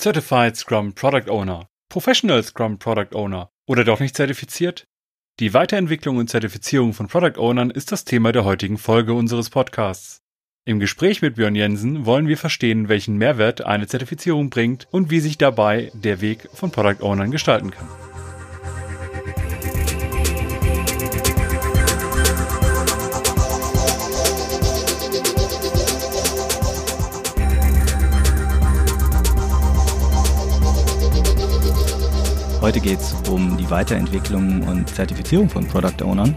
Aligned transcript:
Certified 0.00 0.56
Scrum 0.56 0.92
Product 0.92 1.28
Owner, 1.28 1.66
Professional 1.88 2.40
Scrum 2.44 2.78
Product 2.78 3.16
Owner 3.16 3.50
oder 3.66 3.82
doch 3.82 3.98
nicht 3.98 4.14
zertifiziert? 4.14 4.86
Die 5.40 5.54
Weiterentwicklung 5.54 6.18
und 6.18 6.30
Zertifizierung 6.30 6.92
von 6.92 7.08
Product 7.08 7.36
Ownern 7.36 7.70
ist 7.70 7.90
das 7.90 8.04
Thema 8.04 8.30
der 8.30 8.44
heutigen 8.44 8.78
Folge 8.78 9.12
unseres 9.12 9.50
Podcasts. 9.50 10.20
Im 10.64 10.78
Gespräch 10.78 11.20
mit 11.20 11.34
Björn 11.34 11.56
Jensen 11.56 12.06
wollen 12.06 12.28
wir 12.28 12.38
verstehen, 12.38 12.88
welchen 12.88 13.16
Mehrwert 13.16 13.66
eine 13.66 13.88
Zertifizierung 13.88 14.50
bringt 14.50 14.86
und 14.92 15.10
wie 15.10 15.18
sich 15.18 15.36
dabei 15.36 15.90
der 15.94 16.20
Weg 16.20 16.48
von 16.54 16.70
Product 16.70 17.02
Ownern 17.02 17.32
gestalten 17.32 17.72
kann. 17.72 17.88
Heute 32.60 32.80
geht 32.80 32.98
es 32.98 33.14
um 33.30 33.56
die 33.56 33.70
Weiterentwicklung 33.70 34.66
und 34.66 34.88
Zertifizierung 34.88 35.48
von 35.48 35.64
Product 35.68 36.02
Ownern. 36.02 36.34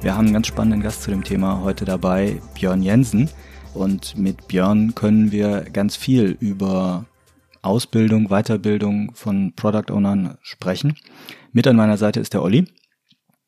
Wir 0.00 0.16
haben 0.16 0.24
einen 0.24 0.32
ganz 0.32 0.46
spannenden 0.46 0.80
Gast 0.80 1.02
zu 1.02 1.10
dem 1.10 1.22
Thema 1.22 1.60
heute 1.60 1.84
dabei, 1.84 2.40
Björn 2.54 2.82
Jensen. 2.82 3.28
Und 3.74 4.16
mit 4.16 4.48
Björn 4.48 4.94
können 4.94 5.32
wir 5.32 5.60
ganz 5.70 5.96
viel 5.96 6.36
über 6.40 7.04
Ausbildung, 7.60 8.28
Weiterbildung 8.28 9.14
von 9.14 9.52
Product 9.54 9.92
Ownern 9.92 10.38
sprechen. 10.40 10.96
Mit 11.52 11.66
an 11.66 11.76
meiner 11.76 11.98
Seite 11.98 12.20
ist 12.20 12.32
der 12.32 12.42
Olli. 12.42 12.64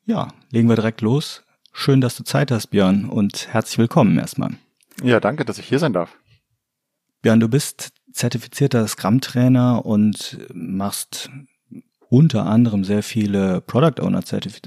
Ja, 0.05 0.29
legen 0.51 0.69
wir 0.69 0.77
direkt 0.77 1.01
los. 1.01 1.43
Schön, 1.73 2.02
dass 2.02 2.16
du 2.16 2.24
Zeit 2.24 2.51
hast, 2.51 2.66
Björn, 2.66 3.07
und 3.07 3.49
herzlich 3.52 3.79
willkommen 3.79 4.19
erstmal. 4.19 4.51
Ja, 5.02 5.19
danke, 5.19 5.47
dass 5.47 5.59
ich 5.59 5.66
hier 5.66 5.79
sein 5.79 5.95
darf. 5.95 6.15
Björn, 7.23 7.41
du 7.41 7.49
bist 7.49 7.93
zertifizierter 8.13 8.87
Scrum-Trainer 8.87 9.87
und 9.87 10.38
machst 10.52 11.30
unter 12.12 12.45
anderem 12.45 12.84
sehr 12.84 13.02
viele 13.02 13.63
Product 13.63 14.02
Owner 14.02 14.21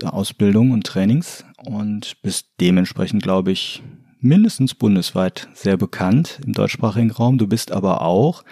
Ausbildungen 0.05 0.71
und 0.71 0.83
Trainings 0.83 1.45
und 1.63 2.19
bist 2.23 2.47
dementsprechend, 2.59 3.21
glaube 3.21 3.51
ich, 3.51 3.83
mindestens 4.19 4.73
bundesweit 4.73 5.47
sehr 5.53 5.77
bekannt 5.77 6.39
im 6.43 6.53
deutschsprachigen 6.53 7.11
Raum. 7.11 7.37
Du 7.37 7.45
bist 7.45 7.71
aber 7.71 8.01
auch 8.01 8.43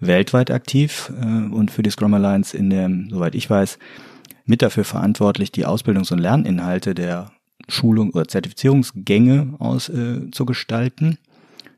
weltweit 0.00 0.50
aktiv 0.50 1.10
äh, 1.18 1.24
und 1.24 1.70
für 1.70 1.82
die 1.82 1.88
Scrum 1.88 2.12
Alliance 2.12 2.54
in 2.54 2.68
dem, 2.68 3.08
soweit 3.08 3.34
ich 3.34 3.48
weiß, 3.48 3.78
mit 4.44 4.60
dafür 4.60 4.84
verantwortlich, 4.84 5.50
die 5.50 5.64
Ausbildungs- 5.66 6.12
und 6.12 6.18
Lerninhalte 6.18 6.94
der 6.94 7.32
Schulung 7.68 8.10
oder 8.10 8.28
Zertifizierungsgänge 8.28 9.54
aus, 9.60 9.88
äh, 9.88 10.30
zu 10.30 10.44
gestalten. 10.44 11.16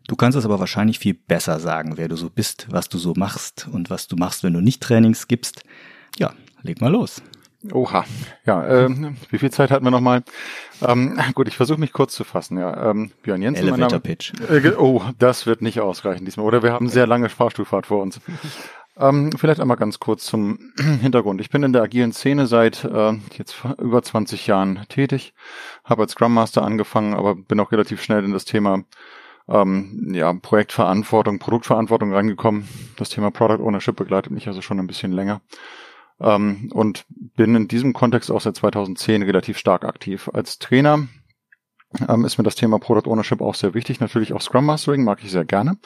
Du 0.09 0.17
kannst 0.17 0.37
es 0.37 0.45
aber 0.45 0.59
wahrscheinlich 0.59 0.99
viel 0.99 1.15
besser 1.15 1.61
sagen, 1.61 1.93
wer 1.99 2.09
du 2.09 2.17
so 2.17 2.31
bist, 2.31 2.67
was 2.69 2.89
du 2.89 2.99
so 2.99 3.15
machst 3.15 3.69
und 3.71 3.91
was 3.91 4.09
du 4.09 4.17
machst, 4.17 4.43
wenn 4.43 4.55
du 4.55 4.61
nicht 4.61 4.83
Trainings 4.83 5.29
gibst. 5.29 5.63
Ja, 6.19 6.33
leg 6.63 6.81
mal 6.81 6.93
los. 6.93 7.23
Oha, 7.73 8.05
ja, 8.47 8.85
ähm, 8.85 9.17
wie 9.31 9.39
viel 9.39 9.51
Zeit 9.51 9.73
hatten 9.73 9.85
wir 9.85 9.91
nochmal? 9.91 10.23
Ähm, 10.81 11.19
gut, 11.35 11.49
ich 11.49 11.57
versuche 11.57 11.81
mich 11.81 11.93
kurz 11.93 12.15
zu 12.15 12.23
fassen. 12.23 12.57
Ja, 12.57 12.91
ähm, 12.91 13.11
Björn 13.23 13.43
Jensen, 13.43 13.63
Elevator 13.63 13.89
Name. 13.89 14.01
Pitch. 14.01 14.33
Äh, 14.49 14.75
oh, 14.79 15.03
das 15.19 15.45
wird 15.45 15.61
nicht 15.61 15.81
ausreichen 15.81 16.25
diesmal. 16.25 16.47
Oder 16.47 16.63
wir 16.63 16.73
haben 16.73 16.89
sehr 16.89 17.09
lange 17.09 17.29
Fahrstuhlfahrt 17.29 17.87
vor 17.87 18.01
uns. 18.01 18.21
Ähm, 18.97 19.33
vielleicht 19.33 19.61
einmal 19.61 19.77
ganz 19.77 19.99
kurz 19.99 20.25
zum 20.25 20.73
Hintergrund. 21.01 21.41
Ich 21.41 21.51
bin 21.51 21.65
in 21.65 21.73
der 21.73 21.83
agilen 21.83 22.13
Szene 22.13 22.47
seit 22.47 22.85
äh, 22.85 23.15
jetzt 23.37 23.57
über 23.79 24.03
20 24.03 24.47
Jahren 24.47 24.87
tätig, 24.89 25.35
habe 25.83 26.03
als 26.03 26.13
Scrum 26.13 26.35
Master 26.35 26.63
angefangen, 26.63 27.15
aber 27.15 27.35
bin 27.35 27.59
auch 27.59 27.73
relativ 27.73 28.03
schnell 28.03 28.25
in 28.25 28.33
das 28.33 28.45
Thema 28.45 28.85
ähm, 29.49 30.13
ja, 30.15 30.33
Projektverantwortung, 30.33 31.41
Produktverantwortung 31.41 32.13
reingekommen. 32.13 32.69
Das 32.97 33.09
Thema 33.09 33.33
Product 33.33 33.63
Ownership 33.65 33.97
begleitet 33.97 34.31
mich 34.31 34.47
also 34.47 34.63
schon 34.63 34.79
ein 34.79 34.87
bisschen 34.87 35.13
länger. 35.13 35.41
Ähm, 36.21 36.71
und 36.73 37.05
bin 37.09 37.55
in 37.55 37.69
diesem 37.69 37.93
Kontext 37.93 38.31
auch 38.31 38.41
seit 38.41 38.57
2010 38.57 39.23
relativ 39.23 39.59
stark 39.59 39.85
aktiv. 39.85 40.31
Als 40.33 40.59
Trainer 40.59 41.07
ähm, 42.09 42.25
ist 42.25 42.39
mir 42.39 42.45
das 42.45 42.57
Thema 42.57 42.79
Product 42.79 43.11
Ownership 43.11 43.41
auch 43.41 43.55
sehr 43.55 43.75
wichtig. 43.75 44.01
Natürlich 44.01 44.33
auch 44.33 44.41
Scrum 44.41 44.67
Mastering 44.67 45.05
mag 45.05 45.23
ich 45.23 45.31
sehr 45.31 45.45
gerne. 45.45 45.79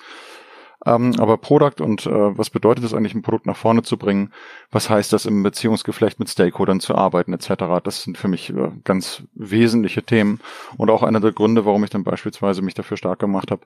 Ähm, 0.85 1.15
aber 1.19 1.37
Product 1.37 1.81
und 1.81 2.07
äh, 2.07 2.37
was 2.37 2.51
bedeutet 2.51 2.85
es 2.85 2.93
eigentlich, 2.93 3.15
ein 3.15 3.23
Produkt 3.23 3.47
nach 3.47 3.57
vorne 3.57 3.83
zu 3.83 3.97
bringen? 3.97 4.33
Was 4.71 4.91
heißt 4.91 5.13
das 5.13 5.27
im 5.27 5.43
Beziehungsgeflecht 5.43 6.19
mit 6.19 6.29
Stakeholdern 6.29 6.81
zu 6.81 6.95
arbeiten 6.95 7.33
etc.? 7.33 7.55
Das 7.85 8.03
sind 8.03 8.19
für 8.19 8.29
mich 8.29 8.51
äh, 8.51 8.71
ganz 8.83 9.23
wesentliche 9.35 10.03
Themen 10.03 10.41
und 10.77 10.91
auch 10.91 11.03
einer 11.03 11.21
der 11.21 11.33
Gründe, 11.33 11.65
warum 11.65 11.85
ich 11.85 11.91
dann 11.91 12.03
beispielsweise 12.03 12.63
mich 12.63 12.75
dafür 12.75 12.97
stark 12.97 13.21
gemacht 13.21 13.51
habe, 13.51 13.63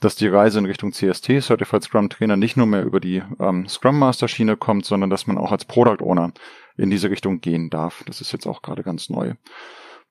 dass 0.00 0.14
die 0.14 0.28
Reise 0.28 0.60
in 0.60 0.66
Richtung 0.66 0.92
CST, 0.92 1.42
Certified 1.42 1.82
Scrum 1.82 2.08
Trainer, 2.08 2.36
nicht 2.36 2.56
nur 2.56 2.66
mehr 2.66 2.84
über 2.84 3.00
die 3.00 3.22
ähm, 3.40 3.66
Scrum 3.66 3.98
Master 3.98 4.28
Schiene 4.28 4.56
kommt, 4.56 4.84
sondern 4.84 5.10
dass 5.10 5.26
man 5.26 5.38
auch 5.38 5.50
als 5.50 5.64
Product 5.64 6.04
Owner 6.04 6.32
in 6.76 6.90
diese 6.90 7.10
Richtung 7.10 7.40
gehen 7.40 7.70
darf. 7.70 8.04
Das 8.06 8.20
ist 8.20 8.32
jetzt 8.32 8.46
auch 8.46 8.62
gerade 8.62 8.82
ganz 8.82 9.10
neu. 9.10 9.34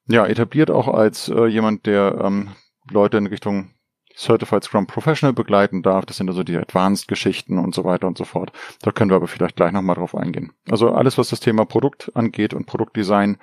Ja, 0.08 0.26
etabliert 0.26 0.70
auch 0.70 0.90
als 0.90 1.30
äh, 1.30 1.46
jemand, 1.46 1.86
der 1.86 2.20
ähm, 2.22 2.50
Leute 2.90 3.18
in 3.18 3.28
Richtung 3.28 3.72
Certified 4.16 4.64
Scrum 4.64 4.88
Professional 4.88 5.34
begleiten 5.34 5.82
darf. 5.82 6.06
Das 6.06 6.18
sind 6.18 6.30
also 6.30 6.44
die 6.44 6.58
Advanced-Geschichten 6.58 7.58
und 7.58 7.76
so 7.76 7.84
weiter 7.84 8.08
und 8.08 8.18
so 8.18 8.26
fort. 8.26 8.52
Da 8.82 8.92
können 8.92 9.12
wir 9.12 9.16
aber 9.16 9.28
vielleicht 9.28 9.56
gleich 9.56 9.72
nochmal 9.72 9.96
drauf 9.96 10.16
eingehen. 10.16 10.54
Also 10.70 10.92
alles, 10.92 11.18
was 11.18 11.30
das 11.30 11.40
Thema 11.40 11.66
Produkt 11.66 12.12
angeht 12.16 12.54
und 12.54 12.66
Produktdesign, 12.66 13.38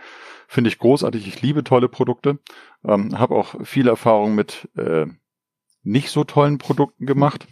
finde 0.47 0.69
ich 0.69 0.79
großartig. 0.79 1.27
Ich 1.27 1.43
liebe 1.43 1.65
tolle 1.65 1.89
Produkte. 1.89 2.39
Ähm, 2.85 3.19
habe 3.19 3.35
auch 3.35 3.55
viel 3.65 3.89
Erfahrung 3.89 4.35
mit 4.35 4.69
äh, 4.77 5.07
nicht 5.89 6.11
so 6.11 6.25
tollen 6.25 6.59
Produkten 6.59 7.07
gemacht. 7.07 7.47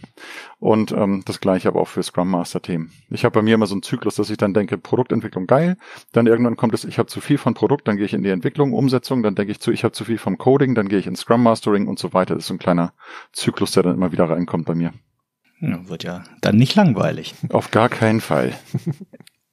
Und 0.58 0.92
ähm, 0.92 1.22
das 1.24 1.40
gleiche 1.40 1.68
aber 1.68 1.80
auch 1.80 1.88
für 1.88 2.02
Scrum 2.02 2.30
Master 2.30 2.60
Themen. 2.60 2.92
Ich 3.10 3.24
habe 3.24 3.32
bei 3.34 3.42
mir 3.42 3.54
immer 3.54 3.66
so 3.66 3.74
einen 3.74 3.82
Zyklus, 3.82 4.16
dass 4.16 4.30
ich 4.30 4.36
dann 4.36 4.54
denke, 4.54 4.78
Produktentwicklung 4.78 5.46
geil, 5.46 5.76
dann 6.12 6.26
irgendwann 6.26 6.56
kommt 6.56 6.74
es, 6.74 6.84
ich 6.84 6.98
habe 6.98 7.08
zu 7.08 7.20
viel 7.20 7.38
von 7.38 7.54
Produkt, 7.54 7.88
dann 7.88 7.96
gehe 7.96 8.06
ich 8.06 8.14
in 8.14 8.22
die 8.22 8.30
Entwicklung, 8.30 8.72
Umsetzung, 8.72 9.22
dann 9.22 9.34
denke 9.34 9.52
ich 9.52 9.60
zu, 9.60 9.72
ich 9.72 9.84
habe 9.84 9.92
zu 9.92 10.04
viel 10.04 10.18
vom 10.18 10.38
Coding, 10.38 10.74
dann 10.74 10.88
gehe 10.88 10.98
ich 10.98 11.06
in 11.06 11.16
Scrum 11.16 11.42
Mastering 11.42 11.88
und 11.88 11.98
so 11.98 12.12
weiter. 12.12 12.34
Das 12.34 12.44
ist 12.44 12.48
so 12.48 12.54
ein 12.54 12.58
kleiner 12.58 12.92
Zyklus, 13.32 13.72
der 13.72 13.82
dann 13.82 13.94
immer 13.94 14.12
wieder 14.12 14.28
reinkommt 14.28 14.66
bei 14.66 14.74
mir. 14.74 14.92
Ja, 15.60 15.88
wird 15.88 16.04
ja 16.04 16.22
dann 16.42 16.56
nicht 16.56 16.74
langweilig. 16.74 17.34
Auf 17.50 17.70
gar 17.70 17.88
keinen 17.88 18.20
Fall. 18.20 18.52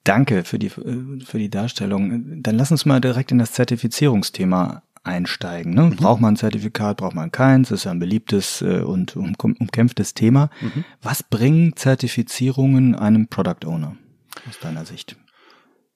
Danke 0.04 0.44
für 0.44 0.58
die, 0.58 0.68
für 0.68 1.38
die 1.38 1.48
Darstellung. 1.48 2.42
Dann 2.42 2.56
lass 2.56 2.70
uns 2.70 2.84
mal 2.84 3.00
direkt 3.00 3.32
in 3.32 3.38
das 3.38 3.52
Zertifizierungsthema 3.52 4.82
einsteigen. 5.04 5.74
Ne? 5.74 5.82
Mhm. 5.82 5.96
Braucht 5.96 6.20
man 6.20 6.34
ein 6.34 6.36
Zertifikat, 6.36 6.96
braucht 6.96 7.14
man 7.14 7.30
keins, 7.30 7.68
das 7.68 7.80
ist 7.80 7.84
ja 7.84 7.90
ein 7.90 7.98
beliebtes 7.98 8.62
äh, 8.62 8.80
und 8.80 9.16
um, 9.16 9.34
umkämpftes 9.38 10.14
Thema. 10.14 10.50
Mhm. 10.60 10.84
Was 11.02 11.22
bringen 11.22 11.76
Zertifizierungen 11.76 12.94
einem 12.94 13.28
Product 13.28 13.66
Owner 13.66 13.96
aus 14.48 14.58
deiner 14.60 14.84
Sicht? 14.84 15.16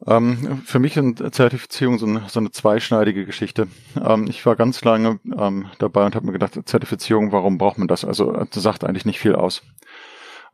Ähm, 0.07 0.63
für 0.65 0.79
mich 0.79 0.95
sind 0.95 1.35
Zertifizierungen 1.35 1.99
so, 1.99 2.07
eine, 2.07 2.23
so 2.29 2.39
eine 2.39 2.53
zweischneidige 2.53 3.27
Geschichte. 3.27 3.67
Ähm, 4.01 4.27
ich 4.29 4.45
war 4.47 4.55
ganz 4.55 4.85
lange 4.85 5.19
ähm, 5.37 5.67
dabei 5.79 6.07
und 6.07 6.15
habe 6.15 6.27
mir 6.27 6.33
gedacht, 6.33 6.59
Zertifizierung, 6.67 7.33
warum 7.33 7.59
braucht 7.59 7.79
man 7.79 7.89
das? 7.89 8.05
Also 8.05 8.33
das 8.33 8.63
sagt 8.63 8.85
eigentlich 8.85 9.07
nicht 9.07 9.19
viel 9.19 9.35
aus. 9.35 9.63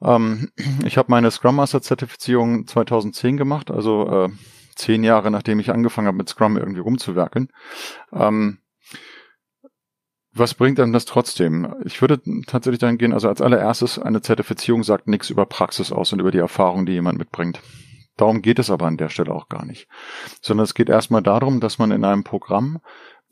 Ähm, 0.03 0.51
ich 0.85 0.97
habe 0.97 1.11
meine 1.11 1.31
Scrum 1.31 1.57
Master 1.57 1.83
Zertifizierung 1.83 2.67
2010 2.67 3.37
gemacht, 3.37 3.71
also 3.71 4.27
äh, 4.27 4.29
zehn 4.75 5.05
Jahre, 5.05 5.31
nachdem 5.31 5.61
ich 5.61 5.71
angefangen 5.71 6.09
habe, 6.09 6.17
mit 6.17 6.29
Scrum 6.29 6.57
irgendwie 6.57 6.81
rumzuwerkeln. 6.81 7.49
Ähm, 8.12 8.59
was 10.33 10.55
bringt 10.55 10.81
einem 10.81 10.93
das 10.93 11.05
trotzdem? 11.05 11.75
Ich 11.85 12.01
würde 12.01 12.21
tatsächlich 12.47 12.81
dahin 12.81 12.99
gehen, 12.99 13.12
also 13.12 13.29
als 13.29 13.41
allererstes, 13.41 14.01
eine 14.01 14.21
Zertifizierung 14.21 14.83
sagt 14.83 15.07
nichts 15.07 15.31
über 15.31 15.47
Praxis 15.47 15.93
aus 15.93 16.12
und 16.12 16.19
über 16.19 16.33
die 16.33 16.39
Erfahrung, 16.39 16.87
die 16.87 16.93
jemand 16.93 17.19
mitbringt. 17.19 17.61
Darum 18.17 18.43
geht 18.43 18.59
es 18.59 18.71
aber 18.71 18.87
an 18.87 18.97
der 18.97 19.09
Stelle 19.09 19.33
auch 19.33 19.49
gar 19.49 19.65
nicht. 19.65 19.89
Sondern 20.41 20.65
es 20.65 20.75
geht 20.75 20.89
erstmal 20.89 21.23
darum, 21.23 21.61
dass 21.61 21.79
man 21.79 21.91
in 21.91 22.05
einem 22.05 22.25
Programm 22.25 22.81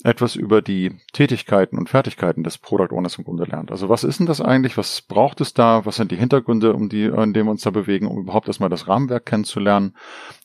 etwas 0.04 0.34
über 0.34 0.62
die 0.62 0.96
Tätigkeiten 1.12 1.78
und 1.78 1.88
Fertigkeiten 1.88 2.42
des 2.42 2.58
Product 2.58 2.92
Owners 2.92 3.18
im 3.18 3.24
Grunde 3.24 3.44
lernt. 3.44 3.70
Also 3.70 3.88
was 3.88 4.04
ist 4.04 4.18
denn 4.18 4.26
das 4.26 4.40
eigentlich? 4.40 4.76
Was 4.76 5.02
braucht 5.02 5.40
es 5.40 5.54
da? 5.54 5.84
Was 5.86 5.96
sind 5.96 6.10
die 6.10 6.16
Hintergründe, 6.16 6.74
um 6.74 6.88
die, 6.88 7.04
in 7.04 7.32
denen 7.32 7.46
wir 7.46 7.52
uns 7.52 7.62
da 7.62 7.70
bewegen, 7.70 8.06
um 8.08 8.18
überhaupt 8.18 8.48
erstmal 8.48 8.70
das 8.70 8.88
Rahmenwerk 8.88 9.26
kennenzulernen 9.26 9.94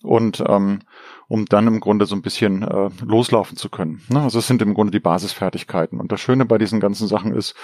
und 0.03 0.43
ähm, 0.47 0.81
um 1.27 1.45
dann 1.45 1.67
im 1.67 1.79
Grunde 1.79 2.05
so 2.05 2.15
ein 2.15 2.21
bisschen 2.21 2.61
äh, 2.63 2.89
loslaufen 3.03 3.57
zu 3.57 3.69
können. 3.69 4.01
Ne? 4.09 4.21
Also 4.21 4.39
es 4.39 4.47
sind 4.47 4.61
im 4.61 4.73
Grunde 4.73 4.91
die 4.91 4.99
Basisfertigkeiten. 4.99 5.99
Und 5.99 6.11
das 6.11 6.21
Schöne 6.21 6.45
bei 6.45 6.57
diesen 6.57 6.79
ganzen 6.79 7.07
Sachen 7.07 7.33
ist, 7.33 7.55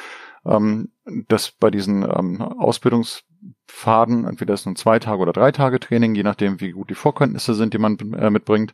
ähm, 0.45 0.89
dass 1.27 1.51
bei 1.51 1.69
diesen 1.69 2.03
ähm, 2.03 2.41
Ausbildungsfaden, 2.41 4.25
entweder 4.25 4.53
ist 4.53 4.65
nun 4.65 4.75
zwei 4.75 4.99
Tage 4.99 5.21
oder 5.21 5.33
drei 5.33 5.51
Tage 5.51 5.79
Training, 5.79 6.15
je 6.15 6.23
nachdem, 6.23 6.59
wie 6.59 6.71
gut 6.71 6.89
die 6.89 6.95
Vorkenntnisse 6.95 7.53
sind, 7.53 7.73
die 7.73 7.77
man 7.77 7.97
äh, 8.13 8.29
mitbringt, 8.29 8.73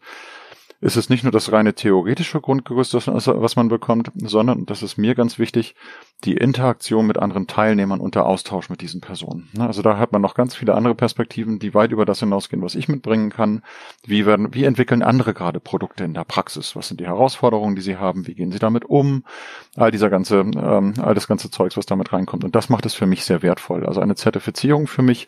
ist 0.82 0.96
es 0.96 1.10
nicht 1.10 1.24
nur 1.24 1.32
das 1.32 1.52
reine 1.52 1.74
theoretische 1.74 2.40
Grundgerüst, 2.40 2.94
was 2.94 3.56
man 3.56 3.68
bekommt, 3.68 4.12
sondern, 4.16 4.66
das 4.66 4.82
ist 4.82 4.98
mir 4.98 5.14
ganz 5.14 5.38
wichtig, 5.38 5.76
die 6.24 6.38
Interaktion 6.38 7.06
mit 7.06 7.18
anderen 7.18 7.48
Teilnehmern 7.48 8.00
und 8.00 8.16
der 8.16 8.26
Austausch 8.26 8.70
mit 8.70 8.82
diesen 8.82 9.02
Personen. 9.02 9.50
Ne, 9.54 9.68
also 9.68 9.82
da 9.82 9.98
hat 9.98 10.12
man 10.12 10.22
noch 10.22 10.36
ganz 10.36 10.56
viele 10.56 10.76
andere 10.76 10.96
Perspektiven, 10.96 11.60
die 11.60 11.74
weit 11.74 11.92
über 11.92 12.06
das 12.06 12.20
hinausgehen, 12.20 12.62
was 12.62 12.76
ich 12.76 12.88
mitbringen 12.88 13.30
kann. 13.30 13.62
Wie 14.06 14.26
werden, 14.26 14.54
wie 14.54 14.64
entwickeln 14.64 15.04
andere 15.04 15.34
gerade 15.34 15.60
Produkte 15.60 16.04
in 16.04 16.14
der 16.14 16.24
Praxis? 16.24 16.76
Was 16.76 16.88
sind 16.88 17.00
die 17.00 17.08
Herausforderungen, 17.08 17.76
die 17.76 17.82
sie 17.82 17.98
haben? 17.98 18.28
Wie 18.28 18.36
gehen 18.36 18.52
sie 18.52 18.60
damit 18.60 18.86
um? 18.86 19.24
All 19.76 19.92
dieser 19.92 20.10
ganze, 20.10 20.40
ähm, 20.40 20.94
all 21.02 21.14
das 21.14 21.28
ganze 21.28 21.52
Zeugs, 21.52 21.78
was 21.78 21.86
damit 21.86 22.14
reinkommt. 22.14 22.44
Und 22.44 22.56
das 22.56 22.70
macht 22.70 22.86
es 22.86 22.94
für 22.94 23.06
mich 23.06 23.26
sehr 23.26 23.42
wertvoll. 23.42 23.86
Also 23.86 24.02
eine 24.02 24.16
Zertifizierung 24.16 24.88
für 24.88 25.02
mich 25.02 25.28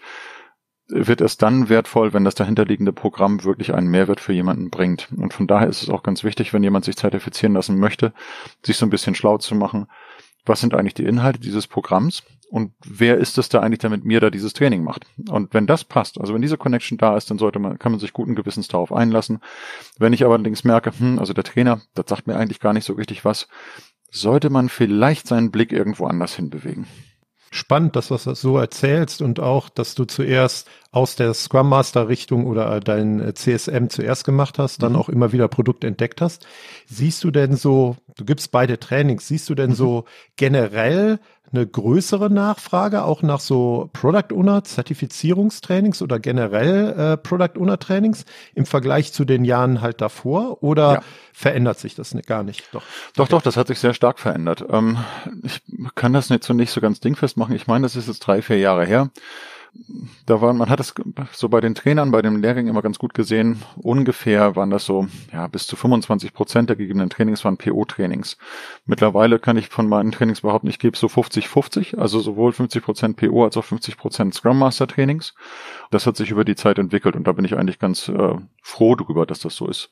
wird 0.91 1.21
es 1.21 1.37
dann 1.37 1.69
wertvoll, 1.69 2.13
wenn 2.13 2.23
das 2.23 2.35
dahinterliegende 2.35 2.91
Programm 2.91 3.43
wirklich 3.43 3.73
einen 3.73 3.87
Mehrwert 3.87 4.19
für 4.19 4.33
jemanden 4.33 4.69
bringt. 4.69 5.09
Und 5.15 5.33
von 5.33 5.47
daher 5.47 5.69
ist 5.69 5.81
es 5.81 5.89
auch 5.89 6.03
ganz 6.03 6.23
wichtig, 6.23 6.53
wenn 6.53 6.63
jemand 6.63 6.85
sich 6.85 6.97
zertifizieren 6.97 7.53
lassen 7.53 7.79
möchte, 7.79 8.13
sich 8.63 8.77
so 8.77 8.85
ein 8.85 8.89
bisschen 8.89 9.15
schlau 9.15 9.37
zu 9.37 9.55
machen. 9.55 9.87
Was 10.45 10.59
sind 10.59 10.73
eigentlich 10.73 10.95
die 10.95 11.05
Inhalte 11.05 11.39
dieses 11.39 11.67
Programms? 11.67 12.23
Und 12.49 12.73
wer 12.83 13.17
ist 13.17 13.37
es 13.37 13.47
da 13.47 13.61
eigentlich, 13.61 13.79
der 13.79 13.89
mit 13.89 14.03
mir 14.03 14.19
da 14.19 14.29
dieses 14.29 14.53
Training 14.53 14.83
macht? 14.83 15.05
Und 15.29 15.53
wenn 15.53 15.67
das 15.67 15.85
passt, 15.85 16.19
also 16.19 16.33
wenn 16.33 16.41
diese 16.41 16.57
Connection 16.57 16.97
da 16.97 17.15
ist, 17.15 17.31
dann 17.31 17.37
sollte 17.37 17.59
man, 17.59 17.79
kann 17.79 17.93
man 17.93 17.99
sich 17.99 18.11
guten 18.11 18.35
Gewissens 18.35 18.67
darauf 18.67 18.91
einlassen. 18.91 19.39
Wenn 19.97 20.13
ich 20.13 20.25
allerdings 20.25 20.65
merke, 20.65 20.91
hm, 20.97 21.19
also 21.19 21.31
der 21.33 21.45
Trainer, 21.45 21.81
das 21.93 22.05
sagt 22.09 22.27
mir 22.27 22.35
eigentlich 22.35 22.59
gar 22.59 22.73
nicht 22.73 22.85
so 22.85 22.93
richtig 22.93 23.23
was, 23.23 23.47
sollte 24.09 24.49
man 24.49 24.67
vielleicht 24.67 25.27
seinen 25.27 25.51
Blick 25.51 25.71
irgendwo 25.71 26.05
anders 26.05 26.35
hinbewegen 26.35 26.85
spannend, 27.51 27.97
dass 27.97 28.07
du 28.07 28.17
das 28.17 28.39
so 28.39 28.57
erzählst 28.57 29.21
und 29.21 29.41
auch, 29.41 29.67
dass 29.69 29.93
du 29.93 30.05
zuerst 30.05 30.69
aus 30.91 31.15
der 31.15 31.33
Scrum 31.33 31.69
Master 31.69 32.07
Richtung 32.07 32.47
oder 32.47 32.79
dein 32.79 33.19
äh, 33.19 33.33
CSM 33.33 33.89
zuerst 33.89 34.23
gemacht 34.23 34.57
hast, 34.57 34.81
dann 34.81 34.93
mhm. 34.93 34.97
auch 34.97 35.09
immer 35.09 35.33
wieder 35.33 35.49
Produkt 35.49 35.83
entdeckt 35.83 36.21
hast. 36.21 36.47
Siehst 36.87 37.23
du 37.23 37.29
denn 37.29 37.55
so, 37.55 37.97
du 38.15 38.23
gibst 38.23 38.51
beide 38.51 38.79
Trainings, 38.79 39.27
siehst 39.27 39.49
du 39.49 39.55
denn 39.55 39.71
mhm. 39.71 39.75
so 39.75 40.05
generell 40.37 41.19
eine 41.53 41.67
größere 41.67 42.29
Nachfrage 42.29 43.03
auch 43.03 43.21
nach 43.21 43.39
so 43.39 43.89
Product 43.93 44.33
Owner 44.33 44.63
Zertifizierungstrainings 44.63 46.01
oder 46.01 46.19
generell 46.19 46.89
äh, 46.97 47.17
Product 47.17 47.59
Owner 47.59 47.77
Trainings 47.79 48.25
im 48.55 48.65
Vergleich 48.65 49.11
zu 49.11 49.25
den 49.25 49.43
Jahren 49.43 49.81
halt 49.81 50.01
davor 50.01 50.63
oder 50.63 50.93
ja. 50.93 51.03
verändert 51.33 51.79
sich 51.79 51.95
das 51.95 52.15
gar 52.25 52.43
nicht? 52.43 52.63
Doch, 52.71 52.83
doch, 53.15 53.23
okay. 53.25 53.31
doch, 53.31 53.41
das 53.41 53.57
hat 53.57 53.67
sich 53.67 53.79
sehr 53.79 53.93
stark 53.93 54.19
verändert. 54.19 54.65
Ähm, 54.69 54.97
ich 55.43 55.61
kann 55.95 56.13
das 56.13 56.29
nicht 56.29 56.43
so 56.43 56.53
nicht 56.53 56.71
so 56.71 56.81
ganz 56.81 56.99
dingfest 56.99 57.37
machen. 57.37 57.55
Ich 57.55 57.67
meine, 57.67 57.83
das 57.83 57.95
ist 57.95 58.07
jetzt 58.07 58.19
drei, 58.19 58.41
vier 58.41 58.57
Jahre 58.57 58.85
her 58.85 59.09
da 60.25 60.41
war, 60.41 60.53
man 60.53 60.69
hat 60.69 60.79
es 60.79 60.93
so 61.31 61.49
bei 61.49 61.61
den 61.61 61.75
Trainern, 61.75 62.11
bei 62.11 62.21
den 62.21 62.41
Lehrgängen 62.41 62.69
immer 62.69 62.81
ganz 62.81 62.99
gut 62.99 63.13
gesehen. 63.13 63.61
Ungefähr 63.77 64.55
waren 64.55 64.69
das 64.69 64.85
so, 64.85 65.07
ja, 65.31 65.47
bis 65.47 65.65
zu 65.65 65.75
25 65.75 66.33
Prozent 66.33 66.69
der 66.69 66.75
gegebenen 66.75 67.09
Trainings 67.09 67.43
waren 67.45 67.57
PO-Trainings. 67.57 68.37
Mittlerweile 68.85 69.39
kann 69.39 69.57
ich 69.57 69.69
von 69.69 69.87
meinen 69.87 70.11
Trainings 70.11 70.41
behaupten, 70.41 70.67
ich 70.67 70.79
gebe 70.79 70.97
so 70.97 71.07
50-50, 71.07 71.97
also 71.97 72.19
sowohl 72.19 72.51
50 72.51 72.83
Prozent 72.83 73.17
PO 73.17 73.45
als 73.45 73.55
auch 73.55 73.63
50 73.63 73.97
Prozent 73.97 74.33
Scrum 74.33 74.59
Master 74.59 74.87
Trainings. 74.87 75.33
Das 75.89 76.05
hat 76.05 76.17
sich 76.17 76.31
über 76.31 76.43
die 76.43 76.55
Zeit 76.55 76.77
entwickelt 76.77 77.15
und 77.15 77.25
da 77.25 77.31
bin 77.31 77.45
ich 77.45 77.57
eigentlich 77.57 77.79
ganz 77.79 78.09
äh, 78.09 78.35
froh 78.61 78.95
darüber, 78.95 79.25
dass 79.25 79.39
das 79.39 79.55
so 79.55 79.67
ist. 79.67 79.91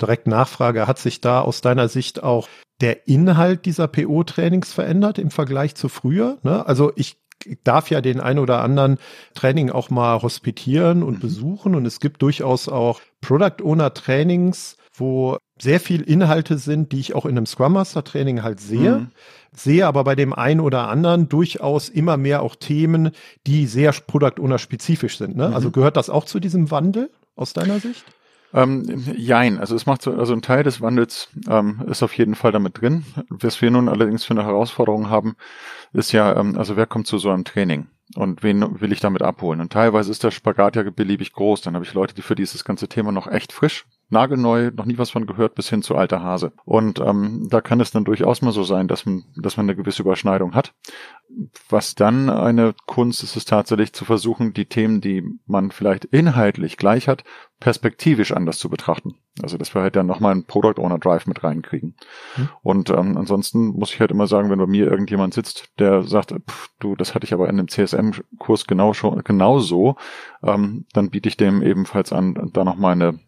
Direkt 0.00 0.26
Nachfrage, 0.26 0.86
hat 0.86 0.98
sich 0.98 1.20
da 1.20 1.40
aus 1.40 1.60
deiner 1.60 1.88
Sicht 1.88 2.22
auch 2.22 2.48
der 2.80 3.08
Inhalt 3.08 3.66
dieser 3.66 3.88
PO-Trainings 3.88 4.72
verändert 4.72 5.18
im 5.18 5.30
Vergleich 5.30 5.74
zu 5.74 5.88
früher? 5.88 6.38
Ne? 6.42 6.66
Also 6.66 6.92
ich 6.96 7.16
darf 7.64 7.90
ja 7.90 8.00
den 8.00 8.20
ein 8.20 8.38
oder 8.38 8.62
anderen 8.62 8.98
Training 9.34 9.70
auch 9.70 9.90
mal 9.90 10.22
hospitieren 10.22 11.02
und 11.02 11.16
mhm. 11.16 11.20
besuchen. 11.20 11.74
Und 11.74 11.86
es 11.86 12.00
gibt 12.00 12.22
durchaus 12.22 12.68
auch 12.68 13.00
Product 13.20 13.62
Owner 13.62 13.94
Trainings, 13.94 14.76
wo 14.94 15.38
sehr 15.58 15.80
viel 15.80 16.02
Inhalte 16.02 16.58
sind, 16.58 16.92
die 16.92 17.00
ich 17.00 17.14
auch 17.14 17.24
in 17.24 17.36
einem 17.36 17.46
Scrum 17.46 17.74
Master 17.74 18.04
Training 18.04 18.42
halt 18.42 18.60
sehe. 18.60 18.98
Mhm. 18.98 19.10
Sehe 19.54 19.86
aber 19.86 20.04
bei 20.04 20.14
dem 20.14 20.32
einen 20.32 20.60
oder 20.60 20.88
anderen 20.88 21.28
durchaus 21.28 21.88
immer 21.88 22.16
mehr 22.16 22.42
auch 22.42 22.56
Themen, 22.56 23.10
die 23.46 23.66
sehr 23.66 23.92
Product 23.92 24.38
Owner 24.40 24.58
spezifisch 24.58 25.16
sind. 25.16 25.36
Ne? 25.36 25.48
Mhm. 25.48 25.54
Also 25.54 25.70
gehört 25.70 25.96
das 25.96 26.10
auch 26.10 26.24
zu 26.24 26.40
diesem 26.40 26.70
Wandel 26.70 27.10
aus 27.36 27.52
deiner 27.52 27.80
Sicht? 27.80 28.04
Ähm, 28.54 29.04
jein, 29.16 29.58
also 29.58 29.74
es 29.74 29.86
macht 29.86 30.02
so, 30.02 30.14
also 30.14 30.32
ein 30.32 30.42
Teil 30.42 30.62
des 30.62 30.80
Wandels 30.80 31.28
ähm, 31.48 31.82
ist 31.88 32.02
auf 32.02 32.16
jeden 32.16 32.34
Fall 32.34 32.52
damit 32.52 32.80
drin. 32.80 33.04
Was 33.28 33.60
wir 33.60 33.70
nun 33.70 33.88
allerdings 33.88 34.24
für 34.24 34.34
eine 34.34 34.44
Herausforderung 34.44 35.10
haben, 35.10 35.36
ist 35.92 36.12
ja, 36.12 36.36
ähm, 36.38 36.56
also 36.56 36.76
wer 36.76 36.86
kommt 36.86 37.06
zu 37.06 37.18
so 37.18 37.30
einem 37.30 37.44
Training? 37.44 37.88
Und 38.14 38.44
wen 38.44 38.80
will 38.80 38.92
ich 38.92 39.00
damit 39.00 39.22
abholen? 39.22 39.60
Und 39.60 39.72
teilweise 39.72 40.12
ist 40.12 40.22
der 40.22 40.30
Spagat 40.30 40.76
ja 40.76 40.84
beliebig 40.84 41.32
groß. 41.32 41.60
Dann 41.62 41.74
habe 41.74 41.84
ich 41.84 41.92
Leute, 41.92 42.14
die 42.14 42.22
für 42.22 42.36
dieses 42.36 42.64
ganze 42.64 42.86
Thema 42.86 43.10
noch 43.10 43.26
echt 43.26 43.52
frisch 43.52 43.84
nagelneu, 44.08 44.70
noch 44.74 44.84
nie 44.84 44.98
was 44.98 45.10
von 45.10 45.26
gehört, 45.26 45.54
bis 45.54 45.68
hin 45.68 45.82
zu 45.82 45.96
alter 45.96 46.22
Hase. 46.22 46.52
Und 46.64 47.00
ähm, 47.00 47.48
da 47.50 47.60
kann 47.60 47.80
es 47.80 47.90
dann 47.90 48.04
durchaus 48.04 48.42
mal 48.42 48.52
so 48.52 48.62
sein, 48.62 48.86
dass 48.86 49.04
man, 49.04 49.24
dass 49.36 49.56
man 49.56 49.66
eine 49.66 49.74
gewisse 49.74 50.02
Überschneidung 50.02 50.54
hat. 50.54 50.74
Was 51.68 51.96
dann 51.96 52.30
eine 52.30 52.74
Kunst 52.86 53.24
ist, 53.24 53.36
ist 53.36 53.48
tatsächlich 53.48 53.92
zu 53.92 54.04
versuchen, 54.04 54.54
die 54.54 54.66
Themen, 54.66 55.00
die 55.00 55.24
man 55.46 55.72
vielleicht 55.72 56.04
inhaltlich 56.04 56.76
gleich 56.76 57.08
hat, 57.08 57.24
perspektivisch 57.60 58.32
anders 58.32 58.58
zu 58.58 58.68
betrachten. 58.68 59.14
Also 59.42 59.56
dass 59.56 59.74
wir 59.74 59.82
halt 59.82 59.96
dann 59.96 60.06
nochmal 60.06 60.32
einen 60.32 60.44
Product 60.44 60.78
Owner 60.78 60.98
Drive 60.98 61.26
mit 61.26 61.42
reinkriegen. 61.42 61.94
Mhm. 62.36 62.48
Und 62.62 62.90
ähm, 62.90 63.16
ansonsten 63.16 63.68
muss 63.68 63.92
ich 63.92 64.00
halt 64.00 64.10
immer 64.10 64.26
sagen, 64.26 64.50
wenn 64.50 64.58
bei 64.58 64.66
mir 64.66 64.90
irgendjemand 64.90 65.34
sitzt, 65.34 65.70
der 65.78 66.02
sagt, 66.02 66.32
pff, 66.32 66.70
du, 66.78 66.96
das 66.96 67.14
hatte 67.14 67.24
ich 67.24 67.32
aber 67.32 67.48
in 67.48 67.56
dem 67.56 67.68
CSM-Kurs 67.68 68.66
genau 68.66 68.92
schon 68.92 69.22
genauso, 69.24 69.96
ähm, 70.42 70.86
dann 70.92 71.10
biete 71.10 71.28
ich 71.28 71.36
dem 71.36 71.62
ebenfalls 71.62 72.12
an, 72.12 72.50
da 72.52 72.64
nochmal 72.64 72.92
eine 72.92 73.18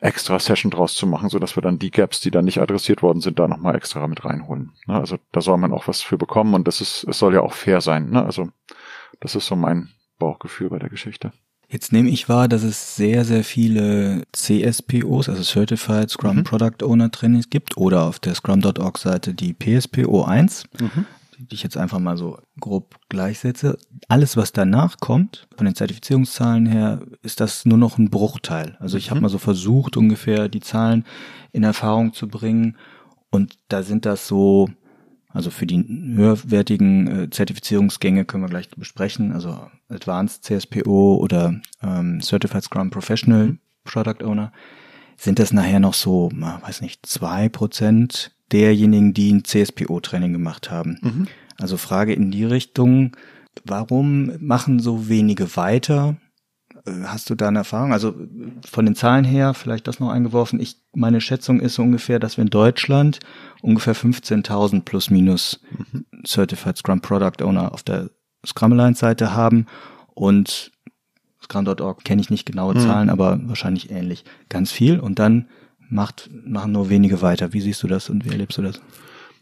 extra 0.00 0.38
Session 0.38 0.70
draus 0.70 0.94
zu 0.94 1.06
machen, 1.06 1.30
so 1.30 1.38
dass 1.38 1.56
wir 1.56 1.62
dann 1.62 1.78
die 1.78 1.90
Gaps, 1.90 2.20
die 2.20 2.30
dann 2.30 2.44
nicht 2.44 2.60
adressiert 2.60 3.02
worden 3.02 3.20
sind, 3.20 3.38
da 3.38 3.48
nochmal 3.48 3.74
extra 3.74 4.06
mit 4.06 4.24
reinholen. 4.24 4.72
Ne? 4.86 4.94
Also 4.94 5.18
da 5.32 5.40
soll 5.40 5.56
man 5.56 5.72
auch 5.72 5.88
was 5.88 6.02
für 6.02 6.18
bekommen 6.18 6.52
und 6.52 6.68
das 6.68 6.82
ist, 6.82 7.04
es 7.04 7.18
soll 7.18 7.32
ja 7.32 7.40
auch 7.40 7.54
fair 7.54 7.80
sein. 7.80 8.10
Ne? 8.10 8.22
Also 8.22 8.48
das 9.20 9.34
ist 9.34 9.46
so 9.46 9.56
mein 9.56 9.88
Bauchgefühl 10.18 10.68
bei 10.68 10.78
der 10.78 10.90
Geschichte. 10.90 11.32
Jetzt 11.74 11.92
nehme 11.92 12.08
ich 12.08 12.28
wahr, 12.28 12.46
dass 12.46 12.62
es 12.62 12.94
sehr, 12.94 13.24
sehr 13.24 13.42
viele 13.42 14.22
CSPOs, 14.30 15.28
also 15.28 15.42
Certified 15.42 16.08
Scrum 16.08 16.36
mhm. 16.36 16.44
Product 16.44 16.84
Owner 16.84 17.10
Trainings 17.10 17.50
gibt 17.50 17.76
oder 17.76 18.04
auf 18.04 18.20
der 18.20 18.36
Scrum.org 18.36 18.96
Seite 18.96 19.34
die 19.34 19.54
PSPO 19.54 20.22
1. 20.22 20.66
Mhm 20.78 21.06
die 21.36 21.56
ich 21.56 21.64
jetzt 21.64 21.76
einfach 21.76 21.98
mal 21.98 22.16
so 22.16 22.38
grob 22.60 22.94
gleichsetze. 23.08 23.76
Alles, 24.06 24.36
was 24.36 24.52
danach 24.52 24.98
kommt, 24.98 25.48
von 25.56 25.66
den 25.66 25.74
Zertifizierungszahlen 25.74 26.64
her, 26.64 27.00
ist 27.22 27.40
das 27.40 27.66
nur 27.66 27.76
noch 27.76 27.98
ein 27.98 28.08
Bruchteil. 28.08 28.76
Also 28.78 28.96
ich 28.96 29.06
mhm. 29.06 29.10
habe 29.10 29.20
mal 29.22 29.28
so 29.28 29.38
versucht, 29.38 29.96
ungefähr 29.96 30.48
die 30.48 30.60
Zahlen 30.60 31.04
in 31.52 31.64
Erfahrung 31.64 32.14
zu 32.14 32.28
bringen. 32.28 32.76
Und 33.30 33.58
da 33.68 33.82
sind 33.82 34.06
das 34.06 34.28
so, 34.28 34.70
also 35.34 35.50
für 35.50 35.66
die 35.66 35.84
höherwertigen 36.14 37.24
äh, 37.24 37.30
Zertifizierungsgänge 37.30 38.24
können 38.24 38.44
wir 38.44 38.48
gleich 38.48 38.70
besprechen, 38.70 39.32
also 39.32 39.68
Advanced 39.88 40.44
CSPO 40.44 41.16
oder 41.16 41.60
ähm, 41.82 42.20
Certified 42.22 42.62
Scrum 42.62 42.90
Professional 42.90 43.46
mhm. 43.48 43.58
Product 43.82 44.24
Owner, 44.24 44.52
sind 45.16 45.38
das 45.40 45.52
nachher 45.52 45.80
noch 45.80 45.94
so, 45.94 46.30
weiß 46.32 46.80
nicht, 46.80 47.04
zwei 47.04 47.48
Prozent 47.48 48.32
derjenigen, 48.52 49.12
die 49.12 49.32
ein 49.32 49.44
CSPO-Training 49.44 50.32
gemacht 50.32 50.70
haben. 50.70 50.98
Mhm. 51.02 51.28
Also 51.58 51.76
Frage 51.76 52.12
in 52.12 52.30
die 52.30 52.44
Richtung, 52.44 53.16
warum 53.64 54.32
machen 54.40 54.78
so 54.78 55.08
wenige 55.08 55.56
weiter? 55.56 56.16
Äh, 56.86 57.04
hast 57.04 57.30
du 57.30 57.34
da 57.34 57.48
eine 57.48 57.58
Erfahrung? 57.58 57.92
Also 57.92 58.14
von 58.68 58.84
den 58.84 58.94
Zahlen 58.94 59.24
her, 59.24 59.54
vielleicht 59.54 59.86
das 59.86 60.00
noch 60.00 60.10
eingeworfen, 60.10 60.60
ich, 60.60 60.76
meine 60.94 61.20
Schätzung 61.20 61.60
ist 61.60 61.74
so 61.74 61.82
ungefähr, 61.82 62.18
dass 62.18 62.36
wir 62.36 62.42
in 62.42 62.50
Deutschland 62.50 63.20
ungefähr 63.62 63.96
15.000 63.96 64.82
plus 64.82 65.10
minus 65.10 65.60
mhm. 65.92 66.04
Certified 66.26 66.76
Scrum 66.76 67.00
Product 67.00 67.42
Owner 67.42 67.72
auf 67.72 67.82
der 67.82 68.10
Scrum 68.46 68.72
Alliance 68.72 69.00
Seite 69.00 69.34
haben 69.34 69.66
und 70.14 70.70
Scrum.org 71.42 72.04
kenne 72.04 72.22
ich 72.22 72.30
nicht 72.30 72.46
genaue 72.46 72.74
mhm. 72.74 72.80
Zahlen, 72.80 73.10
aber 73.10 73.38
wahrscheinlich 73.44 73.90
ähnlich. 73.90 74.24
Ganz 74.48 74.72
viel 74.72 74.98
und 74.98 75.18
dann 75.18 75.48
macht, 75.78 76.30
machen 76.44 76.72
nur 76.72 76.88
wenige 76.88 77.22
weiter. 77.22 77.52
Wie 77.52 77.60
siehst 77.60 77.82
du 77.82 77.86
das 77.86 78.08
und 78.08 78.24
wie 78.24 78.30
erlebst 78.30 78.58
du 78.58 78.62
das? 78.62 78.80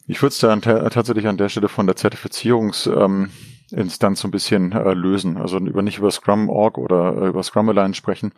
Ich 0.09 0.21
würde 0.21 0.33
es 0.33 0.39
da 0.39 0.57
tatsächlich 0.91 1.29
an 1.29 1.37
der 1.37 1.49
Stelle 1.49 1.69
von 1.69 1.87
der 1.87 1.97
Zertifizierungs- 1.97 2.91
ähm, 2.93 3.31
Instanz 3.73 4.21
so 4.21 4.29
ein 4.29 4.31
bisschen 4.31 4.73
äh, 4.73 4.95
lösen. 4.95 5.37
Also 5.37 5.59
über 5.59 5.83
nicht 5.83 5.99
über 5.99 6.11
Scrum.org 6.11 6.79
oder 6.79 7.17
äh, 7.17 7.29
über 7.29 7.43
Scrum 7.43 7.69
Alliance 7.69 7.97
sprechen, 7.97 8.33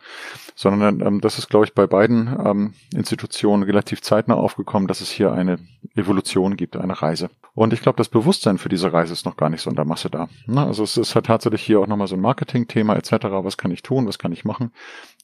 sondern 0.55 1.01
ähm, 1.01 1.21
das 1.21 1.37
ist, 1.37 1.49
glaube 1.49 1.65
ich, 1.65 1.73
bei 1.73 1.87
beiden 1.87 2.27
ähm, 2.43 2.73
Institutionen 2.93 3.63
relativ 3.63 4.01
zeitnah 4.01 4.35
aufgekommen, 4.35 4.87
dass 4.87 5.01
es 5.01 5.09
hier 5.09 5.31
eine 5.31 5.59
Evolution 5.95 6.57
gibt, 6.57 6.77
eine 6.77 7.01
Reise. 7.01 7.29
Und 7.53 7.73
ich 7.73 7.81
glaube, 7.81 7.97
das 7.97 8.09
Bewusstsein 8.09 8.57
für 8.57 8.69
diese 8.69 8.91
Reise 8.91 9.13
ist 9.13 9.25
noch 9.25 9.37
gar 9.37 9.49
nicht 9.49 9.61
so 9.61 9.69
in 9.69 9.75
der 9.75 9.85
Masse 9.85 10.09
da. 10.09 10.27
Na, 10.45 10.65
also 10.67 10.83
es 10.83 10.97
ist 10.97 11.15
halt 11.15 11.27
tatsächlich 11.27 11.61
hier 11.61 11.79
auch 11.79 11.87
nochmal 11.87 12.07
so 12.07 12.15
ein 12.15 12.21
Marketing-Thema 12.21 12.95
etc. 12.95 13.11
Was 13.29 13.57
kann 13.57 13.71
ich 13.71 13.81
tun? 13.81 14.07
Was 14.07 14.19
kann 14.19 14.33
ich 14.33 14.43
machen? 14.43 14.71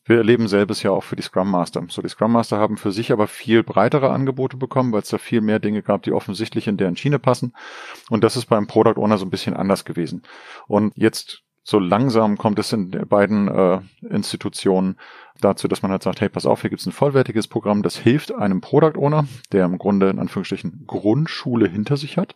Wir 0.04 0.18
erleben 0.18 0.48
selbes 0.48 0.82
ja 0.82 0.92
auch 0.92 1.04
für 1.04 1.16
die 1.16 1.22
Scrum 1.22 1.52
Master. 1.52 1.86
So, 1.90 2.02
die 2.02 2.10
Scrum 2.10 2.32
Master 2.32 2.58
haben 2.58 2.78
für 2.78 2.92
sich 2.92 3.12
aber 3.12 3.28
viel 3.28 3.64
breitere 3.64 4.10
Angebote 4.10 4.58
bekommen, 4.58 4.92
weil 4.92 5.02
es 5.02 5.10
da 5.10 5.18
viel 5.18 5.42
mehr 5.42 5.60
Dinge 5.60 5.84
gab, 5.84 6.04
die 6.04 6.12
offensichtlich 6.12 6.68
in 6.68 6.78
deren 6.78 6.98
Schiene 6.98 7.20
passen. 7.20 7.54
Und 8.10 8.24
das 8.24 8.36
ist 8.36 8.48
beim 8.48 8.68
Product 8.68 9.00
Owner 9.00 9.18
so 9.18 9.26
ein 9.26 9.30
bisschen 9.30 9.54
anders 9.54 9.86
gewesen. 9.86 10.24
Und 10.68 10.94
jetzt 10.96 11.44
so 11.64 11.78
langsam 11.78 12.38
kommt 12.38 12.58
es 12.58 12.74
in 12.74 12.90
beiden 12.90 13.48
äh, 13.48 13.82
Institutionen 14.02 14.98
dazu, 15.42 15.68
dass 15.68 15.82
man 15.82 15.92
halt 15.92 16.04
sagt, 16.04 16.22
hey, 16.22 16.30
pass 16.30 16.46
auf, 16.46 16.62
hier 16.62 16.70
gibt's 16.70 16.86
ein 16.86 16.92
vollwertiges 16.92 17.48
Programm, 17.48 17.84
das 17.84 17.98
hilft 17.98 18.34
einem 18.34 18.62
Product 18.62 18.98
Owner, 18.98 19.28
der 19.52 19.66
im 19.66 19.78
Grunde 19.78 20.10
in 20.10 20.20
Anführungsstrichen 20.20 20.86
Grundschule 20.88 21.68
hinter 21.68 21.98
sich 21.98 22.18
hat, 22.18 22.36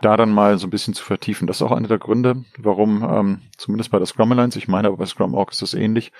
da 0.00 0.16
dann 0.16 0.30
mal 0.30 0.58
so 0.58 0.66
ein 0.66 0.70
bisschen 0.70 0.94
zu 0.94 1.04
vertiefen. 1.04 1.46
Das 1.46 1.56
ist 1.56 1.62
auch 1.62 1.72
einer 1.72 1.88
der 1.88 1.98
Gründe, 1.98 2.44
warum 2.58 3.02
ähm, 3.02 3.40
zumindest 3.56 3.90
bei 3.90 3.98
der 3.98 4.06
Scrum 4.06 4.32
Alliance, 4.32 4.58
ich 4.58 4.68
meine 4.68 4.88
aber 4.88 4.98
bei 4.98 5.06
Scrum 5.06 5.34
Org 5.34 5.52
ist 5.52 5.62
das 5.62 5.74
ähnlich, 5.74 6.12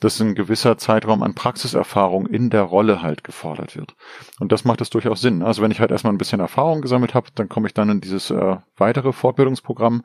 dass 0.00 0.20
ein 0.20 0.34
gewisser 0.34 0.76
Zeitraum 0.76 1.22
an 1.22 1.34
Praxiserfahrung 1.34 2.26
in 2.26 2.50
der 2.50 2.62
Rolle 2.62 3.00
halt 3.02 3.24
gefordert 3.24 3.76
wird. 3.76 3.94
Und 4.40 4.50
das 4.52 4.64
macht 4.64 4.80
es 4.80 4.90
durchaus 4.90 5.20
Sinn. 5.20 5.42
Also 5.42 5.62
wenn 5.62 5.70
ich 5.70 5.80
halt 5.80 5.90
erstmal 5.90 6.12
ein 6.12 6.18
bisschen 6.18 6.40
Erfahrung 6.40 6.82
gesammelt 6.82 7.14
habe, 7.14 7.28
dann 7.34 7.48
komme 7.48 7.68
ich 7.68 7.74
dann 7.74 7.90
in 7.90 8.00
dieses 8.00 8.30
äh, 8.30 8.56
weitere 8.76 9.12
Fortbildungsprogramm 9.12 10.02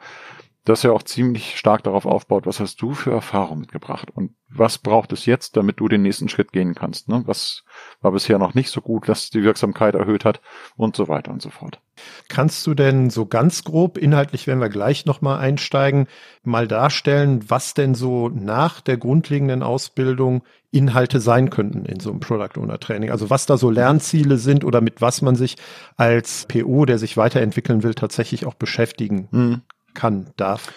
das 0.70 0.84
ja 0.84 0.92
auch 0.92 1.04
ziemlich 1.04 1.58
stark 1.58 1.84
darauf 1.84 2.06
aufbaut, 2.06 2.46
was 2.46 2.60
hast 2.60 2.82
du 2.82 2.94
für 2.94 3.12
Erfahrung 3.12 3.60
mitgebracht 3.60 4.12
und 4.14 4.36
was 4.48 4.78
braucht 4.78 5.12
es 5.12 5.26
jetzt, 5.26 5.58
damit 5.58 5.80
du 5.80 5.88
den 5.88 6.02
nächsten 6.02 6.30
Schritt 6.30 6.52
gehen 6.52 6.76
kannst. 6.76 7.10
Ne? 7.10 7.24
Was 7.26 7.64
war 8.02 8.12
bisher 8.12 8.40
noch 8.40 8.54
nicht 8.54 8.70
so 8.70 8.82
gut, 8.82 9.08
was 9.08 9.30
die 9.30 9.44
Wirksamkeit 9.44 9.96
erhöht 9.96 10.26
hat 10.26 10.42
und 10.76 10.96
so 10.96 11.08
weiter 11.08 11.32
und 11.32 11.42
so 11.42 11.50
fort. 11.50 11.82
Kannst 12.30 12.66
du 12.66 12.74
denn 12.74 13.10
so 13.10 13.26
ganz 13.26 13.64
grob, 13.64 13.98
inhaltlich 13.98 14.48
werden 14.48 14.62
wir 14.62 14.70
gleich 14.70 15.06
nochmal 15.06 15.40
einsteigen, 15.40 16.08
mal 16.44 16.68
darstellen, 16.68 17.50
was 17.50 17.74
denn 17.74 17.96
so 17.96 18.30
nach 18.30 18.82
der 18.82 18.98
grundlegenden 18.98 19.64
Ausbildung 19.64 20.44
Inhalte 20.72 21.20
sein 21.20 21.50
könnten 21.50 21.86
in 21.86 22.00
so 22.00 22.12
einem 22.12 22.20
Product 22.20 22.60
Owner 22.60 22.80
Training? 22.80 23.10
Also 23.10 23.30
was 23.30 23.46
da 23.46 23.58
so 23.58 23.70
Lernziele 23.70 24.38
sind 24.38 24.64
oder 24.64 24.82
mit 24.82 25.02
was 25.02 25.22
man 25.22 25.36
sich 25.36 25.58
als 25.98 26.46
PO, 26.48 26.86
der 26.86 27.00
sich 27.00 27.18
weiterentwickeln 27.18 27.84
will, 27.84 27.96
tatsächlich 27.96 28.46
auch 28.46 28.54
beschäftigen 28.54 29.28
mhm 29.32 29.62
kann, 29.94 30.28
darf? 30.38 30.74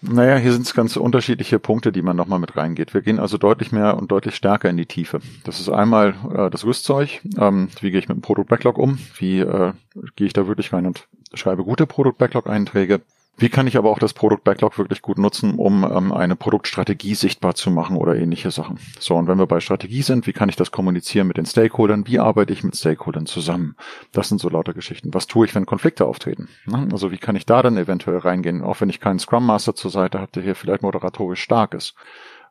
Naja, 0.00 0.36
hier 0.36 0.52
sind 0.52 0.66
es 0.66 0.74
ganz 0.74 0.96
unterschiedliche 0.96 1.58
Punkte, 1.58 1.92
die 1.92 2.02
man 2.02 2.16
nochmal 2.16 2.38
mit 2.38 2.56
reingeht. 2.56 2.92
Wir 2.92 3.02
gehen 3.02 3.20
also 3.20 3.38
deutlich 3.38 3.72
mehr 3.72 3.96
und 3.96 4.10
deutlich 4.10 4.34
stärker 4.34 4.68
in 4.68 4.76
die 4.76 4.86
Tiefe. 4.86 5.20
Das 5.44 5.60
ist 5.60 5.68
einmal 5.68 6.14
äh, 6.34 6.50
das 6.50 6.64
Rüstzeug. 6.64 7.20
Ähm, 7.38 7.68
wie 7.80 7.90
gehe 7.90 8.00
ich 8.00 8.08
mit 8.08 8.16
dem 8.16 8.22
Product 8.22 8.46
Backlog 8.48 8.78
um? 8.78 8.98
Wie 9.16 9.40
äh, 9.40 9.72
gehe 10.16 10.26
ich 10.26 10.32
da 10.32 10.46
wirklich 10.46 10.72
rein 10.72 10.86
und 10.86 11.06
schreibe 11.34 11.64
gute 11.64 11.86
Product 11.86 12.18
Backlog 12.18 12.48
Einträge? 12.48 13.00
Wie 13.38 13.48
kann 13.48 13.66
ich 13.66 13.76
aber 13.76 13.90
auch 13.90 13.98
das 13.98 14.12
Product 14.12 14.40
Backlog 14.44 14.78
wirklich 14.78 15.02
gut 15.02 15.18
nutzen, 15.18 15.54
um 15.54 15.84
ähm, 15.84 16.12
eine 16.12 16.36
Produktstrategie 16.36 17.14
sichtbar 17.14 17.54
zu 17.54 17.70
machen 17.70 17.96
oder 17.96 18.14
ähnliche 18.14 18.50
Sachen? 18.50 18.78
So, 19.00 19.16
und 19.16 19.26
wenn 19.26 19.38
wir 19.38 19.46
bei 19.46 19.60
Strategie 19.60 20.02
sind, 20.02 20.26
wie 20.26 20.32
kann 20.32 20.48
ich 20.48 20.56
das 20.56 20.70
kommunizieren 20.70 21.26
mit 21.26 21.38
den 21.38 21.46
Stakeholdern? 21.46 22.06
Wie 22.06 22.18
arbeite 22.18 22.52
ich 22.52 22.62
mit 22.62 22.76
Stakeholdern 22.76 23.26
zusammen? 23.26 23.74
Das 24.12 24.28
sind 24.28 24.40
so 24.40 24.48
lauter 24.48 24.74
Geschichten. 24.74 25.14
Was 25.14 25.26
tue 25.26 25.46
ich, 25.46 25.54
wenn 25.54 25.66
Konflikte 25.66 26.06
auftreten? 26.06 26.48
Also 26.92 27.10
wie 27.10 27.18
kann 27.18 27.36
ich 27.36 27.46
da 27.46 27.62
dann 27.62 27.78
eventuell 27.78 28.18
reingehen? 28.18 28.62
Auch 28.62 28.80
wenn 28.80 28.90
ich 28.90 29.00
keinen 29.00 29.18
Scrum 29.18 29.46
Master 29.46 29.74
zur 29.74 29.90
Seite 29.90 30.20
habe, 30.20 30.32
der 30.32 30.42
hier 30.42 30.54
vielleicht 30.54 30.82
moderatorisch 30.82 31.42
stark 31.42 31.74
ist. 31.74 31.94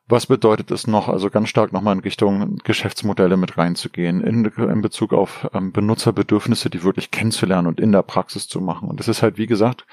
Was 0.08 0.26
bedeutet 0.26 0.70
es 0.72 0.86
noch? 0.86 1.08
Also 1.08 1.30
ganz 1.30 1.48
stark 1.48 1.72
nochmal 1.72 1.94
in 1.94 2.00
Richtung 2.00 2.58
Geschäftsmodelle 2.64 3.36
mit 3.36 3.56
reinzugehen, 3.56 4.20
in, 4.20 4.44
in 4.44 4.82
Bezug 4.82 5.12
auf 5.12 5.48
ähm, 5.54 5.72
Benutzerbedürfnisse, 5.72 6.70
die 6.70 6.82
wirklich 6.82 7.12
kennenzulernen 7.12 7.68
und 7.68 7.80
in 7.80 7.92
der 7.92 8.02
Praxis 8.02 8.48
zu 8.48 8.60
machen. 8.60 8.88
Und 8.88 8.98
das 8.98 9.08
ist 9.08 9.22
halt, 9.22 9.38
wie 9.38 9.46
gesagt, 9.46 9.86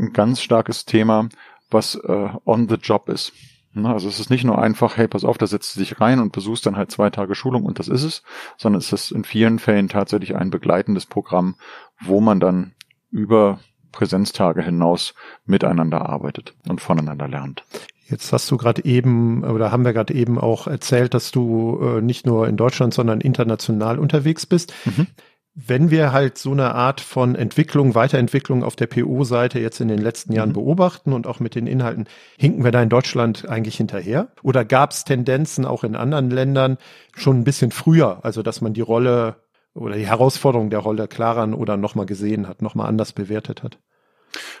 ein 0.00 0.12
ganz 0.12 0.40
starkes 0.40 0.84
Thema, 0.84 1.28
was 1.70 1.94
äh, 1.94 2.28
on 2.44 2.68
the 2.68 2.76
job 2.76 3.08
ist. 3.08 3.32
Also 3.74 4.08
es 4.08 4.18
ist 4.18 4.30
nicht 4.30 4.42
nur 4.42 4.60
einfach, 4.60 4.96
hey, 4.96 5.06
pass 5.06 5.24
auf, 5.24 5.38
da 5.38 5.46
setzt 5.46 5.76
du 5.76 5.80
dich 5.80 6.00
rein 6.00 6.18
und 6.18 6.32
besuchst 6.32 6.66
dann 6.66 6.76
halt 6.76 6.90
zwei 6.90 7.10
Tage 7.10 7.36
Schulung 7.36 7.64
und 7.64 7.78
das 7.78 7.86
ist 7.86 8.02
es, 8.02 8.22
sondern 8.56 8.80
es 8.80 8.92
ist 8.92 9.12
in 9.12 9.22
vielen 9.22 9.60
Fällen 9.60 9.88
tatsächlich 9.88 10.34
ein 10.34 10.50
begleitendes 10.50 11.06
Programm, 11.06 11.54
wo 12.00 12.20
man 12.20 12.40
dann 12.40 12.72
über 13.12 13.60
Präsenztage 13.92 14.62
hinaus 14.62 15.14
miteinander 15.44 16.08
arbeitet 16.08 16.54
und 16.68 16.80
voneinander 16.80 17.28
lernt. 17.28 17.64
Jetzt 18.08 18.32
hast 18.32 18.50
du 18.50 18.56
gerade 18.56 18.84
eben 18.84 19.44
oder 19.44 19.70
haben 19.70 19.84
wir 19.84 19.92
gerade 19.92 20.14
eben 20.14 20.36
auch 20.36 20.66
erzählt, 20.66 21.14
dass 21.14 21.30
du 21.30 21.78
äh, 21.80 22.00
nicht 22.00 22.26
nur 22.26 22.48
in 22.48 22.56
Deutschland, 22.56 22.92
sondern 22.92 23.20
international 23.20 24.00
unterwegs 24.00 24.46
bist. 24.46 24.74
Mhm 24.84 25.06
wenn 25.54 25.90
wir 25.90 26.12
halt 26.12 26.38
so 26.38 26.52
eine 26.52 26.74
Art 26.74 27.00
von 27.00 27.34
Entwicklung, 27.34 27.94
Weiterentwicklung 27.94 28.62
auf 28.62 28.76
der 28.76 28.86
PO-Seite 28.86 29.58
jetzt 29.58 29.80
in 29.80 29.88
den 29.88 29.98
letzten 29.98 30.32
Jahren 30.32 30.50
mhm. 30.50 30.54
beobachten 30.54 31.12
und 31.12 31.26
auch 31.26 31.40
mit 31.40 31.54
den 31.54 31.66
Inhalten, 31.66 32.06
hinken 32.38 32.64
wir 32.64 32.70
da 32.70 32.82
in 32.82 32.88
Deutschland 32.88 33.48
eigentlich 33.48 33.76
hinterher? 33.76 34.28
Oder 34.42 34.64
gab 34.64 34.92
es 34.92 35.04
Tendenzen 35.04 35.64
auch 35.64 35.82
in 35.84 35.96
anderen 35.96 36.30
Ländern 36.30 36.78
schon 37.14 37.40
ein 37.40 37.44
bisschen 37.44 37.72
früher, 37.72 38.24
also 38.24 38.42
dass 38.42 38.60
man 38.60 38.74
die 38.74 38.80
Rolle 38.80 39.36
oder 39.74 39.96
die 39.96 40.06
Herausforderung 40.06 40.70
der 40.70 40.80
Rolle 40.80 41.08
klarer 41.08 41.56
oder 41.56 41.76
nochmal 41.76 42.06
gesehen 42.06 42.48
hat, 42.48 42.62
nochmal 42.62 42.88
anders 42.88 43.12
bewertet 43.12 43.62
hat? 43.62 43.78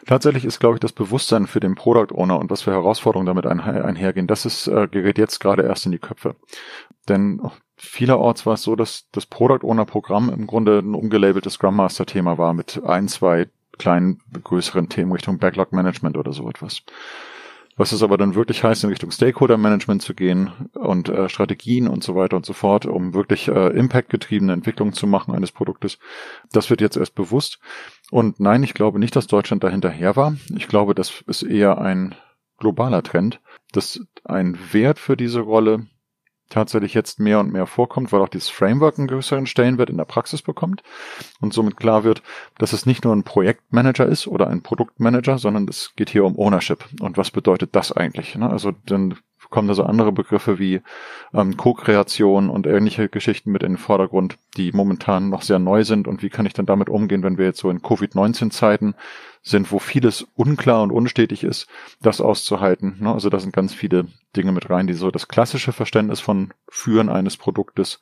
Tatsächlich 0.06 0.44
ist, 0.44 0.58
glaube 0.58 0.76
ich, 0.76 0.80
das 0.80 0.92
Bewusstsein 0.92 1.46
für 1.46 1.60
den 1.60 1.76
Product 1.76 2.12
Owner 2.14 2.38
und 2.38 2.50
was 2.50 2.62
für 2.62 2.72
Herausforderungen 2.72 3.26
damit 3.26 3.46
einhergehen, 3.46 4.26
das 4.26 4.44
ist, 4.44 4.66
äh, 4.66 4.88
gerät 4.88 5.18
jetzt 5.18 5.38
gerade 5.38 5.62
erst 5.62 5.86
in 5.86 5.92
die 5.92 5.98
Köpfe. 5.98 6.34
Denn 7.08 7.40
vielerorts 7.80 8.46
war 8.46 8.54
es 8.54 8.62
so, 8.62 8.76
dass 8.76 9.08
das 9.12 9.26
Product 9.26 9.64
Owner 9.64 9.84
Programm 9.84 10.30
im 10.30 10.46
Grunde 10.46 10.78
ein 10.78 10.94
umgelabeltes 10.94 11.54
Scrum 11.54 11.76
Master 11.76 12.06
Thema 12.06 12.38
war 12.38 12.54
mit 12.54 12.82
ein, 12.84 13.08
zwei 13.08 13.48
kleinen, 13.78 14.20
größeren 14.44 14.88
Themen 14.88 15.12
Richtung 15.12 15.38
Backlog 15.38 15.72
Management 15.72 16.16
oder 16.16 16.32
so 16.32 16.48
etwas. 16.48 16.82
Was 17.76 17.92
es 17.92 18.02
aber 18.02 18.18
dann 18.18 18.34
wirklich 18.34 18.62
heißt, 18.62 18.84
in 18.84 18.90
Richtung 18.90 19.10
Stakeholder 19.10 19.56
Management 19.56 20.02
zu 20.02 20.12
gehen 20.14 20.50
und 20.74 21.08
äh, 21.08 21.30
Strategien 21.30 21.88
und 21.88 22.04
so 22.04 22.14
weiter 22.14 22.36
und 22.36 22.44
so 22.44 22.52
fort, 22.52 22.84
um 22.84 23.14
wirklich 23.14 23.48
äh, 23.48 23.68
Impact-getriebene 23.68 24.52
Entwicklung 24.52 24.92
zu 24.92 25.06
machen 25.06 25.34
eines 25.34 25.50
Produktes, 25.50 25.98
das 26.52 26.68
wird 26.68 26.82
jetzt 26.82 26.98
erst 26.98 27.14
bewusst. 27.14 27.58
Und 28.10 28.38
nein, 28.38 28.62
ich 28.62 28.74
glaube 28.74 28.98
nicht, 28.98 29.16
dass 29.16 29.28
Deutschland 29.28 29.64
da 29.64 29.70
hinterher 29.70 30.14
war. 30.14 30.36
Ich 30.54 30.68
glaube, 30.68 30.94
das 30.94 31.24
ist 31.26 31.42
eher 31.42 31.78
ein 31.78 32.14
globaler 32.58 33.02
Trend, 33.02 33.40
dass 33.72 34.04
ein 34.24 34.58
Wert 34.72 34.98
für 34.98 35.16
diese 35.16 35.40
Rolle 35.40 35.86
tatsächlich 36.50 36.92
jetzt 36.92 37.18
mehr 37.18 37.40
und 37.40 37.52
mehr 37.52 37.66
vorkommt, 37.66 38.12
weil 38.12 38.20
auch 38.20 38.28
dieses 38.28 38.50
Framework 38.50 38.98
einen 38.98 39.08
größeren 39.08 39.46
Stellenwert 39.46 39.88
in 39.88 39.96
der 39.96 40.04
Praxis 40.04 40.42
bekommt 40.42 40.82
und 41.40 41.54
somit 41.54 41.76
klar 41.76 42.04
wird, 42.04 42.22
dass 42.58 42.74
es 42.74 42.84
nicht 42.84 43.04
nur 43.04 43.14
ein 43.14 43.22
Projektmanager 43.22 44.06
ist 44.06 44.26
oder 44.26 44.48
ein 44.48 44.62
Produktmanager, 44.62 45.38
sondern 45.38 45.66
es 45.68 45.92
geht 45.96 46.10
hier 46.10 46.24
um 46.24 46.38
Ownership. 46.38 46.84
Und 47.00 47.16
was 47.16 47.30
bedeutet 47.30 47.74
das 47.74 47.92
eigentlich? 47.92 48.34
Ne? 48.34 48.50
Also 48.50 48.72
dann 48.84 49.16
kommen 49.50 49.68
da 49.68 49.74
so 49.74 49.82
andere 49.82 50.12
Begriffe 50.12 50.58
wie 50.58 50.80
ähm, 51.34 51.56
Co-Kreation 51.56 52.48
und 52.48 52.66
ähnliche 52.66 53.08
Geschichten 53.08 53.50
mit 53.50 53.62
in 53.62 53.72
den 53.72 53.78
Vordergrund, 53.78 54.38
die 54.56 54.72
momentan 54.72 55.28
noch 55.28 55.42
sehr 55.42 55.58
neu 55.58 55.84
sind 55.84 56.08
und 56.08 56.22
wie 56.22 56.30
kann 56.30 56.46
ich 56.46 56.52
dann 56.52 56.66
damit 56.66 56.88
umgehen, 56.88 57.22
wenn 57.22 57.36
wir 57.36 57.46
jetzt 57.46 57.58
so 57.58 57.70
in 57.70 57.82
Covid-19-Zeiten 57.82 58.94
sind, 59.42 59.72
wo 59.72 59.78
vieles 59.78 60.26
unklar 60.34 60.82
und 60.82 60.92
unstetig 60.92 61.44
ist, 61.44 61.66
das 62.00 62.20
auszuhalten. 62.20 62.96
Ne? 63.00 63.12
Also 63.12 63.30
da 63.30 63.38
sind 63.40 63.52
ganz 63.52 63.74
viele 63.74 64.06
Dinge 64.36 64.52
mit 64.52 64.70
rein, 64.70 64.86
die 64.86 64.94
so 64.94 65.10
das 65.10 65.28
klassische 65.28 65.72
Verständnis 65.72 66.20
von 66.20 66.52
Führen 66.68 67.08
eines 67.08 67.36
Produktes 67.36 68.00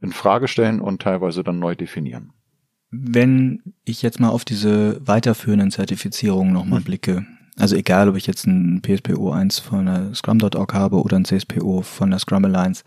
in 0.00 0.12
Frage 0.12 0.48
stellen 0.48 0.80
und 0.80 1.02
teilweise 1.02 1.42
dann 1.42 1.58
neu 1.58 1.74
definieren. 1.74 2.32
Wenn 2.90 3.74
ich 3.84 4.02
jetzt 4.02 4.20
mal 4.20 4.28
auf 4.28 4.44
diese 4.44 5.04
weiterführenden 5.06 5.70
Zertifizierungen 5.70 6.52
nochmal 6.52 6.78
hm. 6.78 6.84
blicke, 6.84 7.26
also 7.58 7.74
egal, 7.76 8.08
ob 8.08 8.16
ich 8.16 8.26
jetzt 8.26 8.46
ein 8.46 8.82
PSPO 8.82 9.30
1 9.30 9.58
von 9.60 9.86
der 9.86 10.14
Scrum.org 10.14 10.74
habe 10.74 11.00
oder 11.00 11.16
ein 11.16 11.24
CSPO 11.24 11.82
von 11.82 12.10
der 12.10 12.18
Scrum 12.18 12.44
Alliance, 12.44 12.84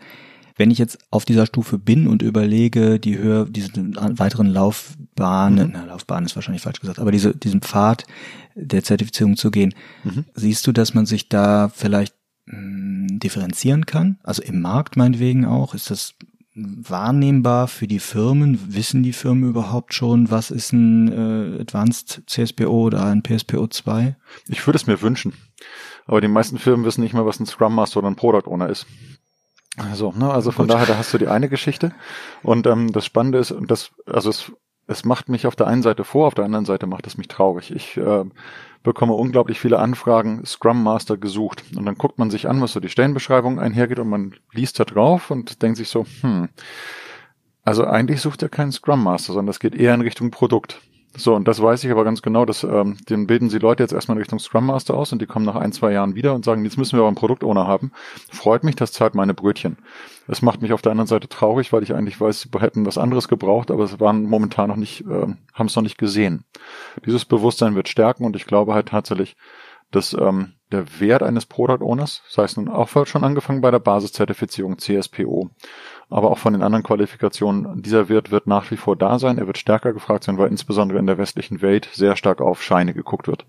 wenn 0.56 0.70
ich 0.70 0.78
jetzt 0.78 0.98
auf 1.10 1.24
dieser 1.24 1.46
Stufe 1.46 1.78
bin 1.78 2.06
und 2.06 2.22
überlege, 2.22 3.00
die 3.00 3.16
Höhe, 3.16 3.46
diesen 3.48 3.96
weiteren 3.96 4.46
Laufbahnen, 4.46 5.68
mhm. 5.68 5.72
na, 5.72 5.84
Laufbahn 5.86 6.24
ist 6.26 6.36
wahrscheinlich 6.36 6.62
falsch 6.62 6.80
gesagt, 6.80 6.98
aber 6.98 7.12
diese, 7.12 7.34
diesen 7.34 7.62
Pfad 7.62 8.04
der 8.54 8.84
Zertifizierung 8.84 9.36
zu 9.36 9.50
gehen, 9.50 9.74
mhm. 10.04 10.26
siehst 10.34 10.66
du, 10.66 10.72
dass 10.72 10.92
man 10.92 11.06
sich 11.06 11.28
da 11.28 11.70
vielleicht 11.74 12.14
mh, 12.46 12.56
hm, 12.58 13.18
differenzieren 13.20 13.86
kann? 13.86 14.18
Also 14.22 14.42
im 14.42 14.60
Markt 14.60 14.96
meinetwegen 14.96 15.46
auch? 15.46 15.74
Ist 15.74 15.90
das 15.90 16.14
wahrnehmbar 16.82 17.68
für 17.68 17.86
die 17.86 17.98
Firmen? 17.98 18.74
Wissen 18.74 19.02
die 19.02 19.12
Firmen 19.12 19.48
überhaupt 19.48 19.94
schon, 19.94 20.30
was 20.30 20.50
ist 20.50 20.72
ein 20.72 21.08
äh, 21.12 21.60
Advanced 21.60 22.22
CSPO 22.26 22.86
oder 22.86 23.04
ein 23.04 23.22
PSPO 23.22 23.66
2? 23.66 24.16
Ich 24.48 24.66
würde 24.66 24.76
es 24.76 24.86
mir 24.86 25.00
wünschen. 25.02 25.34
Aber 26.06 26.20
die 26.20 26.28
meisten 26.28 26.58
Firmen 26.58 26.84
wissen 26.84 27.02
nicht 27.02 27.14
mal, 27.14 27.26
was 27.26 27.40
ein 27.40 27.46
Scrum 27.46 27.74
Master 27.74 27.98
oder 27.98 28.08
ein 28.08 28.16
Product 28.16 28.48
Owner 28.48 28.68
ist. 28.68 28.86
Also, 29.76 30.12
ne, 30.12 30.30
also 30.32 30.50
von 30.50 30.66
Gut. 30.66 30.74
daher, 30.74 30.86
da 30.86 30.96
hast 30.96 31.14
du 31.14 31.18
die 31.18 31.28
eine 31.28 31.48
Geschichte. 31.48 31.92
Und 32.42 32.66
ähm, 32.66 32.92
das 32.92 33.04
Spannende 33.06 33.38
ist, 33.38 33.54
das, 33.66 33.90
also 34.06 34.30
es, 34.30 34.52
es 34.86 35.04
macht 35.04 35.28
mich 35.28 35.46
auf 35.46 35.56
der 35.56 35.68
einen 35.68 35.82
Seite 35.82 36.04
vor, 36.04 36.26
auf 36.26 36.34
der 36.34 36.44
anderen 36.44 36.64
Seite 36.64 36.86
macht 36.86 37.06
es 37.06 37.16
mich 37.16 37.28
traurig. 37.28 37.70
Ich 37.70 37.96
äh, 37.96 38.24
bekomme 38.82 39.12
unglaublich 39.12 39.60
viele 39.60 39.78
Anfragen, 39.78 40.44
Scrum 40.46 40.82
Master 40.82 41.16
gesucht. 41.16 41.64
Und 41.76 41.86
dann 41.86 41.96
guckt 41.96 42.18
man 42.18 42.30
sich 42.30 42.48
an, 42.48 42.60
was 42.60 42.72
so 42.72 42.80
die 42.80 42.88
Stellenbeschreibung 42.88 43.58
einhergeht 43.58 43.98
und 43.98 44.08
man 44.08 44.34
liest 44.52 44.80
da 44.80 44.84
drauf 44.84 45.30
und 45.30 45.62
denkt 45.62 45.76
sich 45.76 45.88
so, 45.88 46.06
hm, 46.22 46.48
also 47.62 47.84
eigentlich 47.86 48.20
sucht 48.20 48.42
er 48.42 48.48
keinen 48.48 48.72
Scrum 48.72 49.02
Master, 49.02 49.32
sondern 49.32 49.48
das 49.48 49.60
geht 49.60 49.74
eher 49.74 49.94
in 49.94 50.00
Richtung 50.00 50.30
Produkt. 50.30 50.80
So, 51.16 51.34
und 51.34 51.48
das 51.48 51.60
weiß 51.60 51.82
ich 51.82 51.90
aber 51.90 52.04
ganz 52.04 52.22
genau, 52.22 52.44
dass 52.44 52.62
ähm, 52.62 52.96
den 53.08 53.26
bilden 53.26 53.50
sie 53.50 53.58
Leute 53.58 53.82
jetzt 53.82 53.92
erstmal 53.92 54.16
in 54.16 54.20
Richtung 54.20 54.38
Scrum 54.38 54.66
Master 54.66 54.94
aus 54.94 55.12
und 55.12 55.20
die 55.20 55.26
kommen 55.26 55.44
nach 55.44 55.56
ein, 55.56 55.72
zwei 55.72 55.92
Jahren 55.92 56.14
wieder 56.14 56.34
und 56.34 56.44
sagen, 56.44 56.64
jetzt 56.64 56.78
müssen 56.78 56.96
wir 56.96 57.00
aber 57.00 57.08
einen 57.08 57.16
Produktowner 57.16 57.66
haben. 57.66 57.90
Freut 58.30 58.62
mich, 58.62 58.76
das 58.76 58.92
zahlt 58.92 59.16
meine 59.16 59.34
Brötchen. 59.34 59.78
Es 60.28 60.40
macht 60.40 60.62
mich 60.62 60.72
auf 60.72 60.82
der 60.82 60.92
anderen 60.92 61.08
Seite 61.08 61.28
traurig, 61.28 61.72
weil 61.72 61.82
ich 61.82 61.94
eigentlich 61.94 62.20
weiß, 62.20 62.42
sie 62.42 62.48
hätten 62.60 62.86
was 62.86 62.96
anderes 62.96 63.26
gebraucht, 63.26 63.72
aber 63.72 63.88
sie 63.88 63.98
waren 63.98 64.22
momentan 64.22 64.68
noch 64.68 64.76
nicht, 64.76 65.00
äh, 65.00 65.26
haben 65.52 65.66
es 65.66 65.74
noch 65.74 65.82
nicht 65.82 65.98
gesehen. 65.98 66.44
Dieses 67.04 67.24
Bewusstsein 67.24 67.74
wird 67.74 67.88
stärken 67.88 68.24
und 68.24 68.36
ich 68.36 68.46
glaube 68.46 68.74
halt 68.74 68.88
tatsächlich, 68.88 69.36
dass 69.90 70.12
ähm, 70.14 70.52
der 70.70 71.00
Wert 71.00 71.24
eines 71.24 71.46
Product 71.46 71.84
Owners, 71.84 72.22
sei 72.28 72.44
es 72.44 72.56
nun 72.56 72.68
auch 72.68 72.88
schon 73.06 73.24
angefangen 73.24 73.60
bei 73.60 73.72
der 73.72 73.80
Basiszertifizierung 73.80 74.78
CSPO, 74.78 75.50
aber 76.10 76.30
auch 76.30 76.38
von 76.38 76.52
den 76.52 76.62
anderen 76.62 76.82
Qualifikationen, 76.82 77.82
dieser 77.82 78.08
Wert 78.08 78.30
wird 78.30 78.46
nach 78.46 78.70
wie 78.70 78.76
vor 78.76 78.96
da 78.96 79.18
sein. 79.18 79.38
Er 79.38 79.46
wird 79.46 79.58
stärker 79.58 79.92
gefragt 79.92 80.24
sein, 80.24 80.38
weil 80.38 80.50
insbesondere 80.50 80.98
in 80.98 81.06
der 81.06 81.18
westlichen 81.18 81.62
Welt 81.62 81.88
sehr 81.92 82.16
stark 82.16 82.40
auf 82.40 82.62
Scheine 82.62 82.92
geguckt 82.94 83.28
wird. 83.28 83.46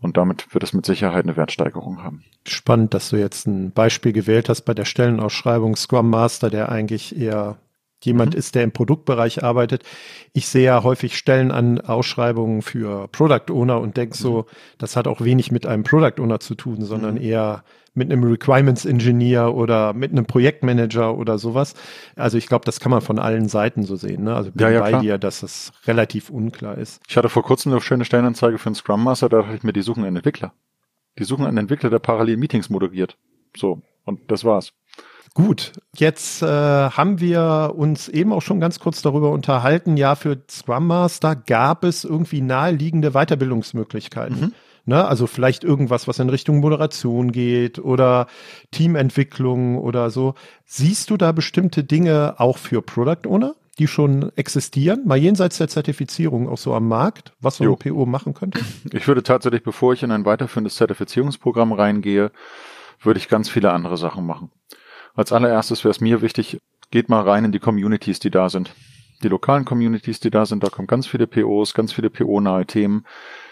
Und 0.00 0.16
damit 0.16 0.52
wird 0.52 0.64
es 0.64 0.72
mit 0.72 0.84
Sicherheit 0.84 1.24
eine 1.24 1.36
Wertsteigerung 1.36 2.02
haben. 2.02 2.24
Spannend, 2.46 2.92
dass 2.92 3.10
du 3.10 3.16
jetzt 3.16 3.46
ein 3.46 3.70
Beispiel 3.70 4.12
gewählt 4.12 4.48
hast 4.48 4.62
bei 4.62 4.74
der 4.74 4.84
Stellenausschreibung 4.84 5.76
Scrum 5.76 6.10
Master, 6.10 6.50
der 6.50 6.68
eigentlich 6.68 7.16
eher 7.18 7.56
jemand 8.04 8.34
mhm. 8.34 8.38
ist, 8.38 8.54
der 8.54 8.62
im 8.62 8.72
Produktbereich 8.72 9.42
arbeitet. 9.42 9.82
Ich 10.32 10.48
sehe 10.48 10.64
ja 10.64 10.82
häufig 10.82 11.16
Stellen 11.16 11.50
an 11.50 11.80
Ausschreibungen 11.80 12.62
für 12.62 13.08
Product 13.08 13.50
Owner 13.50 13.80
und 13.80 13.96
denke 13.96 14.16
so, 14.16 14.42
mhm. 14.42 14.44
das 14.78 14.96
hat 14.96 15.06
auch 15.06 15.20
wenig 15.20 15.50
mit 15.50 15.66
einem 15.66 15.84
Product 15.84 16.20
Owner 16.20 16.40
zu 16.40 16.54
tun, 16.54 16.82
sondern 16.84 17.14
mhm. 17.14 17.22
eher 17.22 17.64
mit 17.94 18.10
einem 18.10 18.24
Requirements 18.24 18.84
Engineer 18.84 19.54
oder 19.54 19.92
mit 19.92 20.10
einem 20.10 20.26
Projektmanager 20.26 21.16
oder 21.16 21.38
sowas. 21.38 21.74
Also 22.16 22.36
ich 22.36 22.48
glaube, 22.48 22.64
das 22.64 22.80
kann 22.80 22.90
man 22.90 23.00
von 23.00 23.18
allen 23.18 23.48
Seiten 23.48 23.84
so 23.84 23.96
sehen. 23.96 24.24
Ne? 24.24 24.34
Also 24.34 24.50
bin 24.50 24.66
ja, 24.66 24.72
ja, 24.72 24.80
bei 24.80 24.88
klar. 24.90 25.00
dir, 25.00 25.18
dass 25.18 25.40
das 25.40 25.72
relativ 25.86 26.28
unklar 26.28 26.76
ist. 26.76 27.00
Ich 27.08 27.16
hatte 27.16 27.28
vor 27.28 27.44
kurzem 27.44 27.72
eine 27.72 27.80
schöne 27.80 28.04
Stellenanzeige 28.04 28.58
für 28.58 28.66
einen 28.66 28.74
Scrum 28.74 29.04
Master, 29.04 29.28
da 29.28 29.42
dachte 29.42 29.54
ich 29.54 29.62
mir, 29.62 29.72
die 29.72 29.82
suchen 29.82 30.04
einen 30.04 30.16
Entwickler. 30.16 30.52
Die 31.18 31.24
suchen 31.24 31.46
einen 31.46 31.58
Entwickler, 31.58 31.90
der 31.90 32.00
parallel 32.00 32.36
Meetings 32.36 32.68
moderiert. 32.68 33.16
So, 33.56 33.82
und 34.04 34.20
das 34.30 34.44
war's. 34.44 34.72
Gut, 35.34 35.72
jetzt 35.96 36.42
äh, 36.42 36.46
haben 36.46 37.18
wir 37.18 37.72
uns 37.76 38.08
eben 38.08 38.32
auch 38.32 38.40
schon 38.40 38.60
ganz 38.60 38.78
kurz 38.78 39.02
darüber 39.02 39.30
unterhalten. 39.30 39.96
Ja, 39.96 40.14
für 40.14 40.38
Scrum 40.48 40.86
Master 40.86 41.34
gab 41.34 41.82
es 41.82 42.04
irgendwie 42.04 42.40
naheliegende 42.40 43.10
Weiterbildungsmöglichkeiten. 43.10 44.40
Mhm. 44.40 44.52
Ne? 44.86 45.04
Also 45.04 45.26
vielleicht 45.26 45.64
irgendwas, 45.64 46.06
was 46.06 46.20
in 46.20 46.28
Richtung 46.28 46.60
Moderation 46.60 47.32
geht 47.32 47.80
oder 47.80 48.28
Teamentwicklung 48.70 49.76
oder 49.78 50.10
so. 50.10 50.34
Siehst 50.66 51.10
du 51.10 51.16
da 51.16 51.32
bestimmte 51.32 51.82
Dinge 51.82 52.36
auch 52.38 52.58
für 52.58 52.80
Product 52.80 53.28
Owner? 53.28 53.54
die 53.80 53.88
schon 53.88 54.30
existieren, 54.36 55.02
mal 55.04 55.18
jenseits 55.18 55.58
der 55.58 55.66
Zertifizierung 55.66 56.48
auch 56.48 56.58
so 56.58 56.74
am 56.74 56.86
Markt, 56.86 57.32
was 57.40 57.56
so 57.56 57.64
ein 57.64 57.76
PO 57.76 58.06
machen 58.06 58.32
könnte? 58.32 58.60
Ich 58.92 59.08
würde 59.08 59.24
tatsächlich, 59.24 59.64
bevor 59.64 59.92
ich 59.92 60.04
in 60.04 60.12
ein 60.12 60.24
weiterführendes 60.24 60.76
Zertifizierungsprogramm 60.76 61.72
reingehe, 61.72 62.30
würde 63.02 63.18
ich 63.18 63.28
ganz 63.28 63.48
viele 63.48 63.72
andere 63.72 63.96
Sachen 63.96 64.24
machen. 64.26 64.52
Als 65.14 65.32
allererstes 65.32 65.84
wäre 65.84 65.90
es 65.90 66.00
mir 66.00 66.22
wichtig, 66.22 66.58
geht 66.90 67.08
mal 67.08 67.22
rein 67.22 67.44
in 67.44 67.52
die 67.52 67.60
Communities, 67.60 68.18
die 68.18 68.30
da 68.30 68.48
sind. 68.48 68.74
Die 69.22 69.28
lokalen 69.28 69.64
Communities, 69.64 70.20
die 70.20 70.30
da 70.30 70.44
sind, 70.44 70.62
da 70.64 70.68
kommen 70.68 70.88
ganz 70.88 71.06
viele 71.06 71.26
POs, 71.26 71.72
ganz 71.72 71.92
viele 71.92 72.10
PO-nahe 72.10 72.66
Themen. 72.66 73.04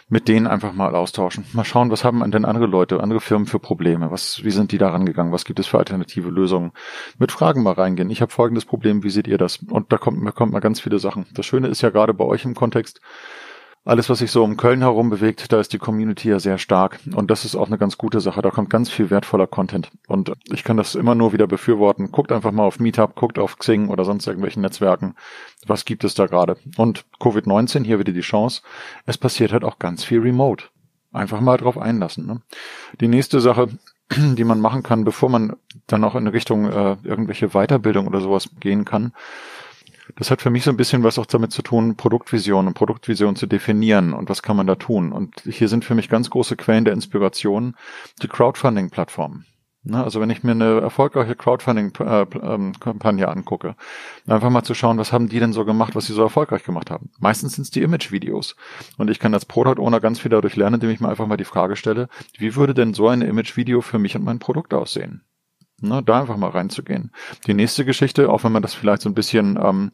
Mit 0.08 0.28
denen 0.28 0.46
einfach 0.46 0.74
mal 0.74 0.94
austauschen. 0.94 1.46
Mal 1.54 1.64
schauen, 1.64 1.90
was 1.90 2.04
haben 2.04 2.28
denn 2.30 2.44
andere 2.44 2.66
Leute, 2.66 3.00
andere 3.00 3.20
Firmen 3.20 3.46
für 3.46 3.58
Probleme? 3.58 4.10
Was, 4.10 4.44
wie 4.44 4.50
sind 4.50 4.72
die 4.72 4.76
da 4.76 4.90
rangegangen? 4.90 5.32
Was 5.32 5.46
gibt 5.46 5.58
es 5.58 5.66
für 5.66 5.78
alternative 5.78 6.28
Lösungen? 6.28 6.72
Mit 7.18 7.32
Fragen 7.32 7.62
mal 7.62 7.72
reingehen. 7.72 8.10
Ich 8.10 8.20
habe 8.20 8.30
folgendes 8.30 8.66
Problem, 8.66 9.04
wie 9.04 9.10
seht 9.10 9.26
ihr 9.26 9.38
das? 9.38 9.60
Und 9.70 9.90
da 9.90 9.96
kommt, 9.96 10.34
kommt 10.34 10.52
mal 10.52 10.60
ganz 10.60 10.80
viele 10.80 10.98
Sachen. 10.98 11.24
Das 11.32 11.46
Schöne 11.46 11.68
ist 11.68 11.80
ja 11.80 11.88
gerade 11.88 12.12
bei 12.12 12.24
euch 12.24 12.44
im 12.44 12.54
Kontext, 12.54 13.00
alles, 13.84 14.08
was 14.08 14.20
sich 14.20 14.30
so 14.30 14.44
um 14.44 14.56
Köln 14.56 14.80
herum 14.80 15.10
bewegt, 15.10 15.52
da 15.52 15.58
ist 15.58 15.72
die 15.72 15.78
Community 15.78 16.28
ja 16.28 16.38
sehr 16.38 16.58
stark. 16.58 17.00
Und 17.16 17.32
das 17.32 17.44
ist 17.44 17.56
auch 17.56 17.66
eine 17.66 17.78
ganz 17.78 17.98
gute 17.98 18.20
Sache. 18.20 18.40
Da 18.40 18.50
kommt 18.50 18.70
ganz 18.70 18.90
viel 18.90 19.10
wertvoller 19.10 19.48
Content. 19.48 19.90
Und 20.06 20.32
ich 20.52 20.62
kann 20.62 20.76
das 20.76 20.94
immer 20.94 21.16
nur 21.16 21.32
wieder 21.32 21.48
befürworten. 21.48 22.12
Guckt 22.12 22.30
einfach 22.30 22.52
mal 22.52 22.62
auf 22.62 22.78
Meetup, 22.78 23.16
guckt 23.16 23.40
auf 23.40 23.58
Xing 23.58 23.88
oder 23.88 24.04
sonst 24.04 24.26
irgendwelchen 24.28 24.62
Netzwerken. 24.62 25.16
Was 25.66 25.84
gibt 25.84 26.04
es 26.04 26.14
da 26.14 26.26
gerade? 26.26 26.56
Und 26.76 27.04
Covid-19, 27.18 27.84
hier 27.84 27.98
wieder 27.98 28.12
die 28.12 28.20
Chance. 28.20 28.62
Es 29.04 29.18
passiert 29.18 29.52
halt 29.52 29.64
auch 29.64 29.80
ganz 29.80 30.04
viel 30.04 30.20
remote. 30.20 30.66
Einfach 31.12 31.40
mal 31.40 31.56
drauf 31.56 31.76
einlassen. 31.76 32.26
Ne? 32.26 32.40
Die 33.00 33.08
nächste 33.08 33.40
Sache, 33.40 33.68
die 34.16 34.44
man 34.44 34.60
machen 34.60 34.84
kann, 34.84 35.02
bevor 35.02 35.28
man 35.28 35.56
dann 35.88 36.04
auch 36.04 36.14
in 36.14 36.28
Richtung 36.28 36.70
äh, 36.70 36.96
irgendwelche 37.02 37.48
Weiterbildung 37.48 38.06
oder 38.06 38.20
sowas 38.20 38.50
gehen 38.60 38.84
kann, 38.84 39.12
das 40.16 40.30
hat 40.30 40.42
für 40.42 40.50
mich 40.50 40.64
so 40.64 40.70
ein 40.70 40.76
bisschen 40.76 41.02
was 41.02 41.18
auch 41.18 41.26
damit 41.26 41.52
zu 41.52 41.62
tun, 41.62 41.96
Produktvision 41.96 42.66
und 42.66 42.74
Produktvision 42.74 43.36
zu 43.36 43.46
definieren 43.46 44.12
und 44.12 44.28
was 44.28 44.42
kann 44.42 44.56
man 44.56 44.66
da 44.66 44.74
tun. 44.74 45.12
Und 45.12 45.42
hier 45.48 45.68
sind 45.68 45.84
für 45.84 45.94
mich 45.94 46.08
ganz 46.08 46.30
große 46.30 46.56
Quellen 46.56 46.84
der 46.84 46.94
Inspiration 46.94 47.76
die 48.22 48.28
Crowdfunding-Plattformen. 48.28 49.46
Also 49.90 50.20
wenn 50.20 50.30
ich 50.30 50.44
mir 50.44 50.52
eine 50.52 50.80
erfolgreiche 50.80 51.34
Crowdfunding-Kampagne 51.34 53.26
angucke, 53.26 53.74
einfach 54.28 54.50
mal 54.50 54.62
zu 54.62 54.74
schauen, 54.74 54.98
was 54.98 55.12
haben 55.12 55.28
die 55.28 55.40
denn 55.40 55.52
so 55.52 55.64
gemacht, 55.64 55.96
was 55.96 56.06
sie 56.06 56.12
so 56.12 56.22
erfolgreich 56.22 56.62
gemacht 56.62 56.88
haben. 56.88 57.10
Meistens 57.18 57.54
sind 57.54 57.64
es 57.64 57.72
die 57.72 57.82
Image-Videos. 57.82 58.54
Und 58.96 59.10
ich 59.10 59.18
kann 59.18 59.34
als 59.34 59.44
Product 59.44 59.82
Owner 59.82 59.98
ganz 59.98 60.20
viel 60.20 60.30
dadurch 60.30 60.54
lernen, 60.54 60.74
indem 60.74 60.90
ich 60.90 61.00
mir 61.00 61.08
einfach 61.08 61.26
mal 61.26 61.36
die 61.36 61.44
Frage 61.44 61.74
stelle, 61.74 62.08
wie 62.38 62.54
würde 62.54 62.74
denn 62.74 62.94
so 62.94 63.08
ein 63.08 63.22
Image-Video 63.22 63.80
für 63.80 63.98
mich 63.98 64.14
und 64.14 64.22
mein 64.22 64.38
Produkt 64.38 64.72
aussehen? 64.72 65.24
Ne, 65.82 66.00
da 66.00 66.20
einfach 66.20 66.36
mal 66.36 66.50
reinzugehen. 66.50 67.10
Die 67.46 67.54
nächste 67.54 67.84
Geschichte, 67.84 68.30
auch 68.30 68.44
wenn 68.44 68.52
man 68.52 68.62
das 68.62 68.72
vielleicht 68.72 69.02
so 69.02 69.08
ein 69.08 69.14
bisschen 69.14 69.58
ähm, 69.60 69.90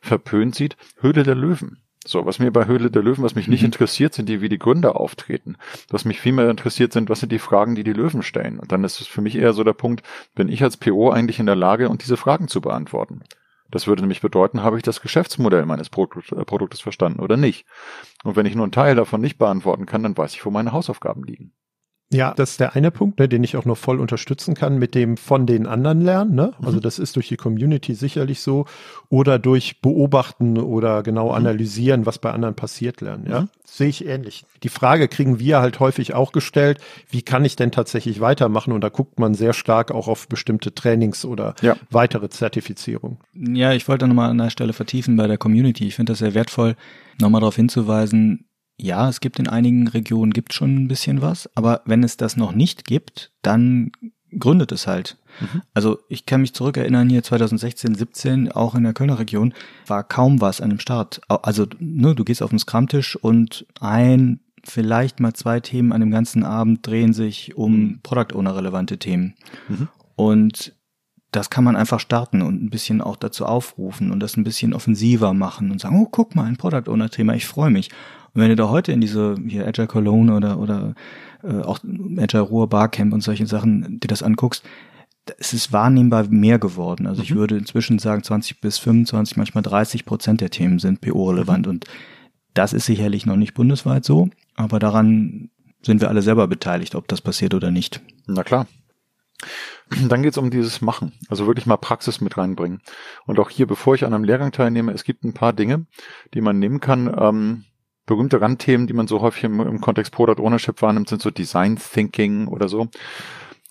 verpönt 0.00 0.54
sieht, 0.54 0.78
Höhle 0.98 1.24
der 1.24 1.34
Löwen. 1.34 1.82
So, 2.06 2.24
was 2.24 2.38
mir 2.38 2.50
bei 2.50 2.66
Höhle 2.66 2.90
der 2.90 3.02
Löwen, 3.02 3.22
was 3.22 3.34
mich 3.34 3.46
nicht 3.46 3.60
mhm. 3.60 3.66
interessiert, 3.66 4.14
sind 4.14 4.30
die, 4.30 4.40
wie 4.40 4.48
die 4.48 4.58
Gründer 4.58 4.98
auftreten. 4.98 5.56
Was 5.90 6.06
mich 6.06 6.20
vielmehr 6.20 6.48
interessiert 6.48 6.94
sind, 6.94 7.10
was 7.10 7.20
sind 7.20 7.32
die 7.32 7.38
Fragen, 7.38 7.74
die 7.74 7.84
die 7.84 7.92
Löwen 7.92 8.22
stellen. 8.22 8.58
Und 8.58 8.72
dann 8.72 8.82
ist 8.82 9.00
es 9.00 9.08
für 9.08 9.20
mich 9.20 9.36
eher 9.36 9.52
so 9.52 9.62
der 9.62 9.74
Punkt, 9.74 10.02
bin 10.34 10.48
ich 10.48 10.62
als 10.62 10.78
PO 10.78 11.10
eigentlich 11.10 11.38
in 11.38 11.46
der 11.46 11.56
Lage, 11.56 11.90
und 11.90 12.02
diese 12.02 12.16
Fragen 12.16 12.48
zu 12.48 12.62
beantworten? 12.62 13.22
Das 13.70 13.86
würde 13.86 14.02
nämlich 14.02 14.22
bedeuten, 14.22 14.62
habe 14.62 14.76
ich 14.76 14.84
das 14.84 15.02
Geschäftsmodell 15.02 15.66
meines 15.66 15.88
äh, 15.88 16.44
Produktes 16.44 16.80
verstanden 16.80 17.20
oder 17.20 17.36
nicht? 17.36 17.66
Und 18.24 18.36
wenn 18.36 18.46
ich 18.46 18.54
nur 18.54 18.64
einen 18.64 18.72
Teil 18.72 18.94
davon 18.94 19.20
nicht 19.20 19.36
beantworten 19.36 19.84
kann, 19.84 20.02
dann 20.02 20.16
weiß 20.16 20.34
ich, 20.34 20.46
wo 20.46 20.50
meine 20.50 20.72
Hausaufgaben 20.72 21.24
liegen. 21.24 21.52
Ja, 22.12 22.34
das 22.34 22.52
ist 22.52 22.60
der 22.60 22.76
eine 22.76 22.92
Punkt, 22.92 23.18
ne, 23.18 23.28
den 23.28 23.42
ich 23.42 23.56
auch 23.56 23.64
noch 23.64 23.76
voll 23.76 23.98
unterstützen 23.98 24.54
kann 24.54 24.78
mit 24.78 24.94
dem 24.94 25.16
von 25.16 25.44
den 25.44 25.66
anderen 25.66 26.00
lernen. 26.00 26.36
Ne? 26.36 26.52
Also 26.62 26.76
mhm. 26.76 26.82
das 26.82 27.00
ist 27.00 27.16
durch 27.16 27.26
die 27.26 27.36
Community 27.36 27.94
sicherlich 27.94 28.40
so 28.40 28.66
oder 29.08 29.40
durch 29.40 29.80
beobachten 29.80 30.56
oder 30.56 31.02
genau 31.02 31.30
mhm. 31.30 31.34
analysieren, 31.34 32.06
was 32.06 32.18
bei 32.18 32.30
anderen 32.30 32.54
passiert 32.54 33.00
lernen. 33.00 33.26
Ja, 33.28 33.40
mhm. 33.42 33.48
sehe 33.64 33.88
ich 33.88 34.06
ähnlich. 34.06 34.46
Die 34.62 34.68
Frage 34.68 35.08
kriegen 35.08 35.40
wir 35.40 35.58
halt 35.58 35.80
häufig 35.80 36.14
auch 36.14 36.30
gestellt: 36.30 36.78
Wie 37.10 37.22
kann 37.22 37.44
ich 37.44 37.56
denn 37.56 37.72
tatsächlich 37.72 38.20
weitermachen? 38.20 38.72
Und 38.72 38.82
da 38.82 38.88
guckt 38.88 39.18
man 39.18 39.34
sehr 39.34 39.52
stark 39.52 39.90
auch 39.90 40.06
auf 40.06 40.28
bestimmte 40.28 40.72
Trainings 40.74 41.24
oder 41.24 41.56
ja. 41.60 41.76
weitere 41.90 42.28
Zertifizierung. 42.28 43.18
Ja, 43.34 43.72
ich 43.72 43.88
wollte 43.88 44.06
nochmal 44.06 44.30
an 44.30 44.38
der 44.38 44.50
Stelle 44.50 44.74
vertiefen 44.74 45.16
bei 45.16 45.26
der 45.26 45.38
Community. 45.38 45.88
Ich 45.88 45.96
finde 45.96 46.12
das 46.12 46.20
sehr 46.20 46.34
wertvoll, 46.34 46.76
nochmal 47.20 47.40
darauf 47.40 47.56
hinzuweisen, 47.56 48.46
ja, 48.78 49.08
es 49.08 49.20
gibt 49.20 49.38
in 49.38 49.48
einigen 49.48 49.88
Regionen 49.88 50.32
gibt 50.32 50.52
schon 50.52 50.76
ein 50.76 50.88
bisschen 50.88 51.22
was, 51.22 51.48
aber 51.54 51.82
wenn 51.86 52.02
es 52.02 52.16
das 52.16 52.36
noch 52.36 52.52
nicht 52.52 52.84
gibt, 52.84 53.32
dann 53.42 53.92
gründet 54.38 54.72
es 54.72 54.86
halt. 54.86 55.16
Mhm. 55.40 55.62
Also 55.74 55.98
ich 56.08 56.26
kann 56.26 56.40
mich 56.40 56.54
zurückerinnern, 56.54 57.08
hier 57.08 57.22
2016, 57.22 57.94
17, 57.94 58.52
auch 58.52 58.74
in 58.74 58.84
der 58.84 58.92
Kölner 58.92 59.18
Region, 59.18 59.54
war 59.86 60.04
kaum 60.04 60.40
was 60.40 60.60
an 60.60 60.70
dem 60.70 60.80
Start. 60.80 61.20
Also 61.28 61.66
ne, 61.78 62.14
du 62.14 62.24
gehst 62.24 62.42
auf 62.42 62.50
den 62.50 62.58
Scrum-Tisch 62.58 63.16
und 63.16 63.66
ein, 63.80 64.40
vielleicht 64.62 65.20
mal 65.20 65.32
zwei 65.32 65.60
Themen 65.60 65.92
an 65.92 66.00
dem 66.00 66.10
ganzen 66.10 66.42
Abend 66.42 66.86
drehen 66.86 67.12
sich 67.12 67.56
um 67.56 67.72
mhm. 67.72 68.00
Product 68.02 68.34
Owner 68.34 68.56
relevante 68.56 68.98
Themen. 68.98 69.34
Mhm. 69.68 69.88
Und 70.16 70.74
das 71.32 71.50
kann 71.50 71.64
man 71.64 71.76
einfach 71.76 72.00
starten 72.00 72.42
und 72.42 72.62
ein 72.62 72.70
bisschen 72.70 73.00
auch 73.00 73.16
dazu 73.16 73.44
aufrufen 73.46 74.10
und 74.10 74.20
das 74.20 74.36
ein 74.36 74.44
bisschen 74.44 74.72
offensiver 74.72 75.34
machen 75.34 75.70
und 75.70 75.80
sagen, 75.80 76.00
oh, 76.00 76.08
guck 76.10 76.34
mal, 76.34 76.44
ein 76.44 76.56
Product 76.56 76.88
Owner 76.90 77.10
Thema, 77.10 77.34
ich 77.34 77.46
freue 77.46 77.70
mich. 77.70 77.90
Und 78.32 78.42
wenn 78.42 78.48
du 78.48 78.56
da 78.56 78.68
heute 78.68 78.92
in 78.92 79.00
diese 79.00 79.34
hier 79.46 79.66
Agile 79.66 79.86
Cologne 79.86 80.34
oder 80.34 80.58
oder 80.58 80.94
äh, 81.42 81.60
auch 81.60 81.80
Agile 82.18 82.42
Ruhr 82.42 82.68
Barcamp 82.68 83.12
und 83.12 83.22
solche 83.22 83.46
Sachen 83.46 83.98
dir 84.00 84.08
das 84.08 84.22
anguckst, 84.22 84.64
es 85.38 85.52
ist 85.52 85.72
wahrnehmbar 85.72 86.26
mehr 86.28 86.58
geworden. 86.58 87.06
Also 87.06 87.20
mhm. 87.20 87.24
ich 87.24 87.34
würde 87.34 87.56
inzwischen 87.56 87.98
sagen, 87.98 88.22
20 88.22 88.60
bis 88.60 88.78
25, 88.78 89.36
manchmal 89.36 89.62
30 89.62 90.04
Prozent 90.04 90.40
der 90.40 90.50
Themen 90.50 90.78
sind 90.78 91.00
PO-relevant. 91.00 91.66
Mhm. 91.66 91.70
Und 91.70 91.86
das 92.54 92.72
ist 92.72 92.86
sicherlich 92.86 93.26
noch 93.26 93.36
nicht 93.36 93.54
bundesweit 93.54 94.04
so, 94.04 94.30
aber 94.54 94.78
daran 94.78 95.50
sind 95.82 96.00
wir 96.00 96.08
alle 96.08 96.22
selber 96.22 96.48
beteiligt, 96.48 96.94
ob 96.94 97.06
das 97.08 97.20
passiert 97.20 97.54
oder 97.54 97.70
nicht. 97.70 98.00
Na 98.26 98.42
klar. 98.42 98.66
Dann 100.08 100.22
geht 100.22 100.32
es 100.32 100.38
um 100.38 100.50
dieses 100.50 100.80
Machen, 100.80 101.12
also 101.28 101.46
wirklich 101.46 101.66
mal 101.66 101.76
Praxis 101.76 102.20
mit 102.20 102.36
reinbringen. 102.36 102.80
Und 103.26 103.38
auch 103.38 103.50
hier, 103.50 103.66
bevor 103.66 103.94
ich 103.94 104.04
an 104.04 104.14
einem 104.14 104.24
Lehrgang 104.24 104.52
teilnehme, 104.52 104.92
es 104.92 105.04
gibt 105.04 105.24
ein 105.24 105.34
paar 105.34 105.52
Dinge, 105.52 105.86
die 106.34 106.40
man 106.40 106.58
nehmen 106.58 106.80
kann, 106.80 107.14
ähm, 107.18 107.64
berühmte 108.06 108.40
Randthemen, 108.40 108.86
die 108.86 108.92
man 108.92 109.08
so 109.08 109.20
häufig 109.20 109.44
im, 109.44 109.60
im 109.60 109.80
Kontext 109.80 110.12
Product 110.12 110.40
Ownership 110.40 110.80
wahrnimmt, 110.82 111.08
sind 111.08 111.22
so 111.22 111.30
Design 111.30 111.76
Thinking 111.76 112.46
oder 112.48 112.68
so. 112.68 112.88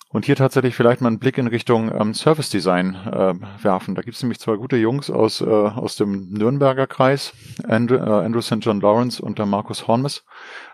Und 0.08 0.24
hier 0.24 0.36
tatsächlich 0.36 0.74
vielleicht 0.74 1.00
mal 1.00 1.08
einen 1.08 1.18
Blick 1.18 1.36
in 1.36 1.48
Richtung 1.48 1.92
ähm, 1.92 2.14
Service 2.14 2.48
Design 2.48 2.94
äh, 2.94 3.34
werfen. 3.62 3.94
Da 3.94 4.02
gibt 4.02 4.16
es 4.16 4.22
nämlich 4.22 4.38
zwei 4.38 4.56
gute 4.56 4.76
Jungs 4.76 5.10
aus, 5.10 5.40
äh, 5.40 5.44
aus 5.44 5.96
dem 5.96 6.30
Nürnberger 6.30 6.86
Kreis, 6.86 7.34
Andrew, 7.64 7.96
äh, 7.96 8.24
Andrew 8.24 8.40
St. 8.40 8.58
John 8.60 8.80
Lawrence 8.80 9.20
und 9.20 9.38
der 9.38 9.46
Markus 9.46 9.88
Hornmes. 9.88 10.24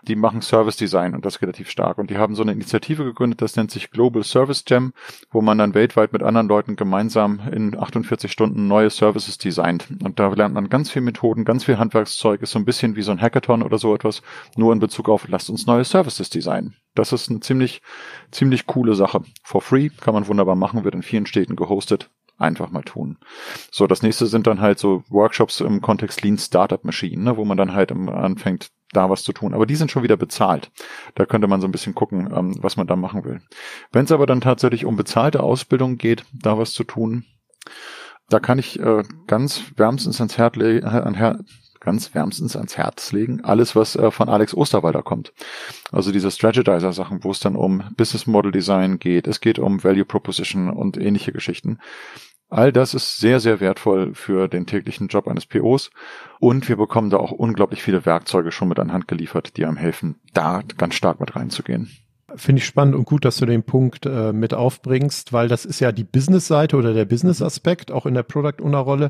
Die 0.07 0.15
machen 0.15 0.41
Service 0.41 0.77
Design 0.77 1.15
und 1.15 1.25
das 1.25 1.41
relativ 1.41 1.69
stark. 1.69 1.97
Und 1.97 2.09
die 2.09 2.17
haben 2.17 2.35
so 2.35 2.43
eine 2.43 2.51
Initiative 2.51 3.03
gegründet, 3.03 3.41
das 3.41 3.55
nennt 3.55 3.71
sich 3.71 3.89
Global 3.91 4.23
Service 4.23 4.63
Jam, 4.67 4.93
wo 5.31 5.41
man 5.41 5.57
dann 5.57 5.73
weltweit 5.73 6.13
mit 6.13 6.23
anderen 6.23 6.47
Leuten 6.47 6.75
gemeinsam 6.75 7.41
in 7.51 7.77
48 7.77 8.31
Stunden 8.31 8.67
neue 8.67 8.89
Services 8.89 9.37
designt. 9.37 9.87
Und 10.03 10.19
da 10.19 10.27
lernt 10.29 10.55
man 10.55 10.69
ganz 10.69 10.91
viel 10.91 11.01
Methoden, 11.01 11.45
ganz 11.45 11.63
viel 11.63 11.77
Handwerkszeug, 11.77 12.41
ist 12.41 12.51
so 12.51 12.59
ein 12.59 12.65
bisschen 12.65 12.95
wie 12.95 13.01
so 13.01 13.11
ein 13.11 13.21
Hackathon 13.21 13.63
oder 13.63 13.77
so 13.77 13.95
etwas, 13.95 14.21
nur 14.55 14.73
in 14.73 14.79
Bezug 14.79 15.09
auf, 15.09 15.27
lasst 15.27 15.49
uns 15.49 15.65
neue 15.65 15.83
Services 15.83 16.29
designen. 16.29 16.75
Das 16.95 17.11
ist 17.11 17.29
eine 17.29 17.39
ziemlich, 17.39 17.81
ziemlich 18.31 18.67
coole 18.67 18.95
Sache. 18.95 19.21
For 19.43 19.61
free 19.61 19.89
kann 19.89 20.13
man 20.13 20.27
wunderbar 20.27 20.55
machen, 20.55 20.83
wird 20.83 20.95
in 20.95 21.03
vielen 21.03 21.25
Städten 21.25 21.55
gehostet. 21.55 22.09
Einfach 22.37 22.71
mal 22.71 22.81
tun. 22.81 23.17
So, 23.71 23.85
das 23.85 24.01
nächste 24.01 24.25
sind 24.25 24.47
dann 24.47 24.59
halt 24.59 24.79
so 24.79 25.03
Workshops 25.09 25.61
im 25.61 25.81
Kontext 25.81 26.23
Lean 26.23 26.37
Startup 26.37 26.83
Machine, 26.83 27.23
ne, 27.23 27.37
wo 27.37 27.45
man 27.45 27.57
dann 27.57 27.73
halt 27.73 27.91
anfängt, 27.91 28.69
da 28.93 29.09
was 29.09 29.23
zu 29.23 29.33
tun. 29.33 29.53
Aber 29.53 29.65
die 29.65 29.75
sind 29.75 29.91
schon 29.91 30.03
wieder 30.03 30.17
bezahlt. 30.17 30.71
Da 31.15 31.25
könnte 31.25 31.47
man 31.47 31.61
so 31.61 31.67
ein 31.67 31.71
bisschen 31.71 31.95
gucken, 31.95 32.31
ähm, 32.33 32.55
was 32.61 32.77
man 32.77 32.87
da 32.87 32.95
machen 32.95 33.25
will. 33.25 33.41
Wenn 33.91 34.05
es 34.05 34.11
aber 34.11 34.25
dann 34.25 34.41
tatsächlich 34.41 34.85
um 34.85 34.95
bezahlte 34.95 35.43
Ausbildung 35.43 35.97
geht, 35.97 36.25
da 36.33 36.57
was 36.57 36.73
zu 36.73 36.83
tun, 36.83 37.25
da 38.29 38.39
kann 38.39 38.59
ich 38.59 38.79
äh, 38.79 39.03
ganz 39.27 39.63
wärmstens 39.75 40.19
ans 40.19 40.37
Herz 40.37 40.55
legen, 40.55 40.85
ganz 41.83 42.15
wärmstens 42.15 42.55
ans 42.55 42.77
Herz 42.77 43.11
legen, 43.11 43.41
alles, 43.43 43.75
was 43.75 43.95
äh, 43.95 44.09
von 44.09 44.29
Alex 44.29 44.53
Osterwalder 44.53 45.03
kommt. 45.03 45.33
Also 45.91 46.11
diese 46.11 46.31
Strategizer-Sachen, 46.31 47.23
wo 47.23 47.31
es 47.31 47.39
dann 47.39 47.55
um 47.55 47.83
Business 47.97 48.25
Model 48.25 48.51
Design 48.51 48.99
geht, 48.99 49.27
es 49.27 49.41
geht 49.41 49.59
um 49.59 49.83
Value 49.83 50.05
Proposition 50.05 50.69
und 50.69 50.97
ähnliche 50.97 51.33
Geschichten. 51.33 51.79
All 52.53 52.71
das 52.71 52.93
ist 52.93 53.17
sehr, 53.17 53.39
sehr 53.39 53.59
wertvoll 53.61 54.13
für 54.13 54.47
den 54.47 54.67
täglichen 54.67 55.07
Job 55.07 55.27
eines 55.27 55.47
POs. 55.47 55.89
Und 56.39 56.69
wir 56.69 56.75
bekommen 56.75 57.09
da 57.09 57.17
auch 57.17 57.31
unglaublich 57.31 57.81
viele 57.81 58.05
Werkzeuge 58.05 58.51
schon 58.51 58.67
mit 58.67 58.77
an 58.77 58.93
Hand 58.93 59.07
geliefert, 59.07 59.57
die 59.57 59.65
einem 59.65 59.75
helfen, 59.75 60.19
da 60.33 60.61
ganz 60.77 60.93
stark 60.93 61.19
mit 61.19 61.35
reinzugehen. 61.35 61.89
Finde 62.35 62.59
ich 62.59 62.67
spannend 62.67 62.93
und 62.93 63.05
gut, 63.05 63.25
dass 63.25 63.37
du 63.37 63.47
den 63.47 63.63
Punkt 63.63 64.05
äh, 64.05 64.33
mit 64.33 64.53
aufbringst, 64.53 65.33
weil 65.33 65.47
das 65.47 65.65
ist 65.65 65.79
ja 65.79 65.91
die 65.91 66.03
Business-Seite 66.03 66.77
oder 66.77 66.93
der 66.93 67.05
Business-Aspekt, 67.05 67.91
auch 67.91 68.05
in 68.05 68.13
der 68.13 68.21
Product-Owner-Rolle 68.21 69.09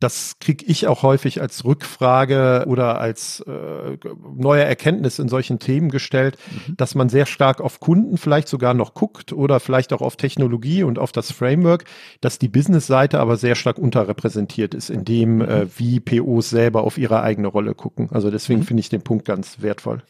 das 0.00 0.36
kriege 0.38 0.64
ich 0.66 0.86
auch 0.86 1.02
häufig 1.02 1.40
als 1.40 1.64
Rückfrage 1.64 2.64
oder 2.68 3.00
als 3.00 3.40
äh, 3.40 3.96
neue 4.36 4.62
Erkenntnis 4.64 5.18
in 5.18 5.28
solchen 5.28 5.58
Themen 5.58 5.90
gestellt, 5.90 6.38
mhm. 6.50 6.76
dass 6.76 6.94
man 6.94 7.08
sehr 7.08 7.26
stark 7.26 7.60
auf 7.60 7.80
Kunden 7.80 8.16
vielleicht 8.16 8.48
sogar 8.48 8.74
noch 8.74 8.94
guckt 8.94 9.32
oder 9.32 9.58
vielleicht 9.58 9.92
auch 9.92 10.00
auf 10.00 10.16
Technologie 10.16 10.84
und 10.84 10.98
auf 10.98 11.10
das 11.10 11.32
Framework, 11.32 11.84
dass 12.20 12.38
die 12.38 12.48
Business-Seite 12.48 13.18
aber 13.18 13.36
sehr 13.36 13.56
stark 13.56 13.78
unterrepräsentiert 13.78 14.74
ist, 14.74 14.88
in 14.88 15.04
dem, 15.04 15.36
mhm. 15.36 15.42
äh, 15.42 15.66
wie 15.78 16.00
POs 16.00 16.50
selber 16.50 16.84
auf 16.84 16.96
ihre 16.96 17.22
eigene 17.22 17.48
Rolle 17.48 17.74
gucken. 17.74 18.08
Also 18.12 18.30
deswegen 18.30 18.60
mhm. 18.60 18.64
finde 18.64 18.80
ich 18.80 18.88
den 18.88 19.02
Punkt 19.02 19.24
ganz 19.24 19.60
wertvoll. 19.60 20.02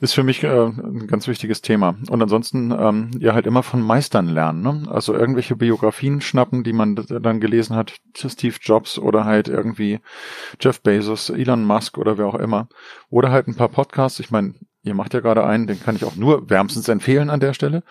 Ist 0.00 0.14
für 0.14 0.22
mich 0.22 0.44
äh, 0.44 0.66
ein 0.66 1.06
ganz 1.08 1.26
wichtiges 1.26 1.60
Thema. 1.60 1.96
Und 2.08 2.22
ansonsten 2.22 2.70
ähm, 2.70 3.10
ja 3.18 3.34
halt 3.34 3.46
immer 3.46 3.62
von 3.62 3.82
Meistern 3.82 4.28
lernen. 4.28 4.62
Ne? 4.62 4.90
Also 4.90 5.14
irgendwelche 5.14 5.56
Biografien 5.56 6.20
schnappen, 6.20 6.62
die 6.62 6.72
man 6.72 6.94
dann 6.94 7.40
gelesen 7.40 7.74
hat, 7.74 7.96
Steve 8.16 8.56
Jobs 8.60 8.98
oder 8.98 9.24
halt 9.24 9.48
irgendwie 9.48 10.00
Jeff 10.60 10.80
Bezos, 10.82 11.30
Elon 11.30 11.64
Musk 11.64 11.98
oder 11.98 12.16
wer 12.16 12.26
auch 12.26 12.36
immer. 12.36 12.68
Oder 13.10 13.30
halt 13.30 13.48
ein 13.48 13.56
paar 13.56 13.68
Podcasts. 13.68 14.20
Ich 14.20 14.30
meine, 14.30 14.54
Ihr 14.88 14.94
macht 14.94 15.14
ja 15.14 15.20
gerade 15.20 15.44
einen, 15.44 15.66
den 15.66 15.80
kann 15.80 15.96
ich 15.96 16.04
auch 16.04 16.16
nur 16.16 16.48
wärmstens 16.48 16.88
empfehlen 16.88 17.28
an 17.30 17.40
der 17.40 17.52
Stelle. 17.52 17.82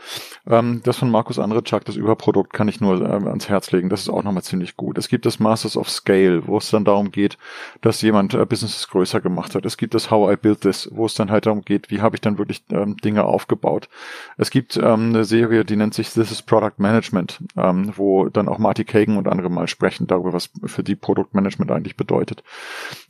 Ähm, 0.48 0.82
das 0.84 0.98
von 0.98 1.12
Markus 1.12 1.38
Andretschak, 1.40 1.86
das 1.86 1.96
Überprodukt, 1.96 2.52
kann 2.54 2.68
ich 2.68 2.82
nur 2.82 3.02
ähm, 3.02 3.28
ans 3.28 3.50
Herz 3.50 3.72
legen. 3.72 3.90
Das 3.90 4.02
ist 4.02 4.10
auch 4.10 4.24
nochmal 4.24 4.44
ziemlich 4.44 4.76
gut. 4.76 4.98
Es 4.98 5.08
gibt 5.08 5.26
das 5.26 5.40
Masters 5.40 5.78
of 5.78 5.90
Scale, 5.90 6.48
wo 6.48 6.58
es 6.58 6.72
dann 6.72 6.86
darum 6.86 7.12
geht, 7.12 7.38
dass 7.82 8.02
jemand 8.02 8.34
äh, 8.34 8.46
Businesses 8.46 8.88
größer 8.88 9.22
gemacht 9.22 9.54
hat. 9.56 9.66
Es 9.66 9.78
gibt 9.78 9.94
das 9.94 10.10
How 10.10 10.34
I 10.34 10.38
Built 10.38 10.62
This, 10.62 10.90
wo 10.92 11.06
es 11.06 11.14
dann 11.14 11.30
halt 11.30 11.46
darum 11.46 11.62
geht, 11.62 11.92
wie 11.92 12.02
habe 12.02 12.16
ich 12.16 12.22
dann 12.22 12.38
wirklich 12.38 12.64
ähm, 12.72 12.98
Dinge 12.98 13.24
aufgebaut. 13.26 13.90
Es 14.38 14.50
gibt 14.50 14.76
ähm, 14.78 15.10
eine 15.10 15.24
Serie, 15.24 15.66
die 15.66 15.76
nennt 15.76 15.94
sich 15.94 16.10
This 16.10 16.32
is 16.32 16.42
Product 16.42 16.78
Management, 16.78 17.44
ähm, 17.56 17.94
wo 17.96 18.28
dann 18.30 18.48
auch 18.48 18.58
Marty 18.58 18.86
Kagan 18.86 19.18
und 19.18 19.28
andere 19.28 19.50
mal 19.50 19.68
sprechen 19.68 20.08
darüber, 20.08 20.34
was 20.34 20.50
für 20.66 20.84
die 20.84 20.96
Produktmanagement 20.96 21.72
eigentlich 21.72 21.96
bedeutet. 21.96 22.44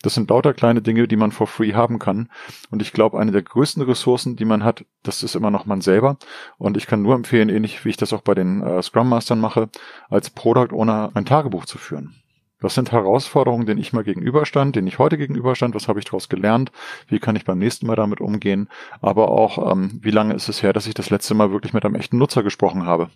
Das 0.02 0.14
sind 0.14 0.30
lauter 0.30 0.54
kleine 0.54 0.82
Dinge, 0.82 1.08
die 1.08 1.16
man 1.16 1.32
for 1.32 1.48
free 1.48 1.74
haben 1.74 2.00
kann. 2.00 2.30
Und 2.70 2.82
ich 2.82 2.92
glaube, 2.92 3.20
eine 3.20 3.32
der 3.32 3.44
größten 3.44 3.77
größten 3.78 3.82
Ressourcen, 3.82 4.36
die 4.36 4.46
man 4.46 4.64
hat, 4.64 4.86
das 5.04 5.24
ist 5.24 5.36
immer 5.36 5.52
noch 5.52 5.66
man 5.66 5.82
selber. 5.82 6.18
Und 6.58 6.78
ich 6.78 6.88
kann 6.88 7.02
nur 7.02 7.16
empfehlen, 7.16 7.50
ähnlich 7.50 7.84
wie 7.86 7.90
ich 7.90 7.98
das 7.98 8.14
auch 8.14 8.22
bei 8.22 8.34
den 8.34 8.62
äh, 8.62 8.82
Scrum 8.82 9.10
Mastern 9.10 9.40
mache, 9.40 9.70
als 10.10 10.30
Product 10.30 10.74
Owner 10.74 11.12
ein 11.14 11.26
Tagebuch 11.26 11.66
zu 11.66 11.78
führen. 11.78 12.16
Was 12.60 12.74
sind 12.74 12.92
Herausforderungen, 12.92 13.68
denen 13.68 13.80
ich 13.80 13.94
mal 13.94 14.04
gegenüberstand, 14.04 14.76
denen 14.76 14.88
ich 14.88 14.98
heute 14.98 15.18
gegenüberstand? 15.18 15.76
Was 15.76 15.88
habe 15.88 16.00
ich 16.00 16.06
daraus 16.06 16.28
gelernt? 16.28 16.72
Wie 17.08 17.20
kann 17.20 17.36
ich 17.36 17.46
beim 17.46 17.60
nächsten 17.60 17.86
Mal 17.86 17.96
damit 17.96 18.20
umgehen? 18.20 18.68
Aber 19.00 19.30
auch, 19.30 19.72
ähm, 19.72 20.00
wie 20.02 20.12
lange 20.12 20.34
ist 20.34 20.50
es 20.50 20.64
her, 20.64 20.74
dass 20.74 20.88
ich 20.88 20.96
das 20.96 21.12
letzte 21.12 21.36
Mal 21.36 21.52
wirklich 21.52 21.74
mit 21.74 21.86
einem 21.86 21.96
echten 21.96 22.18
Nutzer 22.18 22.42
gesprochen 22.42 22.86
habe? 22.86 23.10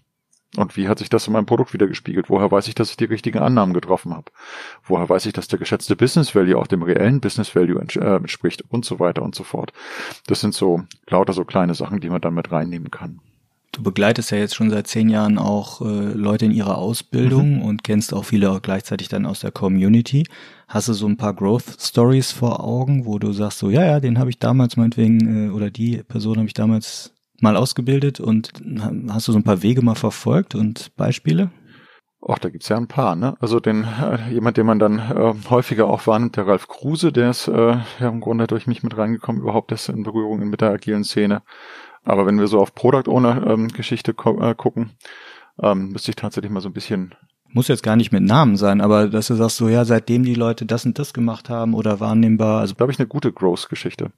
Und 0.58 0.76
wie 0.76 0.90
hat 0.90 1.00
sich 1.00 1.10
das 1.10 1.28
in 1.28 1.34
meinem 1.34 1.46
Produkt 1.46 1.74
wieder 1.74 1.88
gespiegelt? 1.88 2.30
Woher 2.30 2.52
weiß 2.52 2.68
ich, 2.68 2.76
dass 2.76 2.90
ich 2.90 2.98
die 2.98 3.06
richtigen 3.06 3.40
Annahmen 3.40 3.74
getroffen 3.74 4.14
habe? 4.14 4.32
Woher 4.84 5.08
weiß 5.08 5.26
ich, 5.26 5.34
dass 5.34 5.48
der 5.48 5.60
geschätzte 5.60 5.96
Business 5.96 6.36
Value 6.36 6.58
auch 6.58 6.68
dem 6.68 6.84
reellen 6.84 7.22
Business 7.22 7.56
Value 7.56 7.82
äh, 7.82 8.16
entspricht 8.16 8.64
und 8.70 8.84
so 8.84 9.00
weiter 9.00 9.22
und 9.22 9.34
so 9.34 9.44
fort? 9.44 9.72
Das 10.28 10.42
sind 10.42 10.54
so 10.54 10.84
lauter 11.08 11.34
so 11.34 11.46
kleine 11.46 11.74
Sachen, 11.74 12.02
die 12.02 12.10
man 12.10 12.22
dann 12.22 12.34
mit 12.34 12.52
reinnehmen 12.52 12.92
kann. 12.92 13.22
Du 13.72 13.84
begleitest 13.84 14.32
ja 14.32 14.38
jetzt 14.38 14.56
schon 14.56 14.70
seit 14.70 14.88
zehn 14.88 15.08
Jahren 15.08 15.38
auch 15.38 15.80
äh, 15.82 15.86
Leute 15.86 16.44
in 16.44 16.52
ihrer 16.52 16.78
Ausbildung 16.78 17.60
mhm. 17.60 17.62
und 17.62 17.84
kennst 17.86 18.14
auch 18.14 18.26
viele 18.26 18.52
auch 18.52 18.62
gleichzeitig 18.62 19.08
dann 19.08 19.26
aus 19.26 19.40
der 19.40 19.52
Community. 19.52 20.28
Hast 20.68 20.90
du 20.90 20.94
so 20.94 21.08
ein 21.08 21.16
paar 21.16 21.34
Growth 21.34 21.78
Stories 21.80 22.34
vor 22.34 22.62
Augen, 22.62 23.06
wo 23.06 23.18
du 23.18 23.32
sagst 23.32 23.60
so, 23.60 23.70
ja, 23.70 23.86
ja, 23.86 24.00
den 24.02 24.20
habe 24.20 24.30
ich 24.30 24.40
damals 24.40 24.76
meinetwegen 24.76 25.48
äh, 25.48 25.50
oder 25.52 25.72
die 25.72 26.04
Person 26.04 26.38
habe 26.38 26.48
ich 26.48 26.54
damals 26.54 27.14
mal 27.42 27.58
ausgebildet 27.58 28.20
und 28.20 28.52
hast 29.10 29.28
du 29.28 29.32
so 29.32 29.40
ein 29.40 29.44
paar 29.44 29.62
Wege 29.64 29.82
mal 29.82 29.96
verfolgt 29.96 30.56
und 30.56 30.96
Beispiele? 30.96 31.52
Ach, 32.28 32.38
da 32.38 32.50
gibt's 32.50 32.70
ja 32.70 32.78
ein 32.78 32.88
paar, 32.88 33.16
ne? 33.16 33.36
Also 33.40 33.60
den 33.60 33.84
äh, 33.84 34.32
jemand, 34.32 34.58
den 34.58 34.68
man 34.68 34.78
dann 34.78 35.00
äh, 35.00 35.34
häufiger 35.50 35.88
auch 35.88 36.06
wahrnimmt, 36.06 36.38
der 36.38 36.46
Ralf 36.46 36.68
Kruse, 36.68 37.12
der 37.12 37.32
ist 37.32 37.48
äh, 37.48 37.78
ja 38.00 38.10
im 38.10 38.22
Grunde 38.22 38.46
durch 38.46 38.68
mich 38.68 38.84
mit 38.84 38.96
reingekommen, 38.96 39.42
überhaupt 39.42 39.72
das 39.72 39.90
in 39.90 40.04
Berührung 40.04 40.48
mit 40.48 40.62
der 40.62 40.70
agilen 40.70 41.04
Szene. 41.04 41.42
Aber 42.04 42.28
wenn 42.28 42.40
wir 42.40 42.48
so 42.48 42.60
auf 42.60 42.76
Product 42.76 43.10
Owner 43.10 43.48
ähm, 43.48 43.70
Geschichte 43.70 44.12
äh, 44.12 44.56
gucken, 44.56 44.92
ähm, 45.62 45.90
müsste 45.90 46.12
ich 46.12 46.16
tatsächlich 46.16 46.52
mal 46.52 46.62
so 46.62 46.70
ein 46.70 46.74
bisschen 46.74 47.16
muss 47.54 47.68
jetzt 47.68 47.84
gar 47.84 47.96
nicht 47.96 48.12
mit 48.12 48.24
Namen 48.24 48.56
sein, 48.56 48.82
aber 48.82 49.08
dass 49.08 49.28
du 49.28 49.36
sagst 49.36 49.58
so, 49.58 49.68
ja, 49.68 49.84
seitdem 49.84 50.24
die 50.24 50.36
Leute 50.36 50.66
das 50.66 50.86
und 50.86 50.98
das 50.98 51.14
gemacht 51.14 51.50
haben 51.50 51.74
oder 51.74 52.00
wahrnehmbar. 52.00 52.62
Also 52.62 52.76
da 52.76 52.84
habe 52.84 52.92
ich 52.92 53.00
eine 53.00 53.08
gute 53.08 53.34
Growth-Geschichte. 53.34 54.12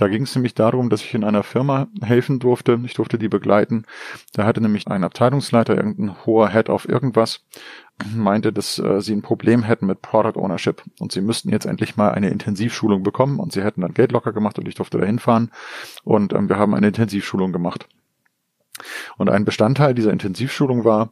Da 0.00 0.08
ging 0.08 0.22
es 0.22 0.34
nämlich 0.34 0.54
darum, 0.54 0.88
dass 0.88 1.02
ich 1.02 1.12
in 1.12 1.24
einer 1.24 1.42
Firma 1.42 1.88
helfen 2.00 2.38
durfte. 2.38 2.80
Ich 2.86 2.94
durfte 2.94 3.18
die 3.18 3.28
begleiten. 3.28 3.84
Da 4.32 4.46
hatte 4.46 4.62
nämlich 4.62 4.88
ein 4.88 5.04
Abteilungsleiter, 5.04 5.76
irgendein 5.76 6.24
hoher 6.24 6.48
Head 6.48 6.70
auf 6.70 6.88
irgendwas, 6.88 7.44
meinte, 8.14 8.50
dass 8.50 8.78
äh, 8.78 9.02
sie 9.02 9.14
ein 9.14 9.20
Problem 9.20 9.62
hätten 9.62 9.84
mit 9.84 10.00
Product 10.00 10.40
Ownership 10.40 10.82
und 11.00 11.12
sie 11.12 11.20
müssten 11.20 11.50
jetzt 11.50 11.66
endlich 11.66 11.98
mal 11.98 12.12
eine 12.12 12.30
Intensivschulung 12.30 13.02
bekommen 13.02 13.38
und 13.38 13.52
sie 13.52 13.62
hätten 13.62 13.82
dann 13.82 13.92
Geld 13.92 14.12
locker 14.12 14.32
gemacht 14.32 14.58
und 14.58 14.66
ich 14.66 14.74
durfte 14.74 14.96
da 14.96 15.04
hinfahren 15.04 15.50
und 16.02 16.32
ähm, 16.32 16.48
wir 16.48 16.56
haben 16.56 16.74
eine 16.74 16.86
Intensivschulung 16.86 17.52
gemacht. 17.52 17.86
Und 19.18 19.28
ein 19.28 19.44
Bestandteil 19.44 19.92
dieser 19.92 20.12
Intensivschulung 20.12 20.86
war, 20.86 21.10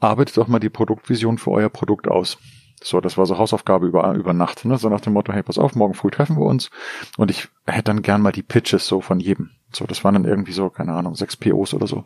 arbeitet 0.00 0.36
doch 0.36 0.48
mal 0.48 0.58
die 0.58 0.68
Produktvision 0.68 1.38
für 1.38 1.52
euer 1.52 1.70
Produkt 1.70 2.08
aus. 2.08 2.36
So, 2.84 3.00
das 3.00 3.18
war 3.18 3.26
so 3.26 3.38
Hausaufgabe 3.38 3.86
über, 3.86 4.14
über 4.14 4.32
Nacht, 4.32 4.64
ne? 4.64 4.78
So 4.78 4.88
nach 4.88 5.00
dem 5.00 5.12
Motto, 5.12 5.32
hey, 5.32 5.42
pass 5.42 5.58
auf, 5.58 5.74
morgen 5.74 5.94
früh 5.94 6.10
treffen 6.10 6.36
wir 6.36 6.46
uns. 6.46 6.70
Und 7.16 7.30
ich 7.30 7.48
hätte 7.66 7.84
dann 7.84 8.02
gern 8.02 8.22
mal 8.22 8.32
die 8.32 8.42
Pitches 8.42 8.86
so 8.86 9.00
von 9.00 9.20
jedem. 9.20 9.50
So, 9.72 9.86
das 9.86 10.04
waren 10.04 10.14
dann 10.14 10.24
irgendwie 10.24 10.52
so, 10.52 10.70
keine 10.70 10.92
Ahnung, 10.92 11.14
sechs 11.14 11.36
POs 11.36 11.74
oder 11.74 11.86
so. 11.86 12.04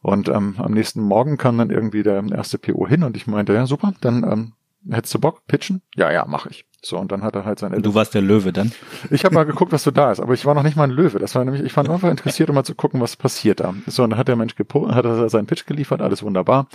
Und 0.00 0.28
ähm, 0.28 0.54
am 0.58 0.72
nächsten 0.72 1.02
Morgen 1.02 1.36
kam 1.36 1.58
dann 1.58 1.70
irgendwie 1.70 2.02
der 2.02 2.22
erste 2.30 2.58
PO 2.58 2.86
hin 2.86 3.02
und 3.02 3.16
ich 3.16 3.26
meinte, 3.26 3.52
ja, 3.52 3.66
super, 3.66 3.94
dann 4.00 4.22
ähm, 4.22 4.52
hättest 4.90 5.14
du 5.14 5.18
Bock, 5.18 5.46
pitchen? 5.46 5.82
Ja, 5.96 6.10
ja, 6.10 6.24
mach 6.26 6.46
ich. 6.46 6.64
So, 6.82 6.96
und 6.98 7.10
dann 7.10 7.22
hat 7.22 7.34
er 7.34 7.44
halt 7.44 7.58
sein 7.58 7.82
Du 7.82 7.94
warst 7.94 8.14
der 8.14 8.22
Löwe 8.22 8.52
dann? 8.52 8.72
Ich 9.10 9.24
habe 9.24 9.34
mal 9.34 9.44
geguckt, 9.44 9.72
was 9.72 9.82
du 9.82 9.90
da 9.90 10.12
ist, 10.12 10.20
aber 10.20 10.34
ich 10.34 10.46
war 10.46 10.54
noch 10.54 10.62
nicht 10.62 10.76
mal 10.76 10.84
ein 10.84 10.90
Löwe. 10.90 11.18
Das 11.18 11.34
war 11.34 11.44
nämlich, 11.44 11.64
ich 11.64 11.76
war 11.76 11.88
einfach 11.88 12.10
interessiert, 12.10 12.48
um 12.48 12.54
mal 12.54 12.64
zu 12.64 12.76
gucken, 12.76 13.00
was 13.00 13.16
passiert 13.16 13.60
da. 13.60 13.74
So, 13.86 14.04
und 14.04 14.10
dann 14.10 14.18
hat 14.18 14.28
der 14.28 14.36
Mensch 14.36 14.54
hat 14.56 15.04
er 15.04 15.28
seinen 15.28 15.46
Pitch 15.46 15.66
geliefert, 15.66 16.00
alles 16.00 16.22
wunderbar. 16.22 16.68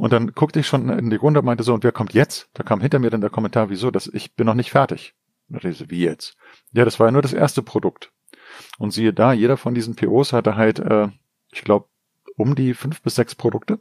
Und 0.00 0.14
dann 0.14 0.32
guckte 0.32 0.58
ich 0.60 0.66
schon 0.66 0.88
in 0.88 1.10
die 1.10 1.16
Runde 1.16 1.40
und 1.40 1.44
meinte 1.44 1.62
so, 1.62 1.74
und 1.74 1.84
wer 1.84 1.92
kommt 1.92 2.14
jetzt? 2.14 2.48
Da 2.54 2.62
kam 2.62 2.80
hinter 2.80 2.98
mir 2.98 3.10
dann 3.10 3.20
der 3.20 3.28
Kommentar, 3.28 3.68
wieso, 3.68 3.90
das, 3.90 4.06
ich 4.06 4.34
bin 4.34 4.46
noch 4.46 4.54
nicht 4.54 4.70
fertig. 4.70 5.14
Ich 5.50 5.76
so, 5.76 5.90
wie 5.90 6.02
jetzt? 6.02 6.38
Ja, 6.72 6.86
das 6.86 6.98
war 6.98 7.08
ja 7.08 7.10
nur 7.10 7.20
das 7.20 7.34
erste 7.34 7.60
Produkt. 7.60 8.10
Und 8.78 8.92
siehe 8.92 9.12
da, 9.12 9.34
jeder 9.34 9.58
von 9.58 9.74
diesen 9.74 9.96
POs 9.96 10.32
hatte 10.32 10.56
halt, 10.56 10.78
äh, 10.78 11.08
ich 11.52 11.64
glaube, 11.64 11.84
um 12.38 12.54
die 12.54 12.72
fünf 12.72 13.02
bis 13.02 13.14
sechs 13.14 13.34
Produkte, 13.34 13.78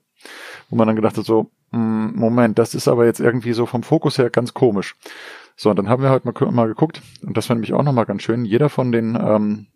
wo 0.70 0.76
man 0.76 0.88
dann 0.88 0.98
gedacht 0.98 1.18
hat, 1.18 1.24
so, 1.24 1.52
mh, 1.72 2.10
hm, 2.10 2.16
Moment, 2.18 2.60
das 2.60 2.76
ist 2.76 2.90
aber 2.90 3.06
jetzt 3.06 3.22
irgendwie 3.22 3.54
so 3.54 3.66
vom 3.66 3.84
Fokus 3.84 4.18
her 4.18 4.30
ganz 4.30 4.54
komisch. 4.54 4.98
So, 5.56 5.70
und 5.70 5.78
dann 5.78 5.88
haben 5.88 6.04
wir 6.04 6.10
halt 6.10 6.26
mal, 6.26 6.34
mal 6.52 6.68
geguckt, 6.68 7.02
und 7.22 7.38
das 7.38 7.48
war 7.48 7.56
nämlich 7.56 7.72
auch 7.72 7.84
nochmal 7.84 8.06
ganz 8.06 8.24
schön, 8.24 8.44
jeder 8.44 8.68
von 8.68 8.92
den 8.92 9.16
ähm, 9.16 9.68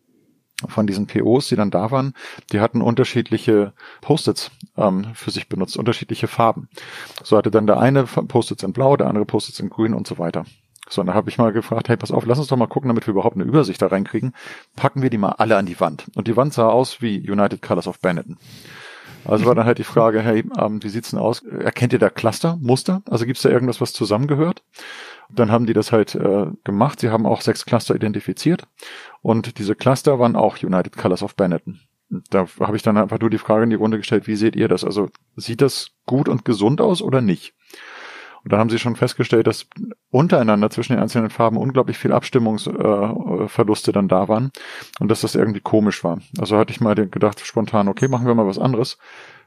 von 0.67 0.87
diesen 0.87 1.07
POs, 1.07 1.47
die 1.47 1.55
dann 1.55 1.71
da 1.71 1.91
waren, 1.91 2.13
die 2.51 2.59
hatten 2.59 2.81
unterschiedliche 2.81 3.73
Post-its 4.01 4.51
ähm, 4.77 5.07
für 5.13 5.31
sich 5.31 5.49
benutzt, 5.49 5.77
unterschiedliche 5.77 6.27
Farben. 6.27 6.69
So 7.23 7.37
hatte 7.37 7.51
dann 7.51 7.67
der 7.67 7.79
eine 7.79 8.03
Post-its 8.03 8.63
in 8.63 8.73
blau, 8.73 8.95
der 8.95 9.07
andere 9.07 9.25
Post-its 9.25 9.59
in 9.59 9.69
grün 9.69 9.93
und 9.93 10.07
so 10.07 10.17
weiter. 10.17 10.45
So, 10.89 11.01
und 11.01 11.07
da 11.07 11.13
habe 11.13 11.29
ich 11.29 11.37
mal 11.37 11.53
gefragt, 11.53 11.89
hey, 11.89 11.97
pass 11.97 12.11
auf, 12.11 12.25
lass 12.25 12.39
uns 12.39 12.47
doch 12.47 12.57
mal 12.57 12.67
gucken, 12.67 12.89
damit 12.89 13.07
wir 13.07 13.13
überhaupt 13.13 13.35
eine 13.35 13.45
Übersicht 13.45 13.81
da 13.81 13.87
reinkriegen. 13.87 14.33
Packen 14.75 15.01
wir 15.01 15.09
die 15.09 15.17
mal 15.17 15.31
alle 15.31 15.57
an 15.57 15.65
die 15.65 15.79
Wand. 15.79 16.05
Und 16.15 16.27
die 16.27 16.35
Wand 16.35 16.53
sah 16.53 16.67
aus 16.67 17.01
wie 17.01 17.17
United 17.17 17.61
Colors 17.61 17.87
of 17.87 17.99
Benetton. 17.99 18.37
Also 19.25 19.45
war 19.45 19.55
dann 19.55 19.65
halt 19.65 19.77
die 19.77 19.85
Frage, 19.85 20.21
hey, 20.21 20.43
ähm, 20.59 20.83
wie 20.83 20.89
sieht's 20.89 21.11
denn 21.11 21.19
aus? 21.19 21.43
Erkennt 21.43 21.93
ihr 21.93 21.99
da 21.99 22.09
Cluster, 22.09 22.57
Muster? 22.61 23.01
Also 23.09 23.25
gibt's 23.25 23.41
da 23.41 23.49
irgendwas, 23.49 23.79
was 23.79 23.93
zusammengehört? 23.93 24.63
Dann 25.35 25.51
haben 25.51 25.65
die 25.65 25.73
das 25.73 25.91
halt 25.91 26.15
äh, 26.15 26.47
gemacht. 26.63 26.99
Sie 26.99 27.09
haben 27.09 27.25
auch 27.25 27.41
sechs 27.41 27.65
Cluster 27.65 27.95
identifiziert. 27.95 28.67
Und 29.21 29.57
diese 29.57 29.75
Cluster 29.75 30.19
waren 30.19 30.35
auch 30.35 30.61
United 30.61 30.95
Colors 30.97 31.23
of 31.23 31.35
Benetton. 31.35 31.79
Da 32.29 32.45
habe 32.59 32.75
ich 32.75 32.83
dann 32.83 32.97
einfach 32.97 33.19
nur 33.19 33.29
die 33.29 33.37
Frage 33.37 33.63
in 33.63 33.69
die 33.69 33.75
Runde 33.75 33.97
gestellt, 33.97 34.27
wie 34.27 34.35
seht 34.35 34.55
ihr 34.55 34.67
das? 34.67 34.83
Also 34.83 35.09
sieht 35.35 35.61
das 35.61 35.91
gut 36.05 36.29
und 36.29 36.45
gesund 36.45 36.79
aus 36.81 37.01
oder 37.01 37.21
nicht? 37.21 37.55
Und 38.43 38.51
dann 38.51 38.59
haben 38.59 38.69
sie 38.69 38.79
schon 38.79 38.97
festgestellt, 38.97 39.47
dass 39.47 39.67
untereinander 40.11 40.69
zwischen 40.69 40.93
den 40.93 41.01
einzelnen 41.01 41.29
Farben 41.29 41.57
unglaublich 41.57 41.97
viel 41.97 42.11
Abstimmungsverluste 42.11 43.91
äh, 43.91 43.93
dann 43.93 44.09
da 44.09 44.27
waren 44.27 44.51
und 44.99 45.09
dass 45.09 45.21
das 45.21 45.35
irgendwie 45.35 45.61
komisch 45.61 46.03
war. 46.03 46.19
Also 46.37 46.57
hatte 46.57 46.71
ich 46.71 46.81
mal 46.81 46.93
gedacht 46.93 47.39
spontan, 47.45 47.87
okay, 47.87 48.09
machen 48.09 48.27
wir 48.27 48.35
mal 48.35 48.45
was 48.45 48.59
anderes. 48.59 48.97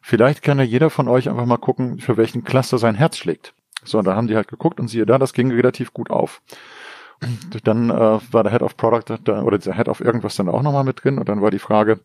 Vielleicht 0.00 0.42
kann 0.42 0.58
ja 0.58 0.64
jeder 0.64 0.88
von 0.88 1.08
euch 1.08 1.28
einfach 1.28 1.46
mal 1.46 1.58
gucken, 1.58 1.98
für 1.98 2.16
welchen 2.16 2.42
Cluster 2.42 2.78
sein 2.78 2.94
Herz 2.94 3.18
schlägt. 3.18 3.54
So, 3.86 3.98
und 3.98 4.06
da 4.06 4.14
haben 4.14 4.26
die 4.26 4.36
halt 4.36 4.48
geguckt 4.48 4.80
und 4.80 4.88
siehe 4.88 5.06
da, 5.06 5.18
das 5.18 5.32
ging 5.32 5.50
relativ 5.50 5.92
gut 5.92 6.10
auf. 6.10 6.42
Dann 7.64 7.88
äh, 7.90 8.18
war 8.30 8.42
der 8.42 8.52
Head 8.52 8.62
of 8.62 8.76
Product 8.76 9.16
da, 9.24 9.42
oder 9.42 9.58
der 9.58 9.74
Head 9.74 9.88
of 9.88 10.00
irgendwas 10.00 10.36
dann 10.36 10.48
auch 10.48 10.62
nochmal 10.62 10.84
mit 10.84 11.02
drin 11.02 11.18
und 11.18 11.28
dann 11.28 11.40
war 11.40 11.50
die 11.50 11.58
Frage, 11.58 12.00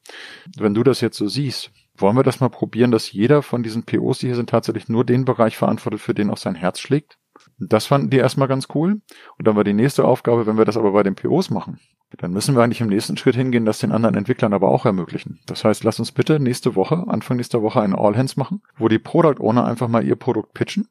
wenn 0.57 0.73
du 0.73 0.83
das 0.83 1.01
jetzt 1.01 1.17
so 1.17 1.27
siehst, 1.27 1.71
wollen 1.97 2.15
wir 2.15 2.23
das 2.23 2.39
mal 2.39 2.49
probieren, 2.49 2.91
dass 2.91 3.11
jeder 3.11 3.41
von 3.41 3.61
diesen 3.61 3.83
POs, 3.83 4.19
die 4.19 4.27
hier 4.27 4.35
sind, 4.35 4.49
tatsächlich 4.49 4.87
nur 4.87 5.03
den 5.03 5.25
Bereich 5.25 5.57
verantwortet, 5.57 5.99
für 5.99 6.13
den 6.13 6.29
auch 6.29 6.37
sein 6.37 6.55
Herz 6.55 6.79
schlägt? 6.79 7.17
Das 7.59 7.85
fanden 7.85 8.09
die 8.09 8.17
erstmal 8.17 8.47
ganz 8.47 8.67
cool. 8.73 9.01
Und 9.37 9.47
dann 9.47 9.55
war 9.55 9.63
die 9.63 9.73
nächste 9.73 10.05
Aufgabe, 10.05 10.45
wenn 10.45 10.57
wir 10.57 10.65
das 10.65 10.77
aber 10.77 10.91
bei 10.91 11.03
den 11.03 11.15
POs 11.15 11.49
machen, 11.49 11.79
dann 12.17 12.31
müssen 12.31 12.55
wir 12.55 12.63
eigentlich 12.63 12.81
im 12.81 12.87
nächsten 12.87 13.17
Schritt 13.17 13.35
hingehen, 13.35 13.65
das 13.65 13.79
den 13.79 13.91
anderen 13.91 14.15
Entwicklern 14.15 14.53
aber 14.53 14.69
auch 14.69 14.85
ermöglichen. 14.85 15.39
Das 15.45 15.63
heißt, 15.63 15.83
lass 15.83 15.99
uns 15.99 16.11
bitte 16.11 16.39
nächste 16.39 16.75
Woche, 16.75 17.05
Anfang 17.07 17.37
nächster 17.37 17.61
Woche 17.61 17.81
einen 17.81 17.95
All 17.95 18.17
Hands 18.17 18.35
machen, 18.35 18.61
wo 18.77 18.87
die 18.87 18.99
Product 18.99 19.39
Owner 19.39 19.65
einfach 19.65 19.87
mal 19.87 20.03
ihr 20.03 20.15
Produkt 20.15 20.53
pitchen. 20.53 20.87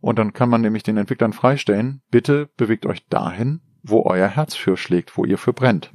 Und 0.00 0.18
dann 0.18 0.32
kann 0.32 0.48
man 0.48 0.60
nämlich 0.60 0.82
den 0.82 0.96
Entwicklern 0.96 1.32
freistellen, 1.32 2.02
bitte 2.10 2.48
bewegt 2.56 2.86
euch 2.86 3.06
dahin, 3.08 3.60
wo 3.82 4.04
euer 4.04 4.28
Herz 4.28 4.54
für 4.54 4.76
schlägt, 4.76 5.16
wo 5.16 5.24
ihr 5.24 5.38
für 5.38 5.52
brennt. 5.52 5.92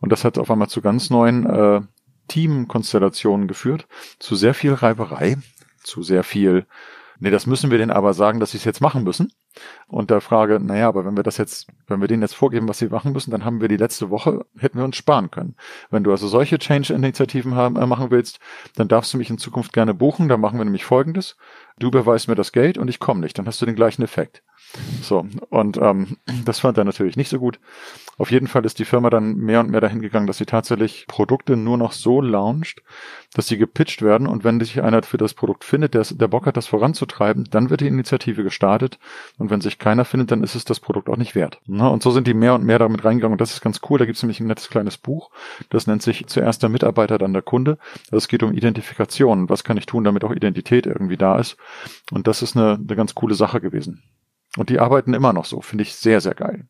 Und 0.00 0.12
das 0.12 0.24
hat 0.24 0.38
auf 0.38 0.50
einmal 0.50 0.68
zu 0.68 0.80
ganz 0.80 1.10
neuen 1.10 1.46
äh, 1.46 1.80
Teamkonstellationen 2.28 3.48
geführt, 3.48 3.88
zu 4.18 4.36
sehr 4.36 4.54
viel 4.54 4.72
Reiberei, 4.72 5.36
zu 5.82 6.02
sehr 6.02 6.22
viel 6.22 6.66
nee, 7.20 7.30
das 7.30 7.46
müssen 7.46 7.70
wir 7.70 7.78
denen 7.78 7.90
aber 7.90 8.14
sagen, 8.14 8.40
dass 8.40 8.50
sie 8.50 8.58
es 8.58 8.64
jetzt 8.64 8.80
machen 8.80 9.04
müssen. 9.04 9.32
Und 9.88 10.10
der 10.10 10.20
Frage, 10.20 10.60
naja, 10.60 10.88
aber 10.88 11.04
wenn 11.04 11.16
wir 11.16 11.22
das 11.22 11.36
jetzt, 11.36 11.66
wenn 11.88 12.00
wir 12.00 12.08
denen 12.08 12.22
jetzt 12.22 12.34
vorgeben, 12.34 12.68
was 12.68 12.78
sie 12.78 12.88
machen 12.88 13.12
müssen, 13.12 13.30
dann 13.30 13.44
haben 13.44 13.60
wir 13.60 13.68
die 13.68 13.76
letzte 13.76 14.10
Woche, 14.10 14.46
hätten 14.58 14.78
wir 14.78 14.84
uns 14.84 14.96
sparen 14.96 15.30
können. 15.30 15.56
Wenn 15.90 16.04
du 16.04 16.10
also 16.12 16.28
solche 16.28 16.58
Change-Initiativen 16.58 17.52
äh, 17.52 17.86
machen 17.86 18.10
willst, 18.10 18.38
dann 18.76 18.88
darfst 18.88 19.12
du 19.12 19.18
mich 19.18 19.30
in 19.30 19.38
Zukunft 19.38 19.72
gerne 19.72 19.94
buchen. 19.94 20.28
Dann 20.28 20.40
machen 20.40 20.58
wir 20.58 20.64
nämlich 20.64 20.84
Folgendes. 20.84 21.36
Du 21.78 21.90
beweist 21.90 22.28
mir 22.28 22.36
das 22.36 22.52
Geld 22.52 22.78
und 22.78 22.88
ich 22.88 23.00
komme 23.00 23.20
nicht. 23.20 23.38
Dann 23.38 23.46
hast 23.46 23.60
du 23.60 23.66
den 23.66 23.76
gleichen 23.76 24.02
Effekt. 24.02 24.42
So, 25.02 25.26
und 25.48 25.78
ähm, 25.78 26.18
das 26.44 26.60
fand 26.60 26.78
er 26.78 26.84
natürlich 26.84 27.16
nicht 27.16 27.28
so 27.28 27.38
gut. 27.38 27.58
Auf 28.18 28.30
jeden 28.30 28.46
Fall 28.46 28.64
ist 28.64 28.78
die 28.78 28.84
Firma 28.84 29.10
dann 29.10 29.34
mehr 29.36 29.60
und 29.60 29.70
mehr 29.70 29.80
dahin 29.80 30.00
gegangen, 30.00 30.26
dass 30.26 30.38
sie 30.38 30.46
tatsächlich 30.46 31.06
Produkte 31.08 31.56
nur 31.56 31.76
noch 31.76 31.92
so 31.92 32.20
launcht, 32.20 32.82
dass 33.34 33.48
sie 33.48 33.56
gepitcht 33.56 34.02
werden 34.02 34.26
und 34.26 34.44
wenn 34.44 34.60
sich 34.60 34.82
einer 34.82 35.02
für 35.02 35.16
das 35.16 35.34
Produkt 35.34 35.64
findet, 35.64 35.94
der, 35.94 36.04
der 36.04 36.28
Bock 36.28 36.46
hat, 36.46 36.56
das 36.56 36.66
voranzutreiben, 36.66 37.48
dann 37.50 37.70
wird 37.70 37.80
die 37.80 37.86
Initiative 37.86 38.44
gestartet 38.44 38.98
und 39.38 39.50
wenn 39.50 39.60
sich 39.60 39.78
keiner 39.78 40.04
findet, 40.04 40.30
dann 40.30 40.44
ist 40.44 40.54
es 40.54 40.64
das 40.64 40.80
Produkt 40.80 41.08
auch 41.08 41.16
nicht 41.16 41.34
wert. 41.34 41.60
Na, 41.66 41.88
und 41.88 42.02
so 42.02 42.10
sind 42.10 42.26
die 42.26 42.34
mehr 42.34 42.54
und 42.54 42.64
mehr 42.64 42.78
damit 42.78 43.04
reingegangen 43.04 43.32
und 43.32 43.40
das 43.40 43.52
ist 43.52 43.62
ganz 43.62 43.80
cool. 43.88 43.98
Da 43.98 44.04
gibt 44.04 44.16
es 44.16 44.22
nämlich 44.22 44.40
ein 44.40 44.46
nettes 44.46 44.68
kleines 44.68 44.98
Buch, 44.98 45.30
das 45.70 45.86
nennt 45.86 46.02
sich 46.02 46.26
zuerst 46.26 46.62
der 46.62 46.68
Mitarbeiter, 46.68 47.18
dann 47.18 47.32
der 47.32 47.42
Kunde. 47.42 47.78
Es 48.10 48.28
geht 48.28 48.42
um 48.42 48.52
Identifikation. 48.52 49.48
Was 49.48 49.64
kann 49.64 49.78
ich 49.78 49.86
tun, 49.86 50.04
damit 50.04 50.24
auch 50.24 50.32
Identität 50.32 50.86
irgendwie 50.86 51.16
da 51.16 51.38
ist? 51.38 51.56
Und 52.12 52.26
das 52.26 52.42
ist 52.42 52.56
eine, 52.56 52.74
eine 52.74 52.96
ganz 52.96 53.14
coole 53.14 53.34
Sache 53.34 53.60
gewesen. 53.60 54.02
Und 54.56 54.68
die 54.68 54.80
arbeiten 54.80 55.14
immer 55.14 55.32
noch 55.32 55.44
so, 55.44 55.60
finde 55.60 55.82
ich 55.82 55.94
sehr, 55.94 56.20
sehr 56.20 56.34
geil. 56.34 56.66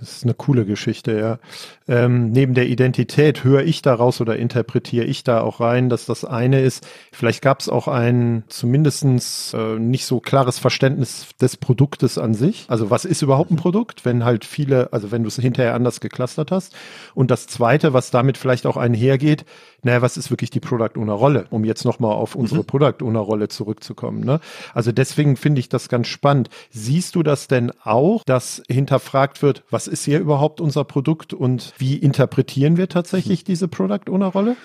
Das 0.00 0.16
ist 0.16 0.24
eine 0.24 0.34
coole 0.34 0.64
Geschichte, 0.64 1.18
ja. 1.18 1.38
Ähm, 1.86 2.30
neben 2.30 2.54
der 2.54 2.68
Identität 2.68 3.44
höre 3.44 3.62
ich 3.62 3.82
daraus 3.82 4.20
oder 4.20 4.36
interpretiere 4.36 5.04
ich 5.04 5.24
da 5.24 5.40
auch 5.40 5.60
rein, 5.60 5.88
dass 5.88 6.06
das 6.06 6.24
eine 6.24 6.60
ist, 6.60 6.86
vielleicht 7.12 7.42
gab 7.42 7.60
es 7.60 7.68
auch 7.68 7.88
ein 7.88 8.44
zumindestens 8.48 9.52
äh, 9.54 9.78
nicht 9.78 10.06
so 10.06 10.20
klares 10.20 10.58
Verständnis 10.58 11.26
des 11.40 11.56
Produktes 11.56 12.16
an 12.16 12.34
sich. 12.34 12.66
Also 12.68 12.90
was 12.90 13.04
ist 13.04 13.22
überhaupt 13.22 13.50
ein 13.50 13.56
Produkt, 13.56 14.04
wenn 14.04 14.24
halt 14.24 14.44
viele, 14.44 14.92
also 14.92 15.10
wenn 15.10 15.22
du 15.22 15.28
es 15.28 15.36
hinterher 15.36 15.74
anders 15.74 16.00
geclustert 16.00 16.50
hast. 16.50 16.74
Und 17.14 17.30
das 17.30 17.46
zweite, 17.48 17.92
was 17.92 18.10
damit 18.10 18.38
vielleicht 18.38 18.66
auch 18.66 18.76
einhergeht, 18.76 19.44
naja, 19.82 20.02
was 20.02 20.16
ist 20.16 20.30
wirklich 20.30 20.50
die 20.50 20.60
Product 20.60 20.96
Owner 20.96 21.14
Rolle, 21.14 21.46
um 21.50 21.64
jetzt 21.64 21.84
nochmal 21.84 22.12
auf 22.12 22.34
unsere 22.34 22.60
mhm. 22.60 22.66
Product 22.66 23.02
Owner 23.02 23.20
Rolle 23.20 23.48
zurückzukommen. 23.48 24.24
Ne? 24.24 24.40
Also 24.74 24.92
deswegen 24.92 25.36
finde 25.36 25.60
ich 25.60 25.68
das 25.68 25.88
ganz 25.88 26.06
spannend. 26.06 26.50
Siehst 26.70 27.14
du 27.16 27.22
das 27.22 27.48
denn 27.48 27.72
auch, 27.82 28.22
dass 28.24 28.62
hinterfragt 28.68 29.42
wird, 29.42 29.64
was 29.70 29.88
ist 29.90 30.04
hier 30.04 30.20
überhaupt 30.20 30.60
unser 30.60 30.84
Produkt 30.84 31.34
und 31.34 31.74
wie 31.78 31.96
interpretieren 31.96 32.76
wir 32.76 32.88
tatsächlich 32.88 33.44
diese 33.44 33.68
Product 33.68 34.10
Owner 34.10 34.28
Rolle? 34.28 34.56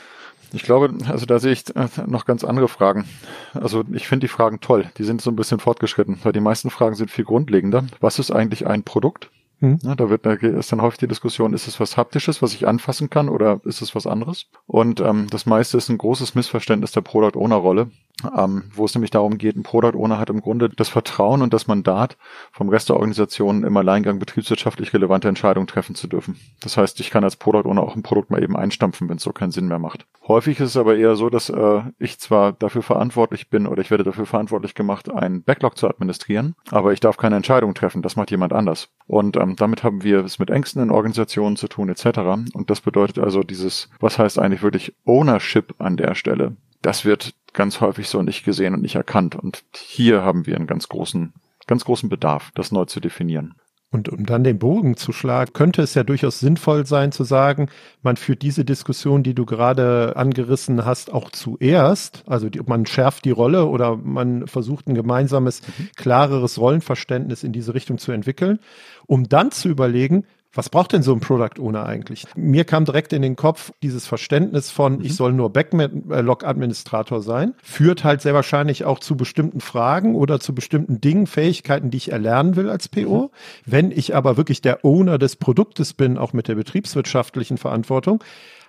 Ich 0.54 0.64
glaube, 0.64 0.94
also 1.08 1.26
da 1.26 1.40
sehe 1.40 1.52
ich 1.52 1.76
äh, 1.76 1.88
noch 2.06 2.26
ganz 2.26 2.44
andere 2.44 2.68
Fragen. 2.68 3.06
Also 3.54 3.84
ich 3.92 4.08
finde 4.08 4.26
die 4.26 4.32
Fragen 4.32 4.62
toll. 4.62 4.90
Die 4.98 5.04
sind 5.04 5.22
so 5.22 5.30
ein 5.30 5.36
bisschen 5.36 5.60
fortgeschritten, 5.60 6.20
weil 6.24 6.32
die 6.32 6.40
meisten 6.40 6.70
Fragen 6.70 6.96
sind 6.96 7.12
viel 7.12 7.26
grundlegender. 7.26 7.84
Was 8.00 8.20
ist 8.20 8.32
eigentlich 8.32 8.66
ein 8.66 8.84
Produkt? 8.84 9.30
Hm. 9.60 9.80
Ja, 9.84 9.96
da 9.96 10.10
wird 10.10 10.26
da 10.26 10.34
ist 10.34 10.72
dann 10.72 10.82
häufig 10.82 11.00
die 11.00 11.08
Diskussion, 11.08 11.54
ist 11.54 11.68
es 11.68 11.80
was 11.80 11.98
Haptisches, 11.98 12.42
was 12.42 12.54
ich 12.54 12.68
anfassen 12.68 13.10
kann 13.10 13.30
oder 13.30 13.62
ist 13.64 13.82
es 13.82 13.96
was 13.96 14.06
anderes? 14.06 14.48
Und 14.68 15.00
ähm, 15.00 15.28
das 15.30 15.46
meiste 15.46 15.78
ist 15.78 15.90
ein 15.90 15.98
großes 15.98 16.36
Missverständnis 16.36 16.92
der 16.92 17.02
Product 17.02 17.38
Owner 17.40 17.56
Rolle, 17.56 17.90
ähm, 18.36 18.64
wo 18.74 18.86
es 18.86 18.96
nämlich 18.96 19.12
darum 19.12 19.38
geht, 19.38 19.58
ein 19.58 19.64
Product 19.64 19.98
Owner 19.98 20.20
hat 20.20 20.30
im 20.30 20.40
Grunde 20.40 20.70
das 20.70 20.88
Vertrauen 20.88 21.42
und 21.42 21.54
das 21.54 21.68
Mandat 21.68 22.18
vom 22.52 22.70
Rest 22.70 22.90
der 22.90 22.96
Organisation 22.96 23.64
im 23.64 23.76
Alleingang 23.76 24.20
betriebswirtschaftlich 24.20 24.94
relevante 24.94 25.28
Entscheidungen 25.28 25.68
treffen 25.68 25.96
zu 25.96 26.08
dürfen. 26.08 26.40
Das 26.62 26.78
heißt, 26.78 27.00
ich 27.02 27.10
kann 27.10 27.26
als 27.26 27.36
Product 27.36 27.68
Owner 27.70 27.84
auch 27.84 27.96
ein 27.96 28.04
Produkt 28.04 28.32
mal 28.32 28.42
eben 28.42 28.56
einstampfen, 28.56 29.10
wenn 29.10 29.18
es 29.18 29.24
so 29.24 29.32
keinen 29.32 29.52
Sinn 29.52 29.68
mehr 29.68 29.80
macht. 29.80 30.06
Häufig 30.28 30.60
ist 30.60 30.70
es 30.70 30.78
aber 30.78 30.96
eher 30.96 31.16
so, 31.16 31.30
dass 31.30 31.50
äh, 31.50 31.82
ich 32.00 32.20
zwar 32.20 32.54
dafür 32.54 32.84
verantwortlich 32.84 33.50
bin 33.50 33.68
oder 33.68 33.82
ich 33.82 33.92
werde 33.92 34.06
dafür 34.06 34.26
verantwortlich 34.26 34.76
gemacht, 34.76 35.12
einen 35.12 35.44
Backlog 35.44 35.78
zu 35.78 35.88
administrieren, 35.88 36.56
aber 36.72 36.94
ich 36.94 37.02
darf 37.02 37.18
keine 37.18 37.36
Entscheidung 37.36 37.74
treffen. 37.74 38.02
Das 38.02 38.16
macht 38.16 38.32
jemand 38.32 38.54
anders. 38.54 38.90
Und 39.08 39.36
ähm, 39.36 39.56
damit 39.56 39.84
haben 39.84 40.04
wir 40.04 40.24
es 40.24 40.40
mit 40.40 40.50
Ängsten 40.50 40.82
in 40.82 40.90
Organisationen 40.90 41.58
zu 41.58 41.68
tun 41.68 41.90
etc. 41.90 42.20
Und 42.54 42.70
das 42.70 42.82
bedeutet 42.82 43.20
also 43.20 43.44
dieses, 43.44 43.90
was 44.00 44.18
heißt 44.18 44.40
eigentlich 44.40 44.64
wirklich 44.64 44.96
Ownership 45.06 45.76
an 45.80 45.98
der 45.98 46.16
Stelle? 46.16 46.56
Das 46.86 47.04
wird 47.04 47.34
ganz 47.54 47.82
häufig 47.82 48.08
so 48.10 48.22
nicht 48.22 48.46
gesehen 48.46 48.76
und 48.76 48.84
nicht 48.84 48.94
erkannt. 48.94 49.36
Und 49.36 49.64
hier 49.76 50.22
haben 50.22 50.46
wir 50.46 50.56
einen 50.56 50.68
ganz 50.68 50.88
großen, 50.88 51.34
ganz 51.66 51.84
großen 51.84 52.10
Bedarf, 52.10 52.52
das 52.54 52.72
neu 52.72 52.86
zu 52.86 53.00
definieren. 53.00 53.56
Und 53.90 54.10
um 54.10 54.28
dann 54.28 54.44
den 54.44 54.60
Bogen 54.60 54.96
zu 54.96 55.12
schlagen, 55.12 55.54
könnte 55.54 55.82
es 55.82 55.96
ja 55.96 56.04
durchaus 56.04 56.40
sinnvoll 56.40 56.86
sein 56.86 57.12
zu 57.12 57.24
sagen, 57.24 57.70
man 58.04 58.18
führt 58.18 58.44
diese 58.44 58.66
Diskussion, 58.66 59.24
die 59.24 59.34
du 59.34 59.48
gerade 59.48 60.16
angerissen 60.16 60.86
hast, 60.86 61.12
auch 61.12 61.32
zuerst. 61.32 62.24
Also 62.28 62.50
die, 62.50 62.60
man 62.60 62.86
schärft 62.86 63.26
die 63.26 63.32
Rolle 63.32 63.66
oder 63.66 63.98
man 63.98 64.46
versucht 64.46 64.88
ein 64.88 64.94
gemeinsames, 64.94 65.62
mhm. 65.62 65.90
klareres 65.96 66.60
Rollenverständnis 66.60 67.44
in 67.44 67.52
diese 67.52 67.74
Richtung 67.74 67.98
zu 67.98 68.12
entwickeln, 68.12 68.60
um 69.08 69.28
dann 69.28 69.50
zu 69.50 69.70
überlegen, 69.70 70.26
was 70.56 70.70
braucht 70.70 70.94
denn 70.94 71.04
so 71.04 71.14
ein 71.14 71.20
Product 71.20 71.60
Owner 71.60 71.86
eigentlich? 71.86 72.26
Mir 72.36 72.64
kam 72.64 72.86
direkt 72.86 73.14
in 73.14 73.22
den 73.22 73.36
Kopf 73.36 73.72
dieses 73.84 74.08
Verständnis 74.08 74.72
von, 74.72 74.98
mhm. 74.98 75.06
ich 75.06 75.16
soll 75.16 75.34
nur 75.34 75.52
Backlog-Administrator 75.52 77.22
sein, 77.22 77.54
führt 77.62 78.04
halt 78.04 78.22
sehr 78.22 78.34
wahrscheinlich 78.34 78.86
auch 78.86 79.00
zu 79.00 79.18
bestimmten 79.18 79.60
Fragen 79.60 80.16
oder 80.16 80.40
zu 80.40 80.56
bestimmten 80.56 81.02
Dingen, 81.02 81.28
Fähigkeiten, 81.28 81.92
die 81.92 81.98
ich 81.98 82.12
erlernen 82.12 82.56
will 82.56 82.70
als 82.70 82.88
PO. 82.88 83.24
Mhm. 83.24 83.30
Wenn 83.66 83.92
ich 83.92 84.16
aber 84.16 84.38
wirklich 84.38 84.62
der 84.62 84.86
Owner 84.86 85.18
des 85.18 85.36
Produktes 85.36 85.94
bin, 85.94 86.18
auch 86.18 86.34
mit 86.34 86.48
der 86.48 86.56
betriebswirtschaftlichen 86.56 87.58
Verantwortung, 87.58 88.24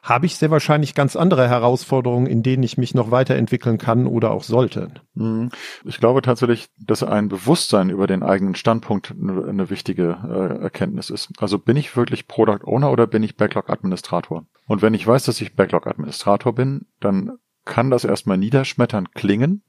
habe 0.06 0.26
ich 0.26 0.36
sehr 0.36 0.52
wahrscheinlich 0.52 0.94
ganz 0.94 1.16
andere 1.16 1.48
Herausforderungen, 1.48 2.26
in 2.26 2.44
denen 2.44 2.62
ich 2.62 2.78
mich 2.78 2.94
noch 2.94 3.10
weiterentwickeln 3.10 3.76
kann 3.76 4.06
oder 4.06 4.30
auch 4.30 4.44
sollte. 4.44 4.90
Mhm. 5.14 5.50
Ich 5.84 5.98
glaube 5.98 6.22
tatsächlich, 6.22 6.68
dass 6.78 7.02
ein 7.02 7.28
Bewusstsein 7.28 7.90
über 7.90 8.06
den 8.06 8.22
eigenen 8.22 8.54
Standpunkt 8.54 9.12
eine 9.12 9.68
wichtige 9.68 10.16
äh, 10.28 10.62
Erkenntnis 10.62 11.10
ist. 11.10 11.30
Also 11.38 11.58
bin 11.58 11.75
ich 11.76 11.96
wirklich 11.96 12.28
Product 12.28 12.64
Owner 12.64 12.90
oder 12.90 13.06
bin 13.06 13.22
ich 13.22 13.36
Backlog 13.36 13.70
Administrator? 13.70 14.46
Und 14.66 14.82
wenn 14.82 14.94
ich 14.94 15.06
weiß, 15.06 15.24
dass 15.24 15.40
ich 15.40 15.54
Backlog 15.54 15.86
Administrator 15.86 16.54
bin, 16.54 16.86
dann 17.00 17.38
kann 17.64 17.90
das 17.90 18.04
erstmal 18.04 18.38
niederschmetternd 18.38 19.14
klingen, 19.14 19.62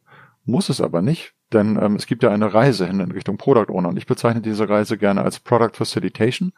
muss 0.45 0.69
es 0.69 0.81
aber 0.81 1.01
nicht, 1.01 1.33
denn 1.53 1.79
ähm, 1.81 1.95
es 1.95 2.07
gibt 2.07 2.23
ja 2.23 2.31
eine 2.31 2.53
Reise 2.53 2.87
hin 2.87 2.99
in 2.99 3.11
Richtung 3.11 3.37
Product 3.37 3.71
Owner 3.71 3.89
und 3.89 3.97
ich 3.97 4.05
bezeichne 4.05 4.41
diese 4.41 4.67
Reise 4.67 4.97
gerne 4.97 5.21
als 5.21 5.39
Product 5.39 5.71
Facilitation. 5.73 6.51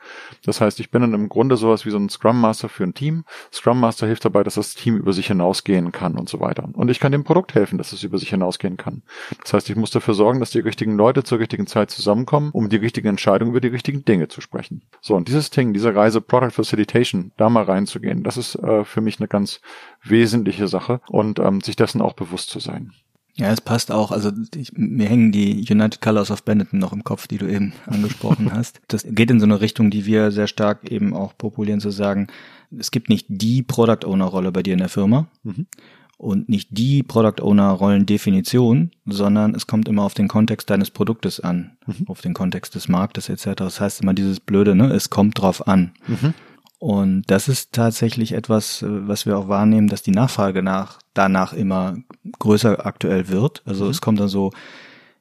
Das 0.43 0.61
heißt, 0.61 0.79
ich 0.79 0.89
bin 0.89 1.01
dann 1.01 1.13
im 1.13 1.29
Grunde 1.29 1.57
sowas 1.57 1.85
wie 1.85 1.91
so 1.91 1.97
ein 1.97 2.09
Scrum 2.09 2.41
Master 2.41 2.69
für 2.69 2.83
ein 2.83 2.93
Team. 2.93 3.23
Scrum 3.53 3.79
Master 3.79 4.07
hilft 4.07 4.25
dabei, 4.25 4.43
dass 4.43 4.55
das 4.55 4.73
Team 4.73 4.97
über 4.97 5.13
sich 5.13 5.27
hinausgehen 5.27 5.91
kann 5.91 6.17
und 6.17 6.27
so 6.27 6.39
weiter. 6.39 6.67
Und 6.73 6.89
ich 6.89 6.99
kann 6.99 7.11
dem 7.11 7.23
Produkt 7.23 7.53
helfen, 7.53 7.77
dass 7.77 7.93
es 7.93 8.03
über 8.03 8.17
sich 8.17 8.29
hinausgehen 8.29 8.77
kann. 8.77 9.03
Das 9.43 9.53
heißt, 9.53 9.69
ich 9.69 9.75
muss 9.75 9.91
dafür 9.91 10.15
sorgen, 10.15 10.39
dass 10.39 10.51
die 10.51 10.59
richtigen 10.59 10.97
Leute 10.97 11.23
zur 11.23 11.39
richtigen 11.39 11.67
Zeit 11.67 11.91
zusammenkommen, 11.91 12.49
um 12.51 12.69
die 12.69 12.77
richtigen 12.77 13.07
Entscheidungen 13.07 13.51
über 13.51 13.61
die 13.61 13.67
richtigen 13.67 14.05
Dinge 14.05 14.27
zu 14.27 14.41
sprechen. 14.41 14.81
So, 15.01 15.15
und 15.15 15.27
dieses 15.27 15.51
Ding, 15.51 15.73
diese 15.73 15.93
Reise 15.93 16.21
Product 16.21 16.51
Facilitation, 16.51 17.31
da 17.37 17.49
mal 17.49 17.63
reinzugehen, 17.63 18.23
das 18.23 18.37
ist 18.37 18.55
äh, 18.55 18.83
für 18.85 19.01
mich 19.01 19.19
eine 19.19 19.27
ganz 19.27 19.61
wesentliche 20.03 20.67
Sache 20.67 21.01
und 21.09 21.39
ähm, 21.39 21.61
sich 21.61 21.75
dessen 21.75 22.01
auch 22.01 22.13
bewusst 22.13 22.49
zu 22.49 22.59
sein. 22.59 22.93
Ja, 23.39 23.51
es 23.51 23.61
passt 23.61 23.89
auch. 23.89 24.11
Also 24.11 24.31
ich, 24.53 24.73
mir 24.73 25.07
hängen 25.07 25.31
die 25.31 25.65
United 25.69 26.01
Colors 26.01 26.29
of 26.29 26.43
Benetton 26.43 26.77
noch 26.77 26.91
im 26.91 27.05
Kopf, 27.05 27.25
die 27.25 27.37
du 27.37 27.47
eben 27.47 27.71
angesprochen 27.85 28.51
hast. 28.51 28.81
Das 28.89 29.05
geht 29.07 29.31
in 29.31 29.39
so 29.39 29.45
eine 29.45 29.61
Richtung, 29.61 29.89
die 29.89 30.05
wir 30.05 30.31
sehr 30.31 30.47
stark 30.47 30.91
eben 30.91 31.13
auch 31.13 31.37
populieren, 31.37 31.79
zu 31.79 31.89
sagen, 31.89 32.27
es 32.77 32.91
gibt 32.91 33.07
nicht 33.07 33.27
die 33.29 33.63
Product 33.63 34.05
Owner 34.05 34.25
Rolle 34.25 34.51
bei 34.51 34.61
dir 34.61 34.73
in 34.73 34.79
der 34.79 34.89
Firma 34.89 35.27
mhm. 35.43 35.67
und 36.17 36.49
nicht 36.49 36.67
die 36.71 37.01
Product 37.01 37.41
Owner 37.41 37.71
Rollendefinition, 37.71 38.91
sondern 39.05 39.55
es 39.55 39.67
kommt 39.67 39.87
immer 39.87 40.03
auf 40.03 40.13
den 40.13 40.27
Kontext 40.27 40.69
deines 40.69 40.91
Produktes 40.91 41.39
an, 41.39 41.77
mhm. 41.87 42.07
auf 42.07 42.19
den 42.19 42.33
Kontext 42.33 42.75
des 42.75 42.89
Marktes 42.89 43.29
etc. 43.29 43.55
Das 43.55 43.79
heißt 43.79 44.01
immer 44.01 44.13
dieses 44.13 44.41
Blöde, 44.41 44.75
ne? 44.75 44.91
Es 44.91 45.09
kommt 45.09 45.39
drauf 45.39 45.65
an. 45.65 45.93
Mhm. 46.07 46.33
Und 46.79 47.23
das 47.27 47.49
ist 47.49 47.73
tatsächlich 47.73 48.31
etwas, 48.31 48.81
äh, 48.81 49.07
was 49.07 49.25
wir 49.25 49.37
auch 49.37 49.49
wahrnehmen, 49.49 49.89
dass 49.89 50.01
die 50.01 50.11
Nachfrage 50.11 50.63
nach, 50.63 50.99
danach 51.13 51.51
immer 51.51 51.97
größer 52.39 52.85
aktuell 52.85 53.27
wird. 53.27 53.61
Also 53.65 53.85
mhm. 53.85 53.91
es 53.91 54.01
kommt 54.01 54.19
dann 54.21 54.29
so, 54.29 54.51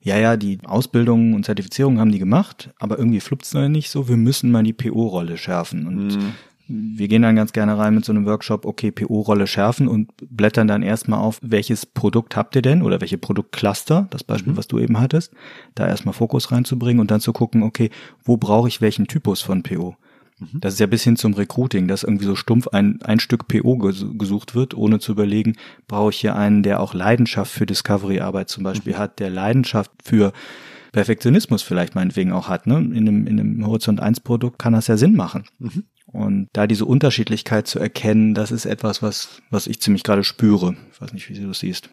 ja, 0.01 0.17
ja, 0.17 0.37
die 0.37 0.61
Ausbildungen 0.65 1.35
und 1.35 1.45
Zertifizierungen 1.45 1.99
haben 1.99 2.13
die 2.13 2.21
gemacht, 2.21 2.71
aber 2.79 2.97
irgendwie 2.97 3.19
fluppt 3.19 3.45
es 3.45 3.55
noch 3.55 3.69
nicht 3.69 3.91
so, 3.91 4.09
wir 4.09 4.17
müssen 4.17 4.53
mal 4.53 4.63
die 4.63 4.73
PO-Rolle 4.73 5.37
schärfen. 5.37 5.89
Und 5.89 6.17
mhm. 6.17 6.35
wir 6.69 7.09
gehen 7.09 7.23
dann 7.23 7.35
ganz 7.35 7.53
gerne 7.53 7.77
rein 7.77 7.97
mit 7.97 8.05
so 8.05 8.13
einem 8.13 8.25
Workshop, 8.25 8.65
okay, 8.65 8.93
PO-Rolle 8.93 9.49
schärfen 9.49 9.89
und 9.89 10.13
blättern 10.31 10.69
dann 10.69 10.83
erstmal 10.83 11.19
auf, 11.19 11.41
welches 11.43 11.87
Produkt 11.87 12.37
habt 12.37 12.55
ihr 12.55 12.63
denn 12.63 12.83
oder 12.83 13.01
welche 13.01 13.19
Produktcluster, 13.19 14.07
das 14.11 14.23
Beispiel, 14.23 14.53
mhm. 14.53 14.57
was 14.59 14.69
du 14.69 14.79
eben 14.79 15.01
hattest, 15.01 15.33
da 15.75 15.89
erstmal 15.89 16.15
Fokus 16.15 16.53
reinzubringen 16.53 17.01
und 17.01 17.11
dann 17.11 17.21
zu 17.21 17.33
gucken, 17.33 17.65
okay, 17.65 17.91
wo 18.23 18.37
brauche 18.37 18.69
ich 18.69 18.81
welchen 18.81 19.09
Typus 19.09 19.43
von 19.43 19.65
PO? 19.65 19.97
Mhm. 20.39 20.61
Das 20.61 20.75
ist 20.75 20.81
ja 20.81 20.87
bis 20.87 21.05
hin 21.05 21.17
zum 21.17 21.35
Recruiting, 21.35 21.89
dass 21.89 22.05
irgendwie 22.05 22.27
so 22.27 22.37
stumpf 22.37 22.69
ein, 22.69 23.01
ein 23.03 23.21
Stück 23.21 23.49
PO 23.49 23.77
gesucht 23.77 24.55
wird, 24.55 24.75
ohne 24.75 24.99
zu 24.99 25.13
überlegen, 25.13 25.57
brauche 25.87 26.11
ich 26.11 26.21
hier 26.21 26.37
einen, 26.37 26.63
der 26.63 26.81
auch 26.81 26.95
Leidenschaft 26.95 27.53
für 27.53 27.67
Discovery-Arbeit 27.67 28.49
zum 28.49 28.65
Beispiel 28.65 28.95
mhm. 28.95 28.99
hat, 28.99 29.19
der 29.19 29.31
Leidenschaft 29.31 29.91
für 30.03 30.33
Perfektionismus 30.93 31.63
vielleicht 31.63 31.95
meinetwegen 31.95 32.33
auch 32.33 32.49
hat. 32.49 32.67
Ne? 32.67 32.77
In, 32.77 33.09
einem, 33.09 33.27
in 33.27 33.41
einem 33.41 33.67
Horizont 33.67 34.01
1 34.01 34.21
Produkt 34.21 34.59
kann 34.59 34.73
das 34.73 34.87
ja 34.87 34.97
Sinn 34.97 35.15
machen. 35.15 35.45
Mhm. 35.59 35.85
Und 36.07 36.49
da 36.55 36.67
diese 36.67 36.87
Unterschiedlichkeit 36.87 37.67
zu 37.67 37.79
erkennen, 37.79 38.35
das 38.35 38.51
ist 38.51 38.65
etwas, 38.65 39.03
was, 39.03 39.43
was 39.51 39.67
ich 39.67 39.81
ziemlich 39.81 40.05
gerade 40.05 40.25
spüre. 40.25 40.75
Ich 40.93 41.01
weiß 41.01 41.13
nicht, 41.13 41.29
wie 41.29 41.39
du 41.39 41.51
es 41.51 41.59
siehst. 41.59 41.91